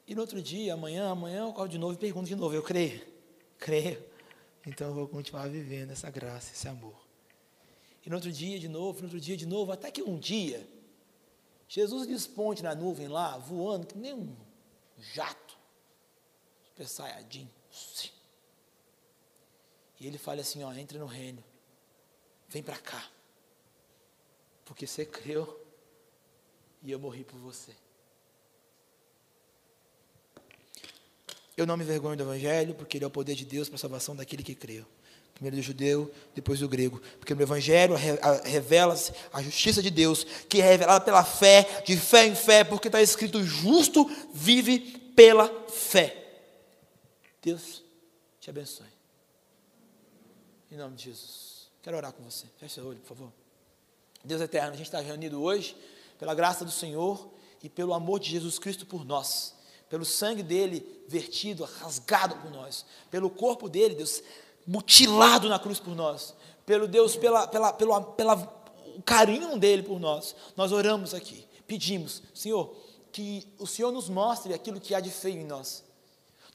E 0.06 0.14
no 0.14 0.20
outro 0.20 0.42
dia, 0.42 0.74
amanhã, 0.74 1.10
amanhã 1.10 1.40
eu 1.40 1.50
acordo 1.50 1.70
de 1.70 1.78
novo 1.78 1.94
e 1.94 1.96
pergunto 1.96 2.26
de 2.26 2.36
novo: 2.36 2.54
eu 2.54 2.62
creio? 2.62 3.00
Creio. 3.58 4.02
Então 4.66 4.88
eu 4.88 4.94
vou 4.94 5.08
continuar 5.08 5.48
vivendo 5.48 5.90
essa 5.90 6.10
graça, 6.10 6.52
esse 6.52 6.68
amor. 6.68 7.00
E 8.04 8.10
no 8.10 8.16
outro 8.16 8.32
dia 8.32 8.58
de 8.58 8.68
novo, 8.68 8.98
no 8.98 9.04
outro 9.04 9.20
dia 9.20 9.36
de 9.36 9.46
novo, 9.46 9.72
até 9.72 9.90
que 9.90 10.02
um 10.02 10.18
dia, 10.18 10.66
Jesus 11.74 12.06
desponte 12.06 12.62
na 12.62 12.74
nuvem 12.74 13.08
lá, 13.08 13.38
voando, 13.38 13.86
que 13.86 13.96
nem 13.96 14.12
um 14.12 14.36
jato, 14.98 15.56
super 16.66 16.86
saiadinho. 16.86 17.50
E 19.98 20.06
ele 20.06 20.18
fala 20.18 20.42
assim: 20.42 20.62
ó, 20.62 20.70
entra 20.74 20.98
no 20.98 21.06
reino, 21.06 21.42
vem 22.46 22.62
para 22.62 22.76
cá, 22.76 23.10
porque 24.66 24.86
você 24.86 25.06
creu 25.06 25.64
e 26.82 26.92
eu 26.92 26.98
morri 26.98 27.24
por 27.24 27.38
você. 27.38 27.74
Eu 31.56 31.66
não 31.66 31.78
me 31.78 31.84
vergonho 31.84 32.18
do 32.18 32.22
Evangelho, 32.24 32.74
porque 32.74 32.98
ele 32.98 33.04
é 33.06 33.08
o 33.08 33.10
poder 33.10 33.34
de 33.34 33.46
Deus 33.46 33.70
para 33.70 33.76
a 33.76 33.78
salvação 33.78 34.14
daquele 34.14 34.42
que 34.42 34.54
creu. 34.54 34.84
Primeiro 35.34 35.56
do 35.56 35.62
judeu, 35.62 36.12
depois 36.34 36.60
do 36.60 36.68
grego. 36.68 37.00
Porque 37.18 37.34
no 37.34 37.42
Evangelho 37.42 37.94
revela-se 38.44 39.12
a 39.32 39.42
justiça 39.42 39.82
de 39.82 39.90
Deus, 39.90 40.24
que 40.48 40.60
é 40.60 40.64
revelada 40.64 41.04
pela 41.04 41.24
fé, 41.24 41.82
de 41.84 41.96
fé 41.96 42.26
em 42.26 42.34
fé, 42.34 42.64
porque 42.64 42.88
está 42.88 43.02
escrito: 43.02 43.42
justo 43.42 44.08
vive 44.32 44.78
pela 45.16 45.48
fé. 45.68 46.16
Deus 47.42 47.82
te 48.40 48.50
abençoe. 48.50 48.86
Em 50.70 50.76
nome 50.76 50.96
de 50.96 51.04
Jesus. 51.04 51.68
Quero 51.82 51.96
orar 51.96 52.12
com 52.12 52.22
você. 52.22 52.46
Feche 52.58 52.74
seu 52.74 52.86
olho, 52.86 52.98
por 53.00 53.08
favor. 53.08 53.32
Deus 54.24 54.40
eterno, 54.40 54.70
a 54.70 54.76
gente 54.76 54.86
está 54.86 55.00
reunido 55.00 55.42
hoje 55.42 55.76
pela 56.18 56.34
graça 56.34 56.64
do 56.64 56.70
Senhor 56.70 57.28
e 57.62 57.68
pelo 57.68 57.92
amor 57.92 58.20
de 58.20 58.30
Jesus 58.30 58.58
Cristo 58.58 58.86
por 58.86 59.04
nós 59.04 59.54
pelo 59.92 60.06
sangue 60.06 60.42
dele 60.42 61.04
vertido, 61.06 61.64
rasgado 61.64 62.34
por 62.36 62.50
nós, 62.50 62.82
pelo 63.10 63.28
corpo 63.28 63.68
dele, 63.68 63.94
Deus, 63.94 64.22
mutilado 64.66 65.48
na 65.48 65.58
cruz 65.58 65.78
por 65.78 65.94
nós, 65.94 66.34
pelo 66.64 66.86
Deus, 66.86 67.16
pela, 67.16 67.46
pela, 67.46 67.72
pelo 67.72 68.02
pela, 68.02 68.34
o 68.96 69.02
carinho 69.02 69.58
dele 69.58 69.82
por 69.82 69.98
nós, 69.98 70.34
nós 70.56 70.72
oramos 70.72 71.14
aqui, 71.14 71.46
pedimos, 71.66 72.22
Senhor, 72.34 72.74
que 73.10 73.46
o 73.58 73.66
Senhor 73.66 73.92
nos 73.92 74.08
mostre 74.08 74.54
aquilo 74.54 74.80
que 74.80 74.94
há 74.94 75.00
de 75.00 75.10
feio 75.10 75.40
em 75.40 75.46
nós, 75.46 75.84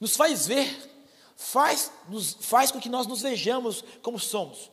nos 0.00 0.16
faz 0.16 0.46
ver, 0.46 0.90
faz, 1.36 1.92
nos, 2.08 2.36
faz 2.40 2.70
com 2.70 2.80
que 2.80 2.88
nós 2.88 3.06
nos 3.06 3.22
vejamos 3.22 3.84
como 4.02 4.18
somos, 4.18 4.70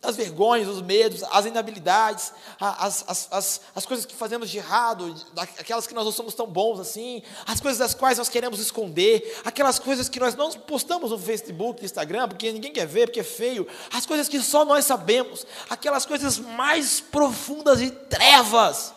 as 0.00 0.16
vergonhas, 0.16 0.68
os 0.68 0.80
medos, 0.80 1.24
as 1.24 1.44
inabilidades, 1.44 2.32
as, 2.60 3.04
as, 3.08 3.28
as, 3.32 3.60
as 3.74 3.86
coisas 3.86 4.06
que 4.06 4.14
fazemos 4.14 4.48
de 4.48 4.58
errado, 4.58 5.14
aquelas 5.58 5.88
que 5.88 5.94
nós 5.94 6.04
não 6.04 6.12
somos 6.12 6.34
tão 6.34 6.46
bons 6.46 6.78
assim, 6.78 7.22
as 7.44 7.60
coisas 7.60 7.78
das 7.78 7.94
quais 7.94 8.16
nós 8.16 8.28
queremos 8.28 8.60
esconder, 8.60 9.40
aquelas 9.44 9.78
coisas 9.78 10.08
que 10.08 10.20
nós 10.20 10.36
não 10.36 10.52
postamos 10.52 11.10
no 11.10 11.18
Facebook, 11.18 11.84
Instagram, 11.84 12.28
porque 12.28 12.52
ninguém 12.52 12.72
quer 12.72 12.86
ver, 12.86 13.08
porque 13.08 13.20
é 13.20 13.24
feio, 13.24 13.66
as 13.92 14.06
coisas 14.06 14.28
que 14.28 14.40
só 14.40 14.64
nós 14.64 14.84
sabemos, 14.84 15.44
aquelas 15.68 16.06
coisas 16.06 16.38
mais 16.38 17.00
profundas 17.00 17.80
e 17.80 17.90
trevas 17.90 18.94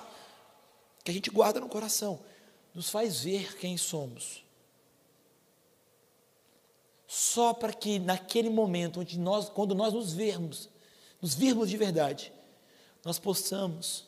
que 1.04 1.10
a 1.10 1.14
gente 1.14 1.32
guarda 1.32 1.60
no 1.60 1.68
coração, 1.68 2.20
nos 2.76 2.92
faz 2.92 3.24
ver 3.24 3.58
quem 3.58 3.76
somos. 3.76 4.44
Só 7.08 7.54
para 7.54 7.74
que 7.74 8.00
naquele 8.00 8.50
momento, 8.50 9.02
onde 9.02 9.20
nós, 9.20 9.50
quando 9.50 9.76
nós 9.76 9.92
nos 9.94 10.14
vermos, 10.14 10.70
nos 11.22 11.36
virmos 11.36 11.70
de 11.70 11.78
verdade, 11.78 12.34
nós 13.06 13.20
possamos 13.20 14.08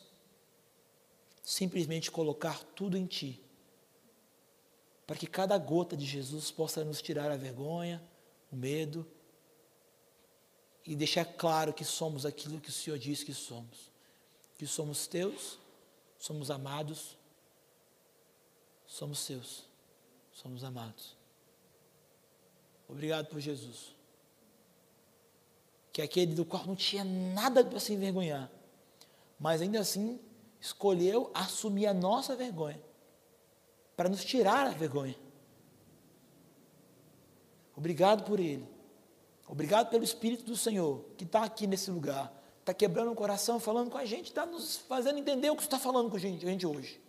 simplesmente 1.42 2.10
colocar 2.10 2.62
tudo 2.74 2.96
em 2.96 3.06
Ti, 3.06 3.40
para 5.06 5.16
que 5.16 5.26
cada 5.26 5.56
gota 5.58 5.96
de 5.96 6.04
Jesus 6.04 6.50
possa 6.50 6.82
nos 6.82 7.00
tirar 7.00 7.30
a 7.30 7.36
vergonha, 7.36 8.02
o 8.50 8.56
medo, 8.56 9.06
e 10.84 10.96
deixar 10.96 11.24
claro 11.24 11.72
que 11.72 11.84
somos 11.84 12.26
aquilo 12.26 12.60
que 12.60 12.70
o 12.70 12.72
Senhor 12.72 12.98
diz 12.98 13.22
que 13.22 13.32
somos, 13.32 13.90
que 14.58 14.66
somos 14.66 15.06
Teus, 15.06 15.58
somos 16.18 16.50
amados, 16.50 17.16
somos 18.86 19.18
Seus, 19.18 19.64
somos 20.32 20.64
amados. 20.64 21.16
Obrigado 22.88 23.26
por 23.26 23.40
Jesus 23.40 23.93
que 25.94 26.00
é 26.00 26.04
aquele 26.04 26.34
do 26.34 26.44
qual 26.44 26.66
não 26.66 26.74
tinha 26.74 27.04
nada 27.04 27.64
para 27.64 27.78
se 27.78 27.92
envergonhar, 27.92 28.50
mas 29.38 29.62
ainda 29.62 29.78
assim 29.78 30.18
escolheu 30.60 31.30
assumir 31.32 31.86
a 31.86 31.94
nossa 31.94 32.34
vergonha, 32.34 32.82
para 33.96 34.08
nos 34.08 34.24
tirar 34.24 34.66
a 34.66 34.70
vergonha. 34.70 35.14
Obrigado 37.76 38.24
por 38.24 38.40
Ele. 38.40 38.68
Obrigado 39.46 39.88
pelo 39.88 40.02
Espírito 40.02 40.42
do 40.42 40.56
Senhor, 40.56 41.04
que 41.16 41.22
está 41.22 41.44
aqui 41.44 41.64
nesse 41.64 41.92
lugar, 41.92 42.42
está 42.58 42.74
quebrando 42.74 43.12
o 43.12 43.14
coração, 43.14 43.60
falando 43.60 43.88
com 43.88 43.98
a 43.98 44.04
gente, 44.04 44.26
está 44.26 44.44
nos 44.44 44.78
fazendo 44.78 45.20
entender 45.20 45.50
o 45.50 45.56
que 45.56 45.62
está 45.62 45.78
falando 45.78 46.10
com 46.10 46.16
a 46.16 46.20
gente, 46.20 46.44
a 46.44 46.50
gente 46.50 46.66
hoje. 46.66 47.00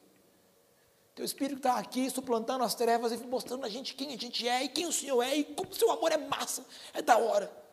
Teu 1.16 1.26
Espírito 1.26 1.58
está 1.58 1.80
aqui 1.80 2.08
suplantando 2.12 2.64
as 2.64 2.76
trevas 2.76 3.12
e 3.12 3.18
mostrando 3.26 3.66
a 3.66 3.70
gente 3.70 3.96
quem 3.96 4.14
a 4.14 4.18
gente 4.18 4.48
é 4.48 4.64
e 4.64 4.70
quem 4.70 4.86
o 4.86 4.92
Senhor 4.92 5.24
é 5.24 5.38
e 5.38 5.44
como 5.44 5.72
o 5.72 5.76
seu 5.76 5.90
amor 5.90 6.12
é 6.12 6.18
massa, 6.18 6.64
é 6.94 7.02
da 7.02 7.18
hora. 7.18 7.65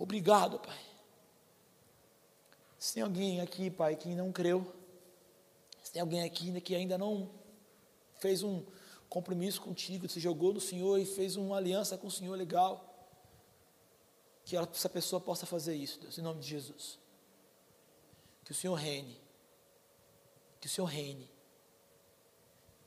Obrigado, 0.00 0.58
Pai. 0.58 0.80
Se 2.78 2.94
tem 2.94 3.02
alguém 3.02 3.42
aqui, 3.42 3.70
Pai, 3.70 3.94
que 3.94 4.08
não 4.14 4.32
creu, 4.32 4.74
se 5.82 5.92
tem 5.92 6.00
alguém 6.00 6.22
aqui 6.22 6.58
que 6.62 6.74
ainda 6.74 6.96
não 6.96 7.30
fez 8.18 8.42
um 8.42 8.64
compromisso 9.10 9.60
contigo, 9.60 10.08
se 10.08 10.18
jogou 10.18 10.54
no 10.54 10.60
Senhor 10.60 10.98
e 10.98 11.04
fez 11.04 11.36
uma 11.36 11.58
aliança 11.58 11.98
com 11.98 12.06
o 12.06 12.10
Senhor 12.10 12.34
legal, 12.34 13.10
que 14.42 14.56
essa 14.56 14.88
pessoa 14.88 15.20
possa 15.20 15.44
fazer 15.44 15.74
isso, 15.74 16.00
Deus, 16.00 16.16
em 16.16 16.22
nome 16.22 16.40
de 16.40 16.48
Jesus. 16.48 16.98
Que 18.42 18.52
o 18.52 18.54
Senhor 18.54 18.76
reine, 18.76 19.20
que 20.62 20.66
o 20.66 20.70
Senhor 20.70 20.86
reine, 20.86 21.30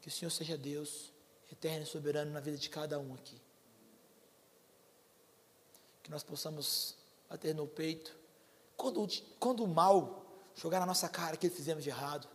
que 0.02 0.08
o 0.08 0.12
Senhor 0.12 0.32
seja 0.32 0.58
Deus, 0.58 1.14
eterno 1.52 1.84
e 1.84 1.86
soberano 1.86 2.32
na 2.32 2.40
vida 2.40 2.58
de 2.58 2.70
cada 2.72 2.98
um 2.98 3.14
aqui. 3.14 3.40
Que 6.02 6.10
nós 6.10 6.24
possamos 6.24 7.03
bater 7.34 7.56
no 7.56 7.68
peito. 7.68 8.16
Quando, 8.78 9.08
quando 9.40 9.64
o 9.64 9.68
mal 9.68 10.24
jogar 10.54 10.80
na 10.80 10.86
nossa 10.86 11.10
cara 11.10 11.36
que 11.36 11.50
fizemos 11.50 11.84
de 11.84 11.90
errado, 11.90 12.28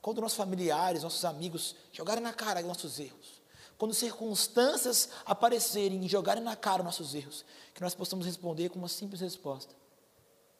quando 0.00 0.20
nossos 0.20 0.38
familiares, 0.38 1.02
nossos 1.02 1.26
amigos 1.26 1.76
jogarem 1.92 2.22
na 2.22 2.32
cara 2.32 2.62
nossos 2.62 2.98
erros, 2.98 3.42
quando 3.76 3.92
circunstâncias 3.92 5.10
aparecerem 5.26 6.02
e 6.02 6.08
jogarem 6.08 6.42
na 6.42 6.56
cara 6.56 6.82
nossos 6.82 7.14
erros, 7.14 7.44
que 7.74 7.82
nós 7.82 7.94
possamos 7.94 8.24
responder 8.24 8.70
com 8.70 8.78
uma 8.78 8.88
simples 8.88 9.20
resposta: 9.20 9.74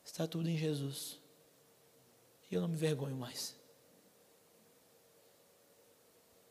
está 0.04 0.26
tudo 0.26 0.46
em 0.50 0.58
Jesus. 0.58 1.18
E 2.50 2.54
eu 2.54 2.60
não 2.60 2.68
me 2.68 2.76
vergonho 2.76 3.16
mais. 3.16 3.56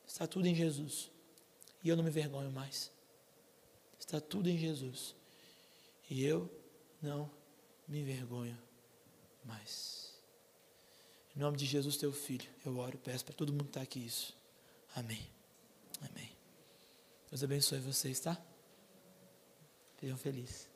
Está 0.08 0.26
tudo 0.26 0.48
em 0.48 0.56
Jesus. 0.56 1.12
E 1.84 1.90
eu 1.90 1.96
não 1.96 2.04
me 2.04 2.10
vergonho 2.10 2.52
mais. 2.52 2.92
Está 4.00 4.20
tudo 4.20 4.50
em 4.50 4.58
Jesus. 4.58 5.16
E 6.10 6.26
eu 6.26 6.50
não 7.06 7.30
me 7.88 8.00
envergonho 8.02 8.58
mais. 9.44 10.14
Em 11.36 11.40
nome 11.40 11.58
de 11.58 11.66
Jesus, 11.66 11.98
teu 11.98 12.12
filho, 12.12 12.50
eu 12.66 12.78
oro, 12.78 12.98
peço 12.98 13.24
para 13.24 13.36
todo 13.36 13.52
mundo 13.52 13.66
que 13.66 13.70
está 13.70 13.82
aqui 13.82 14.06
isso. 14.06 14.36
Amém. 14.96 15.30
Amém. 16.10 16.32
Deus 17.30 17.44
abençoe 17.44 17.80
vocês, 17.80 18.20
tá? 18.20 18.38
Sejam 20.00 20.18
felizes. 20.18 20.75